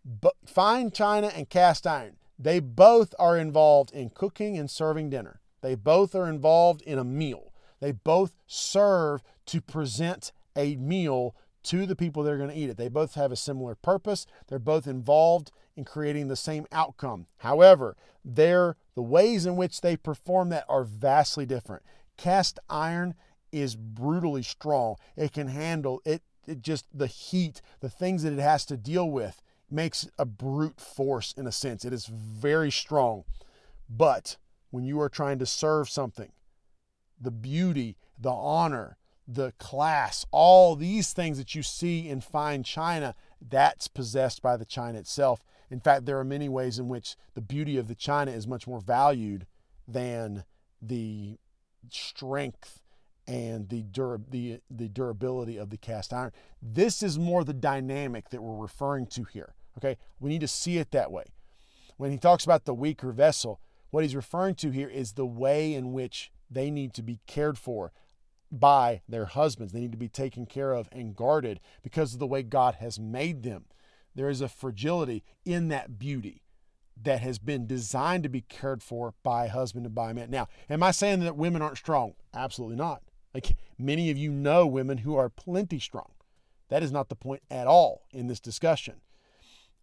but 0.05 0.36
fine 0.45 0.91
china 0.91 1.32
and 1.36 1.49
cast 1.49 1.86
iron, 1.86 2.18
they 2.39 2.60
both 2.60 3.14
are 3.20 3.38
involved 3.38 3.91
in 3.91 4.10
cooking 4.10 4.58
and 4.58 4.70
serving 4.70 5.10
dinner. 5.10 5.41
They 5.62 5.76
both 5.76 6.14
are 6.16 6.30
involved 6.30 6.82
in 6.84 6.99
a 6.99 7.03
meal. 7.03 7.51
They 7.80 7.91
both 7.91 8.34
serve 8.47 9.21
to 9.47 9.61
present 9.61 10.32
a 10.55 10.75
meal 10.75 11.36
to 11.63 11.86
the 11.86 11.95
people 11.95 12.23
that 12.23 12.32
are 12.32 12.38
going 12.38 12.49
to 12.49 12.55
eat 12.55 12.69
it. 12.69 12.78
They 12.78 12.88
both 12.88 13.15
have 13.15 13.32
a 13.32 13.36
similar 13.36 13.75
purpose. 13.75 14.25
They're 14.47 14.59
both 14.59 14.88
involved 14.88 15.51
in 15.75 15.86
creating 15.86 16.28
the 16.28 16.36
same 16.36 16.65
outcome. 16.71 17.28
However, 17.38 17.95
their 18.23 18.78
the 18.95 19.01
ways 19.01 19.45
in 19.45 19.55
which 19.55 19.82
they 19.82 19.95
perform 19.95 20.49
that 20.49 20.65
are 20.67 20.84
vastly 20.84 21.45
different. 21.45 21.84
Cast 22.17 22.59
iron 22.69 23.13
is 23.51 23.75
brutally 23.75 24.43
strong. 24.43 24.95
It 25.15 25.34
can 25.34 25.47
handle 25.47 26.01
it, 26.03 26.23
it 26.47 26.61
just 26.61 26.86
the 26.93 27.07
heat, 27.07 27.61
the 27.80 27.89
things 27.89 28.23
that 28.23 28.34
it 28.34 28.39
has 28.39 28.65
to 28.65 28.78
deal 28.78 29.09
with 29.09 29.41
makes 29.69 30.07
a 30.17 30.25
brute 30.25 30.80
force 30.80 31.34
in 31.38 31.45
a 31.45 31.51
sense. 31.51 31.86
It 31.86 31.93
is 31.93 32.05
very 32.05 32.71
strong. 32.71 33.23
But 33.89 34.38
when 34.71 34.84
you 34.84 34.99
are 35.01 35.09
trying 35.09 35.39
to 35.39 35.45
serve 35.45 35.89
something, 35.89 36.32
the 37.20 37.32
beauty, 37.32 37.97
the 38.20 38.32
honor, 38.32 38.97
the 39.28 39.51
class, 39.59 40.26
all 40.32 40.76
these 40.76 41.13
things 41.13 41.38
that 41.38 41.53
you 41.53 41.63
see 41.63 42.07
in 42.07 42.22
fine 42.22 42.63
china, 42.63 43.15
that's 43.41 43.88
possessed 43.88 44.41
by 44.41 44.55
the 44.55 44.65
china 44.65 44.97
itself. 44.97 45.43
In 45.70 45.80
fact, 45.80 46.05
there 46.05 46.18
are 46.18 46.24
many 46.24 46.47
ways 46.47 46.80
in 46.80 46.88
which 46.88 47.15
the 47.34 47.41
beauty 47.41 47.78
of 47.78 47.88
the 47.88 47.95
china 47.95 48.32
is 48.32 48.47
much 48.47 48.68
more 48.68 48.80
valued 48.80 49.45
than 49.88 50.45
the 50.82 51.38
strength 51.89 52.82
and 53.28 53.68
the, 53.68 53.84
dura- 53.84 54.22
the, 54.30 54.61
the 54.70 54.88
durability 54.88 55.57
of 55.57 55.70
the 55.70 55.78
cast 55.78 56.13
iron. 56.13 56.32
This 56.61 57.03
is 57.03 57.20
more 57.20 57.43
the 57.43 57.53
dynamic 57.53 58.30
that 58.30 58.41
we're 58.41 58.55
referring 58.55 59.07
to 59.07 59.26
here. 59.26 59.53
Okay, 59.78 59.97
we 60.20 60.30
need 60.30 60.41
to 60.41 60.47
see 60.47 60.78
it 60.78 60.91
that 60.91 61.11
way. 61.11 61.26
When 61.97 62.11
he 62.11 62.18
talks 62.18 62.45
about 62.45 62.65
the 62.65 62.74
weaker 62.74 63.11
vessel, 63.11 63.59
what 63.91 64.03
he's 64.03 64.15
referring 64.15 64.55
to 64.55 64.72
here 64.72 64.89
is 64.89 65.13
the 65.13 65.26
way 65.26 65.74
in 65.74 65.91
which 65.91 66.32
they 66.50 66.72
need 66.72 66.93
to 66.95 67.04
be 67.04 67.20
cared 67.28 67.58
for 67.58 67.91
by 68.52 69.02
their 69.08 69.26
husbands. 69.26 69.74
They 69.74 69.82
need 69.82 69.91
to 69.91 69.98
be 69.98 70.08
taken 70.08 70.45
care 70.45 70.74
of 70.74 70.88
and 70.91 71.16
guarded 71.16 71.60
because 71.84 72.14
of 72.14 72.20
the 72.20 72.28
way 72.28 72.43
God 72.43 72.76
has 72.76 73.00
made 73.00 73.43
them. 73.43 73.66
There 74.16 74.30
is 74.30 74.41
a 74.41 74.48
fragility 74.48 75.24
in 75.45 75.68
that 75.68 76.00
beauty 76.00 76.43
that 77.04 77.22
has 77.22 77.38
been 77.38 77.68
designed 77.68 78.24
to 78.24 78.30
be 78.30 78.41
cared 78.41 78.82
for 78.82 79.14
by 79.24 79.48
husband 79.48 79.86
and 79.86 79.93
by 79.93 80.14
man. 80.14 80.32
Now, 80.32 80.48
am 80.70 80.82
I 80.82 80.91
saying 80.91 81.20
that 81.20 81.36
women 81.36 81.62
aren't 81.62 81.78
strong? 81.78 82.14
Absolutely 82.34 82.78
not. 82.78 83.04
Like 83.34 83.56
many 83.78 84.10
of 84.10 84.18
you 84.18 84.32
know 84.32 84.66
women 84.66 85.00
who 85.00 85.16
are 85.16 85.30
plenty 85.30 85.80
strong. 85.80 86.12
That 86.70 86.84
is 86.84 86.91
not 86.91 87.10
the 87.10 87.16
point 87.16 87.43
at 87.52 87.68
all 87.68 88.08
in 88.12 88.28
this 88.28 88.39
discussion. 88.39 89.02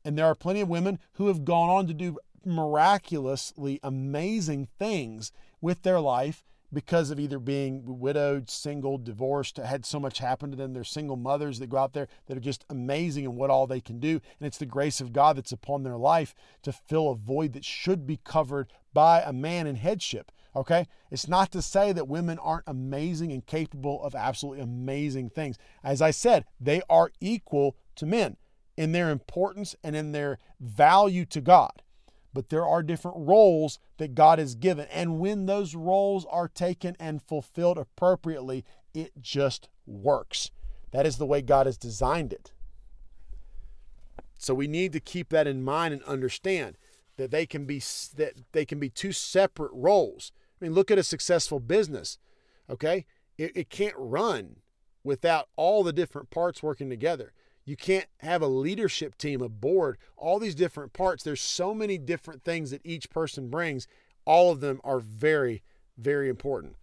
And 0.05 0.19
there 0.19 0.27
are 0.27 0.35
plenty 0.35 0.61
of 0.61 0.69
women 0.69 0.99
who 1.13 1.29
have 1.29 1.45
gone 1.45 1.71
on 1.71 1.87
to 1.87 1.95
do 1.95 2.19
miraculously 2.45 3.81
amazing 3.83 4.69
things 4.79 5.33
with 5.61 5.83
their 5.83 6.01
life 6.01 6.45
because 6.75 7.11
of 7.11 7.21
either 7.21 7.39
being 7.39 8.01
widowed, 8.01 8.51
single, 8.51 8.99
divorced, 8.99 9.57
had 9.57 9.87
so 9.87 10.01
much 10.01 10.19
happen 10.19 10.51
to 10.51 10.57
them. 10.57 10.73
They're 10.73 10.85
single 10.85 11.17
mothers 11.17 11.59
that 11.59 11.69
go 11.69 11.79
out 11.79 11.93
there 11.93 12.09
that 12.27 12.37
are 12.37 12.41
just 12.41 12.65
amazing 12.69 13.25
in 13.25 13.37
what 13.37 13.51
all 13.51 13.67
they 13.67 13.81
can 13.81 14.01
do. 14.01 14.21
And 14.39 14.47
it's 14.47 14.59
the 14.59 14.67
grace 14.67 15.01
of 15.01 15.13
God 15.13 15.37
that's 15.37 15.53
upon 15.53 15.83
their 15.83 15.97
life 15.97 16.35
to 16.63 16.73
fill 16.73 17.11
a 17.11 17.17
void 17.17 17.53
that 17.53 17.65
should 17.65 18.07
be 18.07 18.19
covered 18.25 18.73
by 18.93 19.23
a 19.23 19.33
man 19.33 19.67
in 19.67 19.77
headship. 19.77 20.33
Okay? 20.57 20.87
It's 21.11 21.29
not 21.29 21.51
to 21.53 21.63
say 21.63 21.93
that 21.93 22.09
women 22.09 22.39
aren't 22.39 22.65
amazing 22.67 23.33
and 23.33 23.47
capable 23.47 24.03
of 24.03 24.15
absolutely 24.15 24.63
amazing 24.63 25.31
things. 25.31 25.57
As 25.83 26.03
I 26.03 26.11
said, 26.11 26.45
they 26.61 26.83
are 26.91 27.11
equal 27.21 27.77
to 27.97 28.07
men 28.07 28.37
in 28.77 28.93
their 28.93 29.11
importance 29.11 29.77
and 29.85 29.95
in 29.95 30.13
their 30.13 30.39
value 30.61 31.25
to 31.27 31.41
God. 31.41 31.83
But 32.35 32.51
there 32.51 32.67
are 32.67 32.83
different 32.83 33.17
roles 33.21 33.79
that 33.99 34.15
God 34.15 34.41
has 34.41 34.57
given. 34.57 34.89
And 34.91 35.21
when 35.21 35.47
those 35.47 35.75
roles 35.75 36.27
are 36.29 36.49
taken 36.49 36.97
and 36.99 37.23
fulfilled 37.23 37.79
appropriately, 37.79 38.65
it 38.93 39.13
just 39.21 39.69
works. 39.87 40.51
That 40.91 41.07
is 41.07 41.17
the 41.17 41.27
way 41.27 41.41
God 41.41 41.67
has 41.67 41.79
designed 41.79 42.33
it. 42.33 42.53
So 44.37 44.53
we 44.53 44.67
need 44.67 44.93
to 44.93 45.01
keep 45.01 45.31
that 45.31 45.47
in 45.47 45.63
mind 45.63 45.95
and 45.95 46.03
understand 46.03 46.77
that 47.17 47.31
they 47.31 47.47
can 47.47 47.65
be 47.65 47.79
that 48.17 48.35
they 48.53 48.65
can 48.65 48.81
be 48.81 48.91
two 48.91 49.13
separate 49.13 49.71
roles. 49.73 50.33
I 50.61 50.65
mean, 50.65 50.75
look 50.75 50.91
at 50.91 50.99
a 50.99 51.05
successful 51.05 51.61
business. 51.61 52.19
Okay? 52.69 53.07
It, 53.39 53.57
it 53.57 53.71
can't 53.71 53.95
run 53.97 54.57
without 55.05 55.49
all 55.57 55.85
the 55.85 55.93
different 55.93 56.31
parts 56.31 56.63
working 56.63 56.91
together. 56.91 57.33
You 57.65 57.77
can't 57.77 58.07
have 58.19 58.43
a 58.43 58.47
leadership 58.47 59.17
team, 59.17 59.41
a 59.41 59.49
board, 59.49 59.97
all 60.17 60.39
these 60.39 60.55
different 60.55 60.93
parts. 60.93 61.23
There's 61.23 61.41
so 61.41 61.75
many 61.75 61.97
different 61.97 62.45
things 62.45 62.71
that 62.71 62.83
each 62.85 63.09
person 63.09 63.49
brings. 63.49 63.89
All 64.27 64.53
of 64.53 64.61
them 64.61 64.81
are 64.85 65.01
very, 65.01 65.63
very 65.97 66.29
important. 66.29 66.77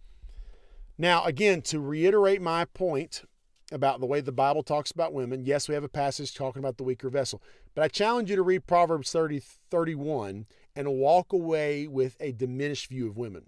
Now, 0.98 1.24
again, 1.24 1.62
to 1.62 1.80
reiterate 1.80 2.42
my 2.42 2.64
point 2.64 3.22
about 3.70 4.00
the 4.00 4.06
way 4.06 4.20
the 4.20 4.32
Bible 4.32 4.62
talks 4.62 4.90
about 4.90 5.12
women, 5.12 5.44
yes, 5.44 5.68
we 5.68 5.74
have 5.74 5.84
a 5.84 5.88
passage 5.88 6.34
talking 6.34 6.60
about 6.60 6.76
the 6.76 6.84
weaker 6.84 7.08
vessel, 7.08 7.42
but 7.74 7.82
I 7.82 7.88
challenge 7.88 8.28
you 8.30 8.36
to 8.36 8.42
read 8.42 8.66
Proverbs 8.66 9.10
30, 9.10 9.40
31 9.70 10.46
and 10.76 10.92
walk 10.94 11.32
away 11.32 11.86
with 11.86 12.16
a 12.20 12.32
diminished 12.32 12.88
view 12.88 13.08
of 13.08 13.16
women. 13.16 13.46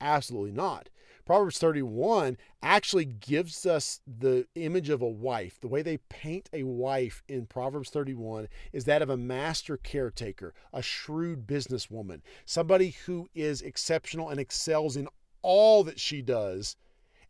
Absolutely 0.00 0.52
not. 0.52 0.88
Proverbs 1.24 1.58
31 1.58 2.36
actually 2.62 3.04
gives 3.04 3.64
us 3.64 4.00
the 4.06 4.46
image 4.56 4.88
of 4.88 5.02
a 5.02 5.08
wife. 5.08 5.60
The 5.60 5.68
way 5.68 5.82
they 5.82 5.98
paint 6.08 6.50
a 6.52 6.64
wife 6.64 7.22
in 7.28 7.46
Proverbs 7.46 7.90
31 7.90 8.48
is 8.72 8.84
that 8.86 9.02
of 9.02 9.10
a 9.10 9.16
master 9.16 9.76
caretaker, 9.76 10.52
a 10.72 10.82
shrewd 10.82 11.46
businesswoman, 11.46 12.22
somebody 12.44 12.96
who 13.06 13.28
is 13.34 13.62
exceptional 13.62 14.30
and 14.30 14.40
excels 14.40 14.96
in 14.96 15.08
all 15.42 15.84
that 15.84 16.00
she 16.00 16.22
does, 16.22 16.76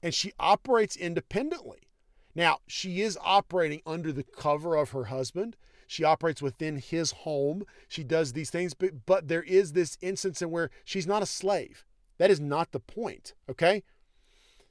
and 0.03 0.14
she 0.14 0.32
operates 0.38 0.97
independently. 0.97 1.88
Now, 2.34 2.59
she 2.66 3.03
is 3.03 3.18
operating 3.20 3.82
under 3.84 4.11
the 4.11 4.24
cover 4.24 4.74
of 4.74 4.90
her 4.90 5.05
husband. 5.05 5.57
She 5.86 6.03
operates 6.03 6.40
within 6.40 6.78
his 6.78 7.11
home. 7.11 7.64
She 7.88 8.03
does 8.03 8.32
these 8.32 8.49
things, 8.49 8.72
but, 8.72 9.05
but 9.05 9.28
there 9.28 9.43
is 9.43 9.72
this 9.72 9.99
instance 10.01 10.40
in 10.40 10.51
where 10.51 10.70
she's 10.84 11.07
not 11.07 11.22
a 11.22 11.26
slave. 11.26 11.84
That 12.22 12.30
is 12.30 12.38
not 12.38 12.70
the 12.70 12.78
point, 12.78 13.34
okay? 13.50 13.82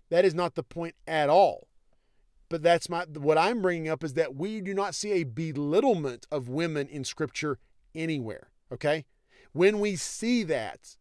That 0.10 0.24
is 0.24 0.34
not 0.34 0.56
the 0.56 0.64
point 0.64 0.96
at 1.06 1.28
all. 1.28 1.68
But 2.48 2.64
that's 2.64 2.88
my 2.88 3.04
what 3.04 3.38
I'm 3.38 3.62
bringing 3.62 3.90
up 3.90 4.06
is 4.06 4.14
that 4.14 4.38
we 4.38 4.62
do 4.62 4.74
not 4.74 4.96
see 4.96 5.12
a 5.12 5.26
belittlement 5.26 6.26
of 6.32 6.48
women 6.48 6.88
in 6.88 7.04
scripture 7.04 7.60
anywhere, 7.94 8.52
okay? 8.72 9.04
When 9.52 9.82
we 9.82 9.98
see 9.98 10.44
that, 10.44 10.96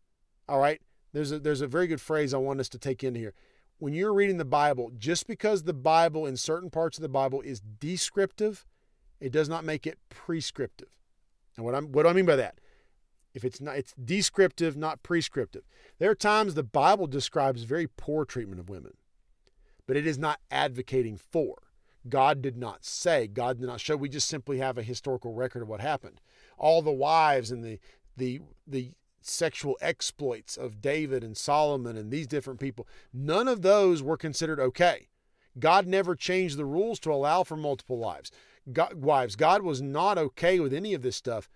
all 0.49 0.59
right, 0.59 0.81
there's 1.13 1.31
a 1.31 1.39
there's 1.39 1.61
a 1.61 1.69
very 1.69 1.87
good 1.87 2.01
phrase 2.01 2.35
I 2.35 2.39
want 2.39 2.59
us 2.59 2.69
to 2.71 2.79
take 2.79 3.05
in 3.05 3.15
here. 3.15 3.33
When 3.79 3.93
you're 3.93 4.13
reading 4.13 4.39
the 4.39 4.45
Bible, 4.45 4.91
just 4.99 5.29
because 5.29 5.63
the 5.63 5.73
Bible 5.73 6.27
in 6.27 6.37
certain 6.37 6.69
parts 6.69 6.99
of 6.99 7.03
the 7.03 7.09
Bible 7.09 7.43
is 7.43 7.61
descriptive, 7.61 8.67
it 9.21 9.31
does 9.31 9.49
not 9.49 9.63
make 9.63 9.87
it 9.87 10.01
prescriptive. 10.09 10.89
And 11.57 11.65
what 11.65 11.77
I'm 11.77 11.93
what 11.93 12.03
do 12.03 12.09
I 12.09 12.13
mean 12.13 12.27
by 12.27 12.35
that? 12.35 12.59
If 13.35 13.45
it's 13.45 13.61
not 13.61 13.77
it's 13.77 13.93
descriptive 13.93 14.77
not 14.77 15.03
prescriptive. 15.03 15.63
There 15.99 16.11
are 16.11 16.15
times 16.15 16.55
the 16.55 16.63
bible 16.63 17.07
describes 17.07 17.63
very 17.63 17.87
poor 17.87 18.25
treatment 18.25 18.61
of 18.61 18.69
women 18.69 18.95
but 19.87 19.97
it 19.97 20.07
is 20.07 20.19
not 20.19 20.39
advocating 20.53 21.17
for. 21.17 21.63
God 22.09 22.41
did 22.41 22.57
not 22.57 22.85
say 22.85 23.27
god 23.27 23.59
did 23.59 23.67
not 23.67 23.81
show. 23.81 23.97
We 23.97 24.09
just 24.09 24.29
simply 24.29 24.59
have 24.59 24.79
a 24.79 24.83
historical 24.83 25.35
record 25.35 25.63
of 25.63 25.69
what 25.69 25.81
happened. 25.81 26.21
All 26.59 26.83
the 26.83 26.93
wives 26.93 27.51
and 27.51 27.65
the 27.65 27.79
the 28.17 28.41
the 28.67 28.93
sexual 29.23 29.77
exploits 29.83 30.57
of 30.57 30.81
david 30.81 31.23
and 31.23 31.37
solomon 31.37 31.95
and 31.95 32.11
these 32.11 32.27
different 32.27 32.59
people 32.59 32.89
none 33.13 33.49
of 33.49 33.61
those 33.61 34.03
were 34.03 34.17
considered 34.17 34.59
okay. 34.59 35.09
God 35.59 35.87
never 35.87 36.15
changed 36.15 36.57
the 36.57 36.65
rules 36.65 36.99
to 37.01 37.13
allow 37.13 37.43
for 37.43 37.57
multiple 37.57 37.99
wives. 37.99 38.31
God, 38.73 38.95
wives 38.95 39.37
god 39.37 39.63
was 39.63 39.83
not 39.83 40.17
okay 40.17 40.59
with 40.59 40.73
any 40.73 40.95
of 40.95 41.03
this 41.03 41.17
stuff 41.17 41.49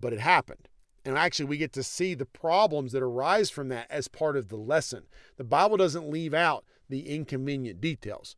but 0.00 0.12
it 0.12 0.20
happened 0.20 0.68
and 1.04 1.16
actually, 1.16 1.46
we 1.46 1.56
get 1.56 1.72
to 1.74 1.82
see 1.82 2.14
the 2.14 2.26
problems 2.26 2.92
that 2.92 3.02
arise 3.02 3.48
from 3.48 3.68
that 3.68 3.86
as 3.90 4.08
part 4.08 4.36
of 4.36 4.48
the 4.48 4.56
lesson. 4.56 5.04
The 5.38 5.44
Bible 5.44 5.76
doesn't 5.76 6.10
leave 6.10 6.34
out 6.34 6.64
the 6.88 7.08
inconvenient 7.08 7.80
details, 7.80 8.36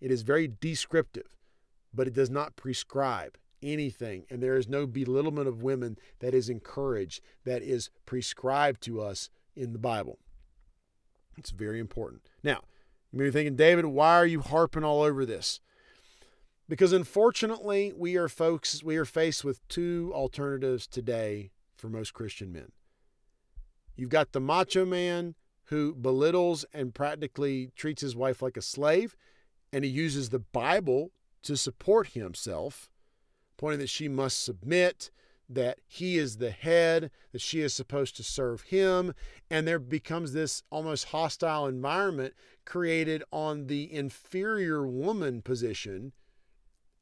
it 0.00 0.10
is 0.10 0.22
very 0.22 0.46
descriptive, 0.60 1.34
but 1.92 2.06
it 2.06 2.12
does 2.12 2.30
not 2.30 2.56
prescribe 2.56 3.38
anything. 3.62 4.26
And 4.28 4.42
there 4.42 4.56
is 4.56 4.68
no 4.68 4.86
belittlement 4.86 5.48
of 5.48 5.62
women 5.62 5.96
that 6.18 6.34
is 6.34 6.50
encouraged, 6.50 7.22
that 7.44 7.62
is 7.62 7.88
prescribed 8.04 8.82
to 8.82 9.00
us 9.00 9.30
in 9.56 9.72
the 9.72 9.78
Bible. 9.78 10.18
It's 11.38 11.50
very 11.50 11.80
important. 11.80 12.22
Now, 12.42 12.60
you 13.10 13.18
may 13.18 13.24
be 13.24 13.30
thinking, 13.30 13.56
David, 13.56 13.86
why 13.86 14.16
are 14.16 14.26
you 14.26 14.40
harping 14.40 14.84
all 14.84 15.02
over 15.02 15.24
this? 15.24 15.60
Because 16.68 16.92
unfortunately, 16.92 17.92
we 17.96 18.16
are 18.16 18.28
folks, 18.28 18.82
we 18.84 18.96
are 18.96 19.04
faced 19.06 19.44
with 19.44 19.66
two 19.68 20.12
alternatives 20.14 20.86
today 20.86 21.50
for 21.84 21.90
most 21.90 22.14
Christian 22.14 22.50
men. 22.50 22.72
You've 23.94 24.08
got 24.08 24.32
the 24.32 24.40
macho 24.40 24.86
man 24.86 25.34
who 25.64 25.94
belittles 25.94 26.64
and 26.72 26.94
practically 26.94 27.72
treats 27.76 28.00
his 28.00 28.16
wife 28.16 28.40
like 28.40 28.56
a 28.56 28.62
slave, 28.62 29.14
and 29.70 29.84
he 29.84 29.90
uses 29.90 30.30
the 30.30 30.38
Bible 30.38 31.10
to 31.42 31.58
support 31.58 32.08
himself, 32.08 32.88
pointing 33.58 33.80
that 33.80 33.90
she 33.90 34.08
must 34.08 34.42
submit, 34.42 35.10
that 35.46 35.80
he 35.86 36.16
is 36.16 36.38
the 36.38 36.52
head, 36.52 37.10
that 37.32 37.42
she 37.42 37.60
is 37.60 37.74
supposed 37.74 38.16
to 38.16 38.22
serve 38.22 38.62
him, 38.62 39.12
and 39.50 39.68
there 39.68 39.78
becomes 39.78 40.32
this 40.32 40.62
almost 40.70 41.08
hostile 41.08 41.66
environment 41.66 42.32
created 42.64 43.22
on 43.30 43.66
the 43.66 43.92
inferior 43.92 44.86
woman 44.86 45.42
position 45.42 46.14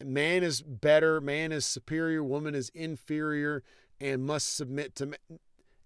man 0.05 0.43
is 0.43 0.63
better, 0.63 1.21
man 1.21 1.53
is 1.53 1.65
superior, 1.65 2.23
woman 2.23 2.55
is 2.55 2.71
inferior, 2.75 3.63
and 4.03 4.27
must 4.27 4.57
submit 4.57 4.97
to, 4.97 5.13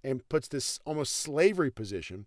and 0.03 0.29
puts 0.29 0.49
this 0.49 0.81
almost 0.85 1.15
slavery 1.15 1.71
position. 1.71 2.27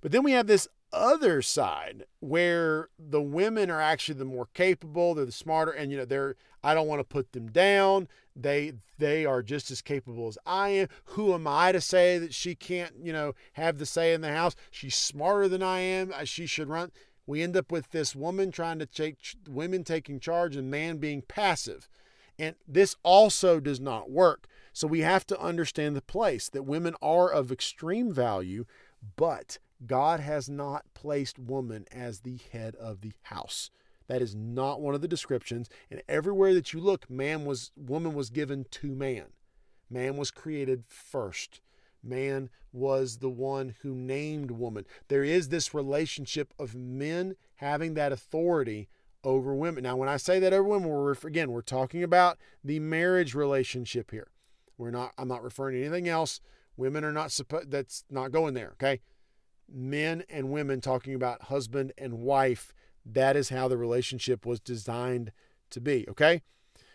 But 0.00 0.12
then 0.12 0.22
we 0.22 0.32
have 0.32 0.46
this 0.46 0.68
other 0.92 1.42
side 1.42 2.04
where 2.20 2.88
the 2.98 3.20
women 3.20 3.70
are 3.70 3.80
actually 3.80 4.18
the 4.18 4.24
more 4.24 4.48
capable, 4.54 5.14
they're 5.14 5.24
the 5.24 5.32
smarter, 5.32 5.72
and 5.72 5.90
you 5.90 5.98
know, 5.98 6.04
they're 6.04 6.36
I 6.62 6.72
don't 6.72 6.86
want 6.86 7.00
to 7.00 7.04
put 7.04 7.32
them 7.32 7.48
down. 7.50 8.08
They 8.36 8.74
they 8.98 9.26
are 9.26 9.42
just 9.42 9.70
as 9.70 9.82
capable 9.82 10.28
as 10.28 10.38
I 10.46 10.70
am. 10.70 10.88
Who 11.06 11.34
am 11.34 11.46
I 11.46 11.72
to 11.72 11.80
say 11.80 12.18
that 12.18 12.32
she 12.32 12.54
can't, 12.54 12.94
you 13.02 13.12
know, 13.12 13.34
have 13.54 13.78
the 13.78 13.86
say 13.86 14.14
in 14.14 14.20
the 14.20 14.32
house? 14.32 14.54
She's 14.70 14.94
smarter 14.94 15.48
than 15.48 15.62
I 15.62 15.80
am. 15.80 16.12
She 16.24 16.46
should 16.46 16.68
run. 16.68 16.92
We 17.26 17.42
end 17.42 17.56
up 17.56 17.72
with 17.72 17.90
this 17.90 18.14
woman 18.14 18.50
trying 18.50 18.78
to 18.78 18.86
take 18.86 19.16
women 19.48 19.84
taking 19.84 20.20
charge 20.20 20.56
and 20.56 20.70
man 20.70 20.98
being 20.98 21.22
passive. 21.22 21.88
And 22.38 22.56
this 22.66 22.96
also 23.02 23.60
does 23.60 23.80
not 23.80 24.10
work. 24.10 24.46
So 24.74 24.88
we 24.88 25.00
have 25.00 25.24
to 25.28 25.40
understand 25.40 25.94
the 25.94 26.02
place 26.02 26.48
that 26.48 26.64
women 26.64 26.96
are 27.00 27.30
of 27.30 27.52
extreme 27.52 28.12
value, 28.12 28.66
but 29.16 29.58
God 29.86 30.18
has 30.18 30.50
not 30.50 30.84
placed 30.94 31.38
woman 31.38 31.86
as 31.92 32.20
the 32.20 32.40
head 32.52 32.74
of 32.74 33.00
the 33.00 33.12
house. 33.22 33.70
That 34.08 34.20
is 34.20 34.34
not 34.34 34.80
one 34.80 34.96
of 34.96 35.00
the 35.00 35.08
descriptions. 35.08 35.70
And 35.92 36.02
everywhere 36.08 36.52
that 36.54 36.72
you 36.72 36.80
look, 36.80 37.08
man 37.08 37.44
was 37.44 37.70
woman 37.76 38.14
was 38.14 38.30
given 38.30 38.66
to 38.72 38.94
man. 38.96 39.26
Man 39.88 40.16
was 40.16 40.32
created 40.32 40.82
first. 40.88 41.60
Man 42.02 42.50
was 42.72 43.18
the 43.18 43.30
one 43.30 43.76
who 43.82 43.94
named 43.94 44.50
woman. 44.50 44.86
There 45.06 45.22
is 45.22 45.50
this 45.50 45.72
relationship 45.72 46.52
of 46.58 46.74
men 46.74 47.36
having 47.56 47.94
that 47.94 48.10
authority 48.10 48.88
over 49.22 49.54
women. 49.54 49.84
Now, 49.84 49.96
when 49.96 50.08
I 50.08 50.16
say 50.16 50.40
that 50.40 50.52
over 50.52 50.68
women, 50.68 50.88
we're 50.88 51.12
again 51.12 51.52
we're 51.52 51.62
talking 51.62 52.02
about 52.02 52.38
the 52.64 52.80
marriage 52.80 53.36
relationship 53.36 54.10
here. 54.10 54.28
We're 54.78 54.90
not. 54.90 55.12
I'm 55.18 55.28
not 55.28 55.42
referring 55.42 55.76
to 55.76 55.80
anything 55.82 56.08
else. 56.08 56.40
Women 56.76 57.04
are 57.04 57.12
not 57.12 57.30
supposed. 57.30 57.70
That's 57.70 58.04
not 58.10 58.32
going 58.32 58.54
there. 58.54 58.70
Okay. 58.72 59.00
Men 59.72 60.24
and 60.28 60.50
women 60.50 60.80
talking 60.80 61.14
about 61.14 61.44
husband 61.44 61.92
and 61.96 62.18
wife 62.18 62.74
that 63.04 63.36
is 63.36 63.50
how 63.50 63.68
the 63.68 63.76
relationship 63.76 64.46
was 64.46 64.60
designed 64.60 65.32
to 65.70 65.80
be. 65.80 66.06
Okay. 66.08 66.42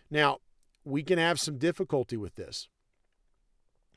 Now, 0.09 0.39
we 0.83 1.03
can 1.03 1.19
have 1.19 1.39
some 1.39 1.57
difficulty 1.57 2.17
with 2.17 2.35
this. 2.35 2.67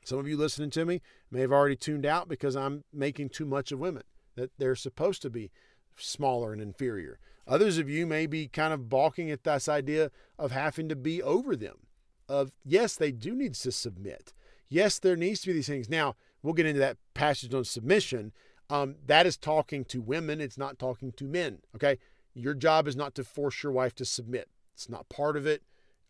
Some 0.05 0.19
of 0.19 0.27
you 0.27 0.37
listening 0.37 0.69
to 0.71 0.85
me 0.85 1.01
may 1.31 1.41
have 1.41 1.51
already 1.51 1.75
tuned 1.75 2.05
out 2.05 2.27
because 2.27 2.55
I'm 2.55 2.83
making 2.93 3.29
too 3.29 3.45
much 3.45 3.71
of 3.71 3.79
women, 3.79 4.03
that 4.35 4.51
they're 4.57 4.75
supposed 4.75 5.21
to 5.23 5.29
be 5.29 5.49
smaller 5.95 6.51
and 6.51 6.61
inferior. 6.61 7.19
Others 7.47 7.77
of 7.77 7.89
you 7.89 8.05
may 8.05 8.25
be 8.25 8.47
kind 8.47 8.73
of 8.73 8.89
balking 8.89 9.31
at 9.31 9.43
this 9.43 9.69
idea 9.69 10.11
of 10.37 10.51
having 10.51 10.89
to 10.89 10.95
be 10.95 11.23
over 11.23 11.55
them. 11.55 11.87
Of 12.29 12.51
yes, 12.63 12.95
they 12.95 13.11
do 13.11 13.35
need 13.35 13.53
to 13.55 13.71
submit. 13.71 14.33
Yes, 14.69 14.97
there 14.97 15.15
needs 15.15 15.41
to 15.41 15.47
be 15.47 15.53
these 15.53 15.67
things. 15.67 15.89
Now, 15.89 16.15
we'll 16.41 16.53
get 16.53 16.65
into 16.65 16.79
that 16.79 16.97
passage 17.13 17.53
on 17.53 17.63
submission 17.63 18.31
um, 18.69 18.95
that 19.05 19.25
is 19.25 19.37
talking 19.37 19.85
to 19.85 20.01
women. 20.01 20.41
It's 20.41 20.57
not 20.57 20.79
talking 20.79 21.11
to 21.13 21.25
men. 21.25 21.59
Okay. 21.75 21.99
Your 22.33 22.55
job 22.55 22.87
is 22.87 22.95
not 22.95 23.13
to 23.15 23.23
force 23.23 23.61
your 23.61 23.71
wife 23.71 23.93
to 23.95 24.05
submit. 24.05 24.49
It's 24.73 24.89
not 24.89 25.09
part 25.09 25.37
of 25.37 25.45
it. 25.45 25.61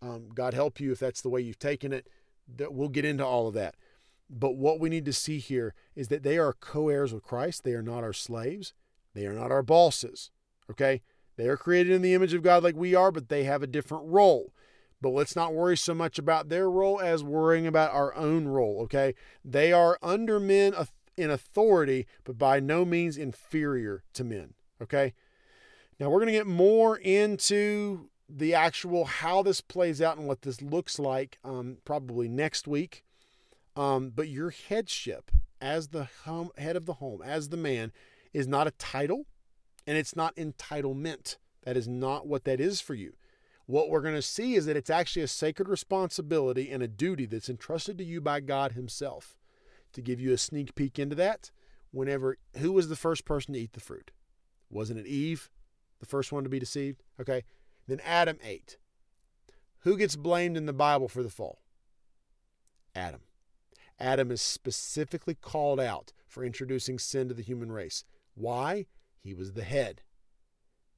Um, 0.01 0.29
God 0.33 0.53
help 0.53 0.79
you 0.79 0.91
if 0.91 0.99
that's 0.99 1.21
the 1.21 1.29
way 1.29 1.41
you've 1.41 1.59
taken 1.59 1.91
it. 1.91 2.07
That 2.55 2.73
we'll 2.73 2.89
get 2.89 3.05
into 3.05 3.25
all 3.25 3.47
of 3.47 3.53
that. 3.55 3.75
But 4.29 4.55
what 4.55 4.79
we 4.79 4.89
need 4.89 5.05
to 5.05 5.13
see 5.13 5.39
here 5.39 5.73
is 5.95 6.07
that 6.07 6.23
they 6.23 6.37
are 6.37 6.53
co-heirs 6.53 7.13
with 7.13 7.23
Christ. 7.23 7.63
They 7.63 7.73
are 7.73 7.81
not 7.81 8.03
our 8.03 8.13
slaves. 8.13 8.73
They 9.13 9.25
are 9.25 9.33
not 9.33 9.51
our 9.51 9.63
bosses. 9.63 10.31
Okay. 10.71 11.01
They 11.35 11.47
are 11.47 11.57
created 11.57 11.91
in 11.91 12.01
the 12.01 12.13
image 12.13 12.33
of 12.33 12.43
God 12.43 12.63
like 12.63 12.75
we 12.75 12.95
are, 12.95 13.11
but 13.11 13.27
they 13.27 13.43
have 13.43 13.63
a 13.63 13.67
different 13.67 14.05
role. 14.07 14.53
But 15.03 15.09
let's 15.09 15.35
not 15.35 15.53
worry 15.53 15.75
so 15.75 15.93
much 15.93 16.17
about 16.17 16.47
their 16.47 16.71
role 16.71 17.01
as 17.01 17.23
worrying 17.23 17.67
about 17.67 17.93
our 17.93 18.15
own 18.15 18.47
role. 18.47 18.79
Okay. 18.83 19.13
They 19.43 19.73
are 19.73 19.99
under 20.01 20.39
men 20.39 20.73
in 21.17 21.29
authority, 21.29 22.07
but 22.23 22.37
by 22.37 22.61
no 22.61 22.85
means 22.85 23.17
inferior 23.17 24.03
to 24.13 24.23
men. 24.23 24.53
Okay. 24.81 25.13
Now 25.99 26.09
we're 26.09 26.19
going 26.19 26.27
to 26.27 26.39
get 26.39 26.47
more 26.47 26.97
into 26.97 28.09
the 28.29 28.53
actual 28.55 29.03
how 29.03 29.43
this 29.43 29.59
plays 29.59 30.01
out 30.01 30.17
and 30.17 30.25
what 30.25 30.41
this 30.41 30.61
looks 30.61 30.97
like 30.97 31.37
um, 31.43 31.77
probably 31.83 32.29
next 32.29 32.65
week. 32.65 33.03
Um, 33.75 34.09
but 34.09 34.29
your 34.29 34.51
headship 34.51 35.31
as 35.59 35.89
the 35.89 36.07
home, 36.23 36.51
head 36.57 36.77
of 36.77 36.85
the 36.85 36.93
home, 36.93 37.21
as 37.21 37.49
the 37.49 37.57
man, 37.57 37.91
is 38.33 38.47
not 38.47 38.67
a 38.67 38.71
title 38.71 39.25
and 39.85 39.97
it's 39.97 40.15
not 40.15 40.35
entitlement. 40.37 41.35
That 41.63 41.75
is 41.75 41.89
not 41.89 42.25
what 42.25 42.45
that 42.45 42.61
is 42.61 42.79
for 42.79 42.93
you. 42.93 43.13
What 43.65 43.89
we're 43.89 44.01
going 44.01 44.15
to 44.15 44.21
see 44.21 44.55
is 44.55 44.65
that 44.65 44.75
it's 44.75 44.89
actually 44.89 45.21
a 45.21 45.27
sacred 45.27 45.69
responsibility 45.69 46.69
and 46.69 46.83
a 46.83 46.87
duty 46.87 47.25
that's 47.25 47.49
entrusted 47.49 47.97
to 47.97 48.03
you 48.03 48.19
by 48.19 48.41
God 48.41 48.73
Himself 48.73 49.37
to 49.93 50.01
give 50.01 50.19
you 50.19 50.33
a 50.33 50.37
sneak 50.37 50.75
peek 50.75 50.99
into 50.99 51.15
that, 51.15 51.51
whenever 51.91 52.37
who 52.57 52.71
was 52.71 52.89
the 52.89 52.95
first 52.95 53.25
person 53.25 53.53
to 53.53 53.59
eat 53.59 53.73
the 53.73 53.79
fruit? 53.79 54.11
Wasn't 54.69 54.99
it 54.99 55.05
Eve, 55.05 55.49
the 55.99 56.05
first 56.05 56.31
one 56.31 56.43
to 56.43 56.49
be 56.49 56.59
deceived? 56.59 57.03
Okay. 57.21 57.43
Then 57.87 57.99
Adam 58.03 58.37
ate. 58.43 58.77
Who 59.79 59.97
gets 59.97 60.15
blamed 60.15 60.57
in 60.57 60.65
the 60.65 60.73
Bible 60.73 61.07
for 61.07 61.23
the 61.23 61.29
fall? 61.29 61.59
Adam. 62.95 63.21
Adam 63.99 64.31
is 64.31 64.41
specifically 64.41 65.35
called 65.35 65.79
out 65.79 66.11
for 66.27 66.43
introducing 66.43 66.97
sin 66.97 67.27
to 67.27 67.33
the 67.33 67.43
human 67.43 67.71
race. 67.71 68.03
Why? 68.33 68.87
He 69.19 69.33
was 69.33 69.53
the 69.53 69.63
head. 69.63 70.01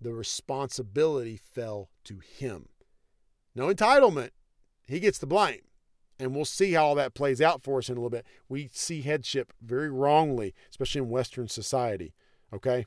The 0.01 0.13
responsibility 0.13 1.37
fell 1.37 1.89
to 2.03 2.19
him. 2.19 2.69
No 3.55 3.73
entitlement. 3.73 4.31
He 4.87 4.99
gets 4.99 5.17
the 5.17 5.27
blame 5.27 5.61
and 6.19 6.33
we'll 6.33 6.45
see 6.45 6.73
how 6.73 6.85
all 6.85 6.95
that 6.95 7.13
plays 7.13 7.41
out 7.41 7.61
for 7.61 7.79
us 7.79 7.89
in 7.89 7.97
a 7.97 7.99
little 7.99 8.09
bit. 8.09 8.25
We 8.47 8.69
see 8.71 9.01
headship 9.01 9.51
very 9.61 9.89
wrongly, 9.89 10.53
especially 10.69 11.01
in 11.01 11.09
Western 11.09 11.47
society. 11.47 12.13
Okay. 12.53 12.85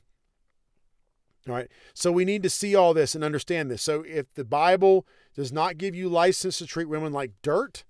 All 1.47 1.55
right. 1.55 1.69
So 1.93 2.11
we 2.11 2.25
need 2.25 2.43
to 2.43 2.49
see 2.49 2.75
all 2.75 2.93
this 2.93 3.15
and 3.15 3.23
understand 3.23 3.69
this. 3.69 3.81
So 3.81 4.03
if 4.07 4.33
the 4.33 4.45
Bible 4.45 5.05
does 5.35 5.51
not 5.51 5.77
give 5.77 5.95
you 5.95 6.09
license 6.09 6.57
to 6.57 6.65
treat 6.65 6.89
women 6.89 7.13
like 7.13 7.33
dirt, 7.41 7.83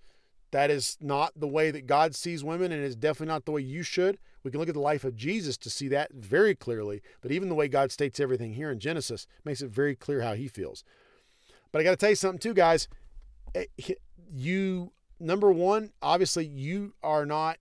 that 0.52 0.72
is 0.72 0.98
not 1.00 1.34
the 1.36 1.48
way 1.48 1.72
that 1.72 1.88
God 1.88 2.16
sees 2.16 2.44
women 2.44 2.72
and 2.72 2.84
is 2.84 2.96
definitely 2.96 3.34
not 3.34 3.46
the 3.46 3.52
way 3.52 3.62
you 3.62 3.84
should. 3.84 4.18
We 4.44 4.52
can 4.52 4.60
look 4.60 4.70
at 4.70 4.76
the 4.76 4.82
life 4.82 5.04
of 5.04 5.16
Jesus 5.16 5.58
to 5.58 5.70
see 5.70 5.88
that 5.90 6.12
very 6.14 6.56
clearly. 6.56 7.02
But 7.22 7.32
even 7.32 7.50
the 7.50 7.56
way 7.56 7.68
God 7.68 7.92
states 7.92 8.20
everything 8.20 8.54
here 8.54 8.72
in 8.72 8.80
Genesis 8.80 9.28
makes 9.44 9.62
it 9.62 9.70
very 9.70 9.96
clear 9.96 10.22
how 10.22 10.34
he 10.34 10.48
feels. 10.48 10.84
But 11.72 11.82
I 11.82 11.84
got 11.84 11.92
to 11.92 11.98
tell 11.98 12.10
you 12.10 12.16
something 12.16 12.40
too, 12.40 12.54
guys. 12.54 12.88
Eh, 13.54 13.66
you 14.32 14.92
number 15.20 15.52
one, 15.52 15.92
obviously, 16.02 16.46
you 16.46 16.94
are 17.04 17.26
not, 17.26 17.58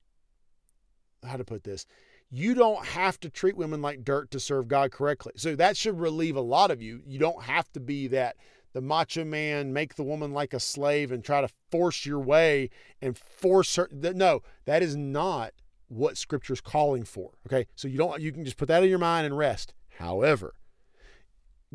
how 1.26 1.36
to 1.36 1.44
put 1.44 1.64
this, 1.64 1.86
you 2.30 2.54
don't 2.54 2.84
have 2.84 3.18
to 3.20 3.30
treat 3.30 3.56
women 3.56 3.82
like 3.82 4.04
dirt 4.04 4.30
to 4.30 4.40
serve 4.40 4.68
God 4.68 4.92
correctly. 4.92 5.32
So 5.36 5.56
that 5.56 5.76
should 5.76 5.98
relieve 5.98 6.36
a 6.36 6.42
lot 6.42 6.70
of 6.70 6.82
you. 6.82 7.00
You 7.06 7.18
don't 7.18 7.42
have 7.42 7.70
to 7.72 7.80
be 7.80 8.06
that 8.08 8.36
the 8.78 8.82
macho 8.82 9.24
man, 9.24 9.72
make 9.72 9.96
the 9.96 10.04
woman 10.04 10.32
like 10.32 10.54
a 10.54 10.60
slave 10.60 11.10
and 11.10 11.24
try 11.24 11.40
to 11.40 11.48
force 11.68 12.06
your 12.06 12.20
way 12.20 12.70
and 13.02 13.18
force 13.18 13.74
her. 13.74 13.88
No, 13.90 14.40
that 14.66 14.84
is 14.84 14.94
not 14.94 15.52
what 15.88 16.16
scripture 16.16 16.52
is 16.52 16.60
calling 16.60 17.02
for. 17.02 17.32
Okay. 17.44 17.66
So 17.74 17.88
you 17.88 17.98
don't, 17.98 18.20
you 18.20 18.30
can 18.30 18.44
just 18.44 18.56
put 18.56 18.68
that 18.68 18.84
in 18.84 18.88
your 18.88 19.00
mind 19.00 19.26
and 19.26 19.36
rest. 19.36 19.74
However, 19.98 20.54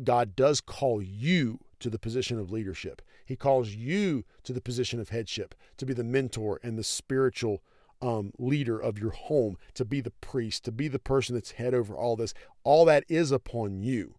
God 0.02 0.34
does 0.34 0.62
call 0.62 1.02
you 1.02 1.58
to 1.80 1.90
the 1.90 1.98
position 1.98 2.38
of 2.38 2.50
leadership. 2.50 3.02
He 3.26 3.36
calls 3.36 3.68
you 3.68 4.24
to 4.44 4.54
the 4.54 4.62
position 4.62 4.98
of 4.98 5.10
headship, 5.10 5.54
to 5.76 5.84
be 5.84 5.92
the 5.92 6.04
mentor 6.04 6.58
and 6.62 6.78
the 6.78 6.84
spiritual 6.84 7.62
um, 8.00 8.32
leader 8.38 8.78
of 8.78 8.98
your 8.98 9.10
home, 9.10 9.58
to 9.74 9.84
be 9.84 10.00
the 10.00 10.12
priest, 10.22 10.64
to 10.64 10.72
be 10.72 10.88
the 10.88 10.98
person 10.98 11.34
that's 11.34 11.50
head 11.50 11.74
over 11.74 11.94
all 11.94 12.16
this. 12.16 12.32
All 12.62 12.86
that 12.86 13.04
is 13.10 13.30
upon 13.30 13.82
you. 13.82 14.14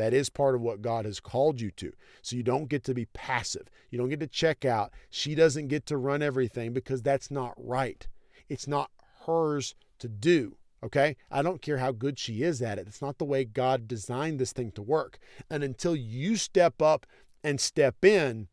That 0.00 0.14
is 0.14 0.30
part 0.30 0.54
of 0.54 0.62
what 0.62 0.80
God 0.80 1.04
has 1.04 1.20
called 1.20 1.60
you 1.60 1.70
to. 1.72 1.92
So 2.22 2.34
you 2.34 2.42
don't 2.42 2.70
get 2.70 2.84
to 2.84 2.94
be 2.94 3.04
passive. 3.04 3.68
You 3.90 3.98
don't 3.98 4.08
get 4.08 4.20
to 4.20 4.26
check 4.26 4.64
out. 4.64 4.94
She 5.10 5.34
doesn't 5.34 5.68
get 5.68 5.84
to 5.86 5.98
run 5.98 6.22
everything 6.22 6.72
because 6.72 7.02
that's 7.02 7.30
not 7.30 7.52
right. 7.58 8.08
It's 8.48 8.66
not 8.66 8.90
hers 9.26 9.74
to 9.98 10.08
do. 10.08 10.56
Okay? 10.82 11.18
I 11.30 11.42
don't 11.42 11.60
care 11.60 11.76
how 11.76 11.92
good 11.92 12.18
she 12.18 12.42
is 12.42 12.62
at 12.62 12.78
it. 12.78 12.86
It's 12.88 13.02
not 13.02 13.18
the 13.18 13.26
way 13.26 13.44
God 13.44 13.86
designed 13.86 14.38
this 14.38 14.54
thing 14.54 14.70
to 14.72 14.80
work. 14.82 15.18
And 15.50 15.62
until 15.62 15.94
you 15.94 16.36
step 16.36 16.80
up 16.80 17.04
and 17.44 17.60
step 17.60 18.02
in, 18.02 18.48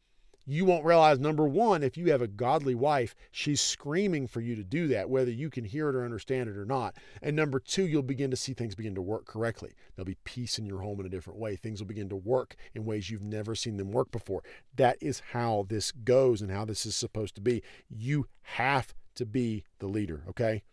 you 0.49 0.63
won't 0.63 0.85
realize 0.85 1.19
number 1.19 1.45
one, 1.45 1.83
if 1.83 1.97
you 1.97 2.09
have 2.11 2.21
a 2.21 2.27
godly 2.27 2.73
wife, 2.73 3.13
she's 3.31 3.59
screaming 3.59 4.27
for 4.27 4.39
you 4.39 4.55
to 4.55 4.63
do 4.63 4.87
that, 4.87 5.09
whether 5.09 5.29
you 5.29 5.49
can 5.49 5.65
hear 5.65 5.89
it 5.89 5.95
or 5.95 6.05
understand 6.05 6.49
it 6.49 6.55
or 6.55 6.65
not. 6.65 6.95
And 7.21 7.35
number 7.35 7.59
two, 7.59 7.85
you'll 7.85 8.01
begin 8.01 8.31
to 8.31 8.37
see 8.37 8.53
things 8.53 8.73
begin 8.73 8.95
to 8.95 9.01
work 9.01 9.25
correctly. 9.25 9.73
There'll 9.95 10.05
be 10.05 10.17
peace 10.23 10.57
in 10.57 10.65
your 10.65 10.79
home 10.79 11.01
in 11.01 11.05
a 11.05 11.09
different 11.09 11.37
way. 11.37 11.57
Things 11.57 11.81
will 11.81 11.87
begin 11.87 12.07
to 12.09 12.15
work 12.15 12.55
in 12.73 12.85
ways 12.85 13.09
you've 13.09 13.23
never 13.23 13.55
seen 13.55 13.75
them 13.75 13.91
work 13.91 14.09
before. 14.09 14.41
That 14.73 14.97
is 15.01 15.21
how 15.33 15.65
this 15.67 15.91
goes 15.91 16.41
and 16.41 16.49
how 16.49 16.63
this 16.63 16.85
is 16.85 16.95
supposed 16.95 17.35
to 17.35 17.41
be. 17.41 17.61
You 17.89 18.27
have 18.43 18.95
to 19.15 19.25
be 19.25 19.65
the 19.79 19.87
leader, 19.87 20.23
okay? 20.29 20.63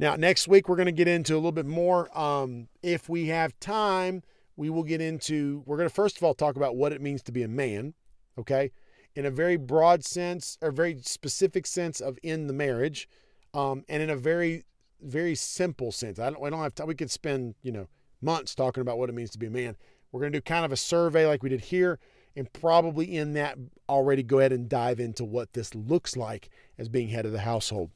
Now, 0.00 0.16
next 0.16 0.48
week, 0.48 0.68
we're 0.68 0.76
going 0.76 0.86
to 0.86 0.92
get 0.92 1.06
into 1.06 1.34
a 1.34 1.36
little 1.36 1.52
bit 1.52 1.66
more. 1.66 2.16
Um, 2.18 2.66
if 2.82 3.08
we 3.08 3.28
have 3.28 3.58
time, 3.60 4.24
we 4.56 4.70
will 4.70 4.82
get 4.82 5.00
into, 5.00 5.62
we're 5.66 5.76
going 5.76 5.88
to 5.88 5.94
first 5.94 6.16
of 6.16 6.24
all 6.24 6.34
talk 6.34 6.56
about 6.56 6.74
what 6.74 6.92
it 6.92 7.00
means 7.00 7.22
to 7.22 7.32
be 7.32 7.44
a 7.44 7.48
man. 7.48 7.94
okay? 8.38 8.72
In 9.18 9.26
a 9.26 9.32
very 9.32 9.56
broad 9.56 10.04
sense, 10.04 10.58
or 10.62 10.70
very 10.70 11.00
specific 11.02 11.66
sense 11.66 12.00
of 12.00 12.20
in 12.22 12.46
the 12.46 12.52
marriage, 12.52 13.08
um, 13.52 13.84
and 13.88 14.00
in 14.00 14.10
a 14.10 14.16
very, 14.16 14.64
very 15.00 15.34
simple 15.34 15.90
sense. 15.90 16.20
I 16.20 16.30
don't, 16.30 16.46
I 16.46 16.50
don't 16.50 16.62
have 16.62 16.76
time. 16.76 16.86
We 16.86 16.94
could 16.94 17.10
spend, 17.10 17.56
you 17.60 17.72
know, 17.72 17.88
months 18.22 18.54
talking 18.54 18.80
about 18.80 18.96
what 18.96 19.08
it 19.08 19.16
means 19.16 19.30
to 19.30 19.38
be 19.38 19.46
a 19.46 19.50
man. 19.50 19.76
We're 20.12 20.20
going 20.20 20.30
to 20.30 20.38
do 20.38 20.42
kind 20.42 20.64
of 20.64 20.70
a 20.70 20.76
survey 20.76 21.26
like 21.26 21.42
we 21.42 21.48
did 21.48 21.62
here, 21.62 21.98
and 22.36 22.52
probably 22.52 23.16
in 23.16 23.32
that 23.32 23.58
already 23.88 24.22
go 24.22 24.38
ahead 24.38 24.52
and 24.52 24.68
dive 24.68 25.00
into 25.00 25.24
what 25.24 25.52
this 25.52 25.74
looks 25.74 26.16
like 26.16 26.48
as 26.78 26.88
being 26.88 27.08
head 27.08 27.26
of 27.26 27.32
the 27.32 27.40
household. 27.40 27.90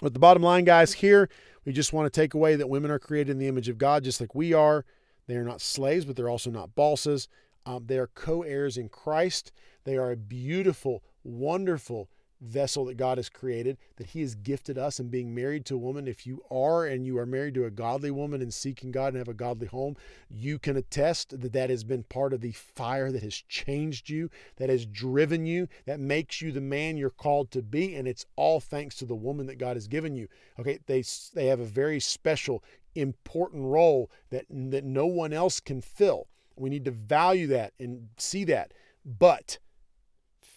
But 0.00 0.12
the 0.12 0.20
bottom 0.20 0.44
line, 0.44 0.62
guys, 0.62 0.92
here 0.92 1.28
we 1.64 1.72
just 1.72 1.92
want 1.92 2.06
to 2.06 2.20
take 2.20 2.32
away 2.32 2.54
that 2.54 2.68
women 2.68 2.92
are 2.92 3.00
created 3.00 3.32
in 3.32 3.38
the 3.38 3.48
image 3.48 3.68
of 3.68 3.76
God 3.76 4.04
just 4.04 4.20
like 4.20 4.36
we 4.36 4.52
are. 4.52 4.84
They 5.26 5.34
are 5.34 5.42
not 5.42 5.60
slaves, 5.60 6.04
but 6.04 6.14
they're 6.14 6.30
also 6.30 6.52
not 6.52 6.76
bosses. 6.76 7.26
Um, 7.66 7.86
they 7.86 7.98
are 7.98 8.08
co 8.08 8.42
heirs 8.42 8.76
in 8.76 8.88
Christ. 8.88 9.50
They 9.84 9.96
are 9.96 10.10
a 10.10 10.16
beautiful, 10.16 11.02
wonderful, 11.24 12.08
vessel 12.42 12.84
that 12.86 12.96
God 12.96 13.18
has 13.18 13.28
created, 13.28 13.78
that 13.96 14.08
He 14.08 14.20
has 14.20 14.34
gifted 14.34 14.76
us 14.76 14.98
and 14.98 15.10
being 15.10 15.34
married 15.34 15.64
to 15.66 15.76
a 15.76 15.78
woman. 15.78 16.08
If 16.08 16.26
you 16.26 16.42
are 16.50 16.84
and 16.84 17.06
you 17.06 17.16
are 17.18 17.26
married 17.26 17.54
to 17.54 17.64
a 17.64 17.70
godly 17.70 18.10
woman 18.10 18.42
and 18.42 18.52
seeking 18.52 18.90
God 18.90 19.08
and 19.08 19.18
have 19.18 19.28
a 19.28 19.34
godly 19.34 19.68
home, 19.68 19.96
you 20.28 20.58
can 20.58 20.76
attest 20.76 21.40
that 21.40 21.52
that 21.52 21.70
has 21.70 21.84
been 21.84 22.02
part 22.02 22.32
of 22.32 22.40
the 22.40 22.52
fire 22.52 23.12
that 23.12 23.22
has 23.22 23.34
changed 23.48 24.10
you, 24.10 24.28
that 24.56 24.68
has 24.68 24.84
driven 24.84 25.46
you, 25.46 25.68
that 25.86 26.00
makes 26.00 26.42
you 26.42 26.50
the 26.52 26.60
man 26.60 26.96
you're 26.96 27.10
called 27.10 27.50
to 27.52 27.62
be. 27.62 27.94
And 27.94 28.08
it's 28.08 28.26
all 28.36 28.60
thanks 28.60 28.96
to 28.96 29.06
the 29.06 29.14
woman 29.14 29.46
that 29.46 29.58
God 29.58 29.76
has 29.76 29.86
given 29.86 30.16
you. 30.16 30.28
Okay, 30.58 30.80
they, 30.86 31.04
they 31.34 31.46
have 31.46 31.60
a 31.60 31.64
very 31.64 32.00
special, 32.00 32.62
important 32.94 33.64
role 33.64 34.10
that, 34.30 34.46
that 34.50 34.84
no 34.84 35.06
one 35.06 35.32
else 35.32 35.60
can 35.60 35.80
fill. 35.80 36.26
We 36.56 36.70
need 36.70 36.84
to 36.84 36.90
value 36.90 37.46
that 37.48 37.72
and 37.78 38.08
see 38.18 38.44
that. 38.44 38.72
But 39.04 39.58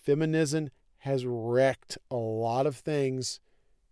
feminism 0.05 0.69
has 0.99 1.25
wrecked 1.25 1.97
a 2.09 2.15
lot 2.15 2.65
of 2.65 2.75
things 2.75 3.39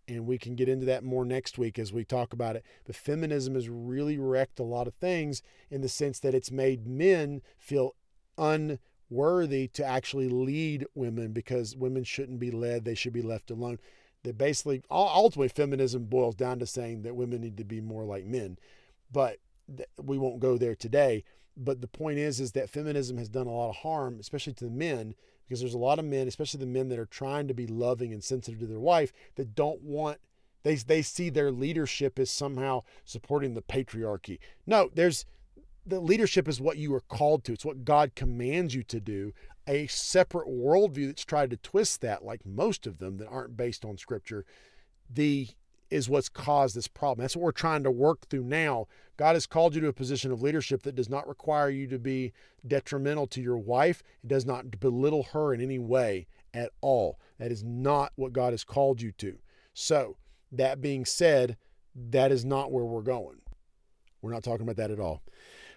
and 0.07 0.25
we 0.25 0.37
can 0.37 0.55
get 0.55 0.67
into 0.67 0.85
that 0.85 1.03
more 1.03 1.25
next 1.25 1.57
week 1.57 1.79
as 1.79 1.93
we 1.93 2.03
talk 2.03 2.33
about 2.33 2.55
it. 2.55 2.65
But 2.85 2.95
feminism 2.95 3.55
has 3.55 3.69
really 3.69 4.17
wrecked 4.17 4.59
a 4.59 4.63
lot 4.63 4.87
of 4.87 4.93
things 4.95 5.41
in 5.71 5.81
the 5.81 5.89
sense 5.89 6.19
that 6.19 6.35
it's 6.35 6.51
made 6.51 6.85
men 6.85 7.41
feel 7.57 7.95
unworthy 8.37 9.67
to 9.69 9.85
actually 9.85 10.27
lead 10.27 10.85
women 10.93 11.31
because 11.31 11.75
women 11.75 12.03
shouldn't 12.03 12.39
be 12.39 12.51
led, 12.51 12.83
they 12.83 12.95
should 12.95 13.13
be 13.13 13.21
left 13.21 13.49
alone. 13.49 13.79
That 14.23 14.37
basically, 14.37 14.81
ultimately, 14.89 15.49
feminism 15.49 16.05
boils 16.05 16.35
down 16.35 16.59
to 16.59 16.65
saying 16.65 17.01
that 17.01 17.15
women 17.15 17.41
need 17.41 17.57
to 17.57 17.65
be 17.65 17.81
more 17.81 18.05
like 18.05 18.25
men. 18.25 18.57
But 19.11 19.37
we 20.01 20.17
won't 20.17 20.39
go 20.39 20.57
there 20.57 20.75
today. 20.75 21.23
But 21.55 21.81
the 21.81 21.87
point 21.87 22.17
is, 22.17 22.39
is 22.39 22.53
that 22.53 22.69
feminism 22.69 23.17
has 23.17 23.29
done 23.29 23.47
a 23.47 23.51
lot 23.51 23.69
of 23.69 23.75
harm, 23.77 24.17
especially 24.19 24.53
to 24.53 24.65
the 24.65 24.71
men, 24.71 25.15
because 25.45 25.59
there's 25.59 25.73
a 25.73 25.79
lot 25.79 25.99
of 25.99 26.05
men, 26.05 26.27
especially 26.27 26.59
the 26.59 26.65
men 26.65 26.89
that 26.89 26.99
are 26.99 27.05
trying 27.05 27.47
to 27.47 27.53
be 27.53 27.67
loving 27.67 28.11
and 28.11 28.23
sensitive 28.23 28.59
to 28.61 28.65
their 28.65 28.79
wife, 28.79 29.13
that 29.35 29.55
don't 29.55 29.81
want 29.81 30.19
they 30.63 30.75
they 30.75 31.01
see 31.01 31.29
their 31.29 31.51
leadership 31.51 32.17
as 32.17 32.31
somehow 32.31 32.83
supporting 33.05 33.53
the 33.53 33.61
patriarchy. 33.61 34.39
No, 34.65 34.89
there's 34.93 35.25
the 35.85 35.99
leadership 35.99 36.47
is 36.47 36.61
what 36.61 36.77
you 36.77 36.93
are 36.95 37.01
called 37.01 37.43
to. 37.43 37.53
It's 37.53 37.65
what 37.65 37.85
God 37.85 38.15
commands 38.15 38.73
you 38.73 38.83
to 38.83 38.99
do. 38.99 39.33
A 39.67 39.87
separate 39.87 40.47
worldview 40.47 41.07
that's 41.07 41.25
tried 41.25 41.49
to 41.51 41.57
twist 41.57 42.01
that, 42.01 42.23
like 42.23 42.45
most 42.45 42.87
of 42.87 42.99
them 42.99 43.17
that 43.17 43.27
aren't 43.27 43.57
based 43.57 43.85
on 43.85 43.97
scripture, 43.97 44.45
the 45.09 45.49
is 45.93 46.09
what's 46.09 46.27
caused 46.27 46.75
this 46.75 46.87
problem. 46.87 47.23
That's 47.23 47.35
what 47.35 47.43
we're 47.43 47.51
trying 47.51 47.83
to 47.83 47.91
work 47.91 48.27
through 48.27 48.43
now. 48.43 48.87
God 49.15 49.35
has 49.35 49.45
called 49.45 49.75
you 49.75 49.81
to 49.81 49.87
a 49.89 49.93
position 49.93 50.31
of 50.31 50.41
leadership 50.41 50.81
that 50.83 50.95
does 50.95 51.09
not 51.09 51.27
require 51.27 51.69
you 51.69 51.85
to 51.87 51.99
be 51.99 52.33
detrimental 52.65 53.27
to 53.27 53.41
your 53.41 53.57
wife. 53.57 54.01
It 54.23 54.27
does 54.27 54.43
not 54.43 54.79
belittle 54.79 55.23
her 55.33 55.53
in 55.53 55.61
any 55.61 55.77
way 55.77 56.25
at 56.51 56.71
all. 56.81 57.19
That 57.37 57.51
is 57.51 57.63
not 57.63 58.11
what 58.15 58.33
God 58.33 58.53
has 58.53 58.63
called 58.63 59.01
you 59.01 59.11
to. 59.13 59.37
So, 59.75 60.17
that 60.51 60.81
being 60.81 61.05
said, 61.05 61.57
that 61.95 62.31
is 62.31 62.43
not 62.43 62.71
where 62.71 62.85
we're 62.85 63.01
going. 63.01 63.41
We're 64.21 64.33
not 64.33 64.43
talking 64.43 64.63
about 64.63 64.77
that 64.77 64.91
at 64.91 64.99
all. 64.99 65.21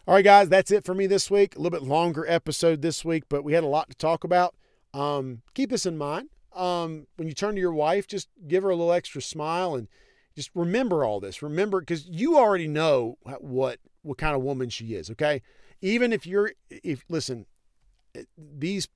All 0.07 0.15
right, 0.15 0.25
guys, 0.25 0.49
that's 0.49 0.71
it 0.71 0.85
for 0.85 0.95
me 0.95 1.07
this 1.07 1.31
week. 1.31 1.57
A 1.57 1.59
little 1.59 1.79
bit 1.79 1.87
longer 1.87 2.25
episode 2.27 2.81
this 2.81 3.05
week, 3.05 3.25
but 3.29 3.45
we 3.45 3.53
had 3.53 3.65
a 3.65 3.69
lot 3.69 3.91
to 3.91 3.97
talk 3.97 4.25
about. 4.25 4.55
Um, 4.95 5.43
keep 5.53 5.69
this 5.69 5.85
in 5.85 5.99
mind. 5.99 6.31
Um, 6.55 7.07
when 7.17 7.29
you 7.29 7.35
turn 7.35 7.55
to 7.55 7.61
your 7.61 7.75
wife, 7.75 8.07
just 8.07 8.29
give 8.49 8.63
her 8.63 8.71
a 8.71 8.77
little 8.77 8.93
extra 8.93 9.21
smile 9.21 9.75
and 9.75 9.89
just 10.37 10.51
remember 10.55 11.05
all 11.05 11.19
this. 11.19 11.43
Remember, 11.43 11.81
because 11.81 12.07
you 12.07 12.37
already 12.37 12.69
know 12.69 13.17
what 13.41 13.81
what 14.03 14.19
kind 14.19 14.37
of 14.37 14.43
woman 14.43 14.69
she 14.69 14.95
is. 14.95 15.11
Okay, 15.11 15.43
even 15.81 16.13
if 16.13 16.27
you're 16.27 16.53
if 16.71 17.05
listen, 17.09 17.47
eh, 18.15 18.23
these 18.37 18.87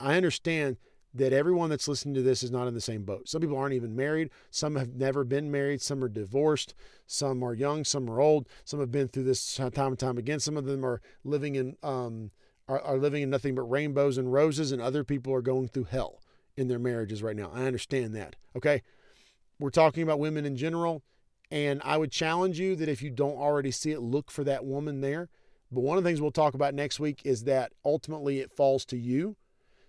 I 0.00 0.16
understand 0.16 0.78
that 1.14 1.32
everyone 1.32 1.70
that's 1.70 1.88
listening 1.88 2.14
to 2.14 2.22
this 2.22 2.42
is 2.42 2.50
not 2.50 2.68
in 2.68 2.74
the 2.74 2.80
same 2.80 3.02
boat. 3.02 3.28
Some 3.28 3.40
people 3.40 3.56
aren't 3.56 3.74
even 3.74 3.96
married. 3.96 4.30
Some 4.50 4.76
have 4.76 4.94
never 4.94 5.24
been 5.24 5.50
married. 5.50 5.80
Some 5.80 6.04
are 6.04 6.08
divorced. 6.08 6.74
Some 7.06 7.42
are 7.42 7.54
young. 7.54 7.84
Some 7.84 8.10
are 8.10 8.20
old. 8.20 8.48
Some 8.64 8.80
have 8.80 8.90
been 8.90 9.08
through 9.08 9.24
this 9.24 9.54
time 9.54 9.70
and 9.76 9.98
time 9.98 10.18
again. 10.18 10.40
Some 10.40 10.56
of 10.56 10.64
them 10.64 10.84
are 10.84 11.00
living 11.24 11.54
in 11.54 11.76
um, 11.82 12.30
are, 12.68 12.80
are 12.80 12.98
living 12.98 13.22
in 13.22 13.30
nothing 13.30 13.54
but 13.54 13.62
rainbows 13.62 14.18
and 14.18 14.32
roses, 14.32 14.72
and 14.72 14.82
other 14.82 15.04
people 15.04 15.32
are 15.32 15.42
going 15.42 15.68
through 15.68 15.84
hell 15.84 16.20
in 16.56 16.68
their 16.68 16.78
marriages 16.78 17.22
right 17.22 17.36
now. 17.36 17.50
I 17.54 17.64
understand 17.64 18.14
that. 18.14 18.36
Okay, 18.56 18.82
we're 19.58 19.70
talking 19.70 20.02
about 20.02 20.18
women 20.18 20.44
in 20.44 20.56
general. 20.56 21.02
And 21.50 21.80
I 21.84 21.96
would 21.96 22.10
challenge 22.10 22.58
you 22.58 22.74
that 22.76 22.88
if 22.88 23.02
you 23.02 23.10
don't 23.10 23.36
already 23.36 23.70
see 23.70 23.92
it, 23.92 24.00
look 24.00 24.30
for 24.30 24.42
that 24.44 24.64
woman 24.64 25.00
there. 25.00 25.28
But 25.70 25.80
one 25.80 25.98
of 25.98 26.04
the 26.04 26.10
things 26.10 26.20
we'll 26.20 26.32
talk 26.32 26.54
about 26.54 26.74
next 26.74 26.98
week 27.00 27.22
is 27.24 27.44
that 27.44 27.72
ultimately 27.84 28.40
it 28.40 28.52
falls 28.52 28.84
to 28.86 28.96
you. 28.96 29.36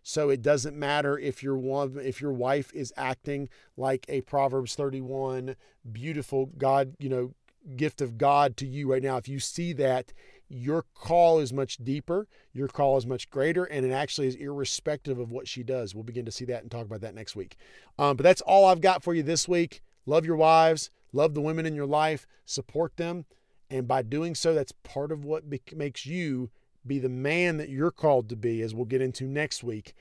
So 0.03 0.29
it 0.29 0.41
doesn't 0.41 0.77
matter 0.77 1.17
if 1.17 1.43
your 1.43 1.57
one 1.57 1.97
if 2.01 2.21
your 2.21 2.31
wife 2.31 2.71
is 2.73 2.93
acting 2.95 3.49
like 3.75 4.05
a 4.07 4.21
Proverbs 4.21 4.73
31 4.73 5.55
beautiful 5.91 6.45
God, 6.57 6.95
you 6.97 7.09
know, 7.09 7.33
gift 7.75 7.99
of 8.01 8.17
God 8.17 8.55
to 8.57 8.65
you 8.65 8.89
right 8.89 9.03
now. 9.03 9.17
If 9.17 9.27
you 9.27 9.39
see 9.39 9.73
that, 9.73 10.13
your 10.49 10.85
call 10.93 11.39
is 11.39 11.51
much 11.51 11.77
deeper, 11.77 12.27
your 12.53 12.67
call 12.67 12.97
is 12.97 13.05
much 13.05 13.29
greater, 13.29 13.65
and 13.65 13.85
it 13.85 13.91
actually 13.91 14.27
is 14.27 14.35
irrespective 14.35 15.19
of 15.19 15.31
what 15.31 15.47
she 15.47 15.63
does. 15.63 15.93
We'll 15.93 16.03
begin 16.03 16.25
to 16.25 16.31
see 16.31 16.45
that 16.45 16.61
and 16.61 16.71
talk 16.71 16.85
about 16.85 17.01
that 17.01 17.15
next 17.15 17.35
week. 17.35 17.57
Um, 17.99 18.15
but 18.15 18.23
that's 18.23 18.41
all 18.41 18.65
I've 18.65 18.81
got 18.81 19.03
for 19.03 19.13
you 19.13 19.23
this 19.23 19.47
week. 19.47 19.81
Love 20.05 20.25
your 20.25 20.37
wives, 20.37 20.89
love 21.11 21.33
the 21.33 21.41
women 21.41 21.65
in 21.65 21.75
your 21.75 21.85
life, 21.85 22.25
support 22.45 22.95
them. 22.97 23.25
And 23.69 23.87
by 23.87 24.01
doing 24.01 24.35
so, 24.35 24.53
that's 24.53 24.71
part 24.71 25.11
of 25.11 25.25
what 25.25 25.49
be- 25.49 25.61
makes 25.75 26.05
you 26.05 26.49
be 26.85 26.99
the 26.99 27.09
man 27.09 27.57
that 27.57 27.69
you're 27.69 27.91
called 27.91 28.29
to 28.29 28.37
be, 28.37 28.61
as 28.61 28.73
we'll 28.73 28.85
get 28.85 29.01
into 29.01 29.25
next 29.25 29.63
week. 29.63 29.93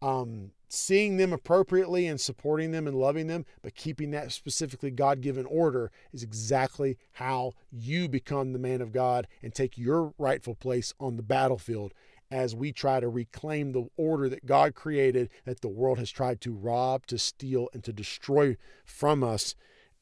Um, 0.00 0.52
seeing 0.68 1.16
them 1.16 1.32
appropriately 1.32 2.06
and 2.06 2.20
supporting 2.20 2.70
them 2.70 2.86
and 2.86 2.96
loving 2.96 3.26
them, 3.26 3.46
but 3.62 3.74
keeping 3.74 4.10
that 4.10 4.30
specifically 4.32 4.90
God 4.90 5.22
given 5.22 5.46
order 5.46 5.90
is 6.12 6.22
exactly 6.22 6.98
how 7.12 7.54
you 7.72 8.08
become 8.08 8.52
the 8.52 8.58
man 8.58 8.82
of 8.82 8.92
God 8.92 9.26
and 9.42 9.54
take 9.54 9.78
your 9.78 10.12
rightful 10.18 10.54
place 10.54 10.92
on 11.00 11.16
the 11.16 11.22
battlefield 11.22 11.94
as 12.30 12.54
we 12.54 12.72
try 12.72 13.00
to 13.00 13.08
reclaim 13.08 13.72
the 13.72 13.88
order 13.96 14.28
that 14.28 14.44
God 14.44 14.74
created 14.74 15.30
that 15.46 15.62
the 15.62 15.68
world 15.68 15.98
has 15.98 16.10
tried 16.10 16.42
to 16.42 16.52
rob, 16.52 17.06
to 17.06 17.18
steal, 17.18 17.70
and 17.72 17.82
to 17.84 17.92
destroy 17.92 18.56
from 18.84 19.24
us. 19.24 19.54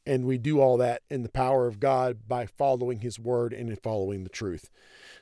And 0.05 0.25
we 0.25 0.39
do 0.39 0.61
all 0.61 0.77
that 0.79 1.03
in 1.11 1.23
the 1.23 1.29
power 1.29 1.67
of 1.67 1.81
God 1.81 2.29
by 2.29 2.47
following 2.47 3.01
His 3.01 3.19
word 3.19 3.53
and 3.53 3.69
in 3.69 3.77
following 3.77 4.25
the 4.25 4.31
truth. 4.31 4.71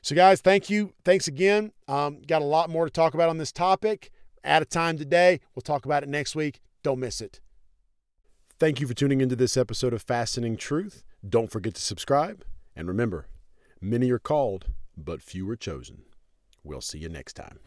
So, 0.01 0.15
guys, 0.15 0.41
thank 0.41 0.69
you. 0.69 0.93
Thanks 1.03 1.27
again. 1.27 1.71
Um, 1.87 2.21
got 2.21 2.41
a 2.41 2.45
lot 2.45 2.69
more 2.69 2.85
to 2.85 2.91
talk 2.91 3.13
about 3.13 3.29
on 3.29 3.37
this 3.37 3.51
topic 3.51 4.11
out 4.45 4.61
of 4.61 4.69
time 4.69 4.97
today. 4.97 5.39
We'll 5.53 5.61
talk 5.61 5.85
about 5.85 6.03
it 6.03 6.09
next 6.09 6.35
week. 6.35 6.61
Don't 6.83 6.99
miss 6.99 7.21
it. 7.21 7.39
Thank 8.57 8.79
you 8.79 8.87
for 8.87 8.93
tuning 8.93 9.19
into 9.19 9.35
this 9.35 9.57
episode 9.57 9.93
of 9.93 10.01
Fastening 10.01 10.55
Truth. 10.55 11.03
Don't 11.27 11.51
forget 11.51 11.73
to 11.75 11.81
subscribe. 11.81 12.45
And 12.75 12.87
remember, 12.87 13.27
many 13.81 14.09
are 14.11 14.19
called, 14.19 14.67
but 14.95 15.21
few 15.21 15.49
are 15.49 15.57
chosen. 15.57 16.03
We'll 16.63 16.81
see 16.81 16.99
you 16.99 17.09
next 17.09 17.33
time. 17.33 17.59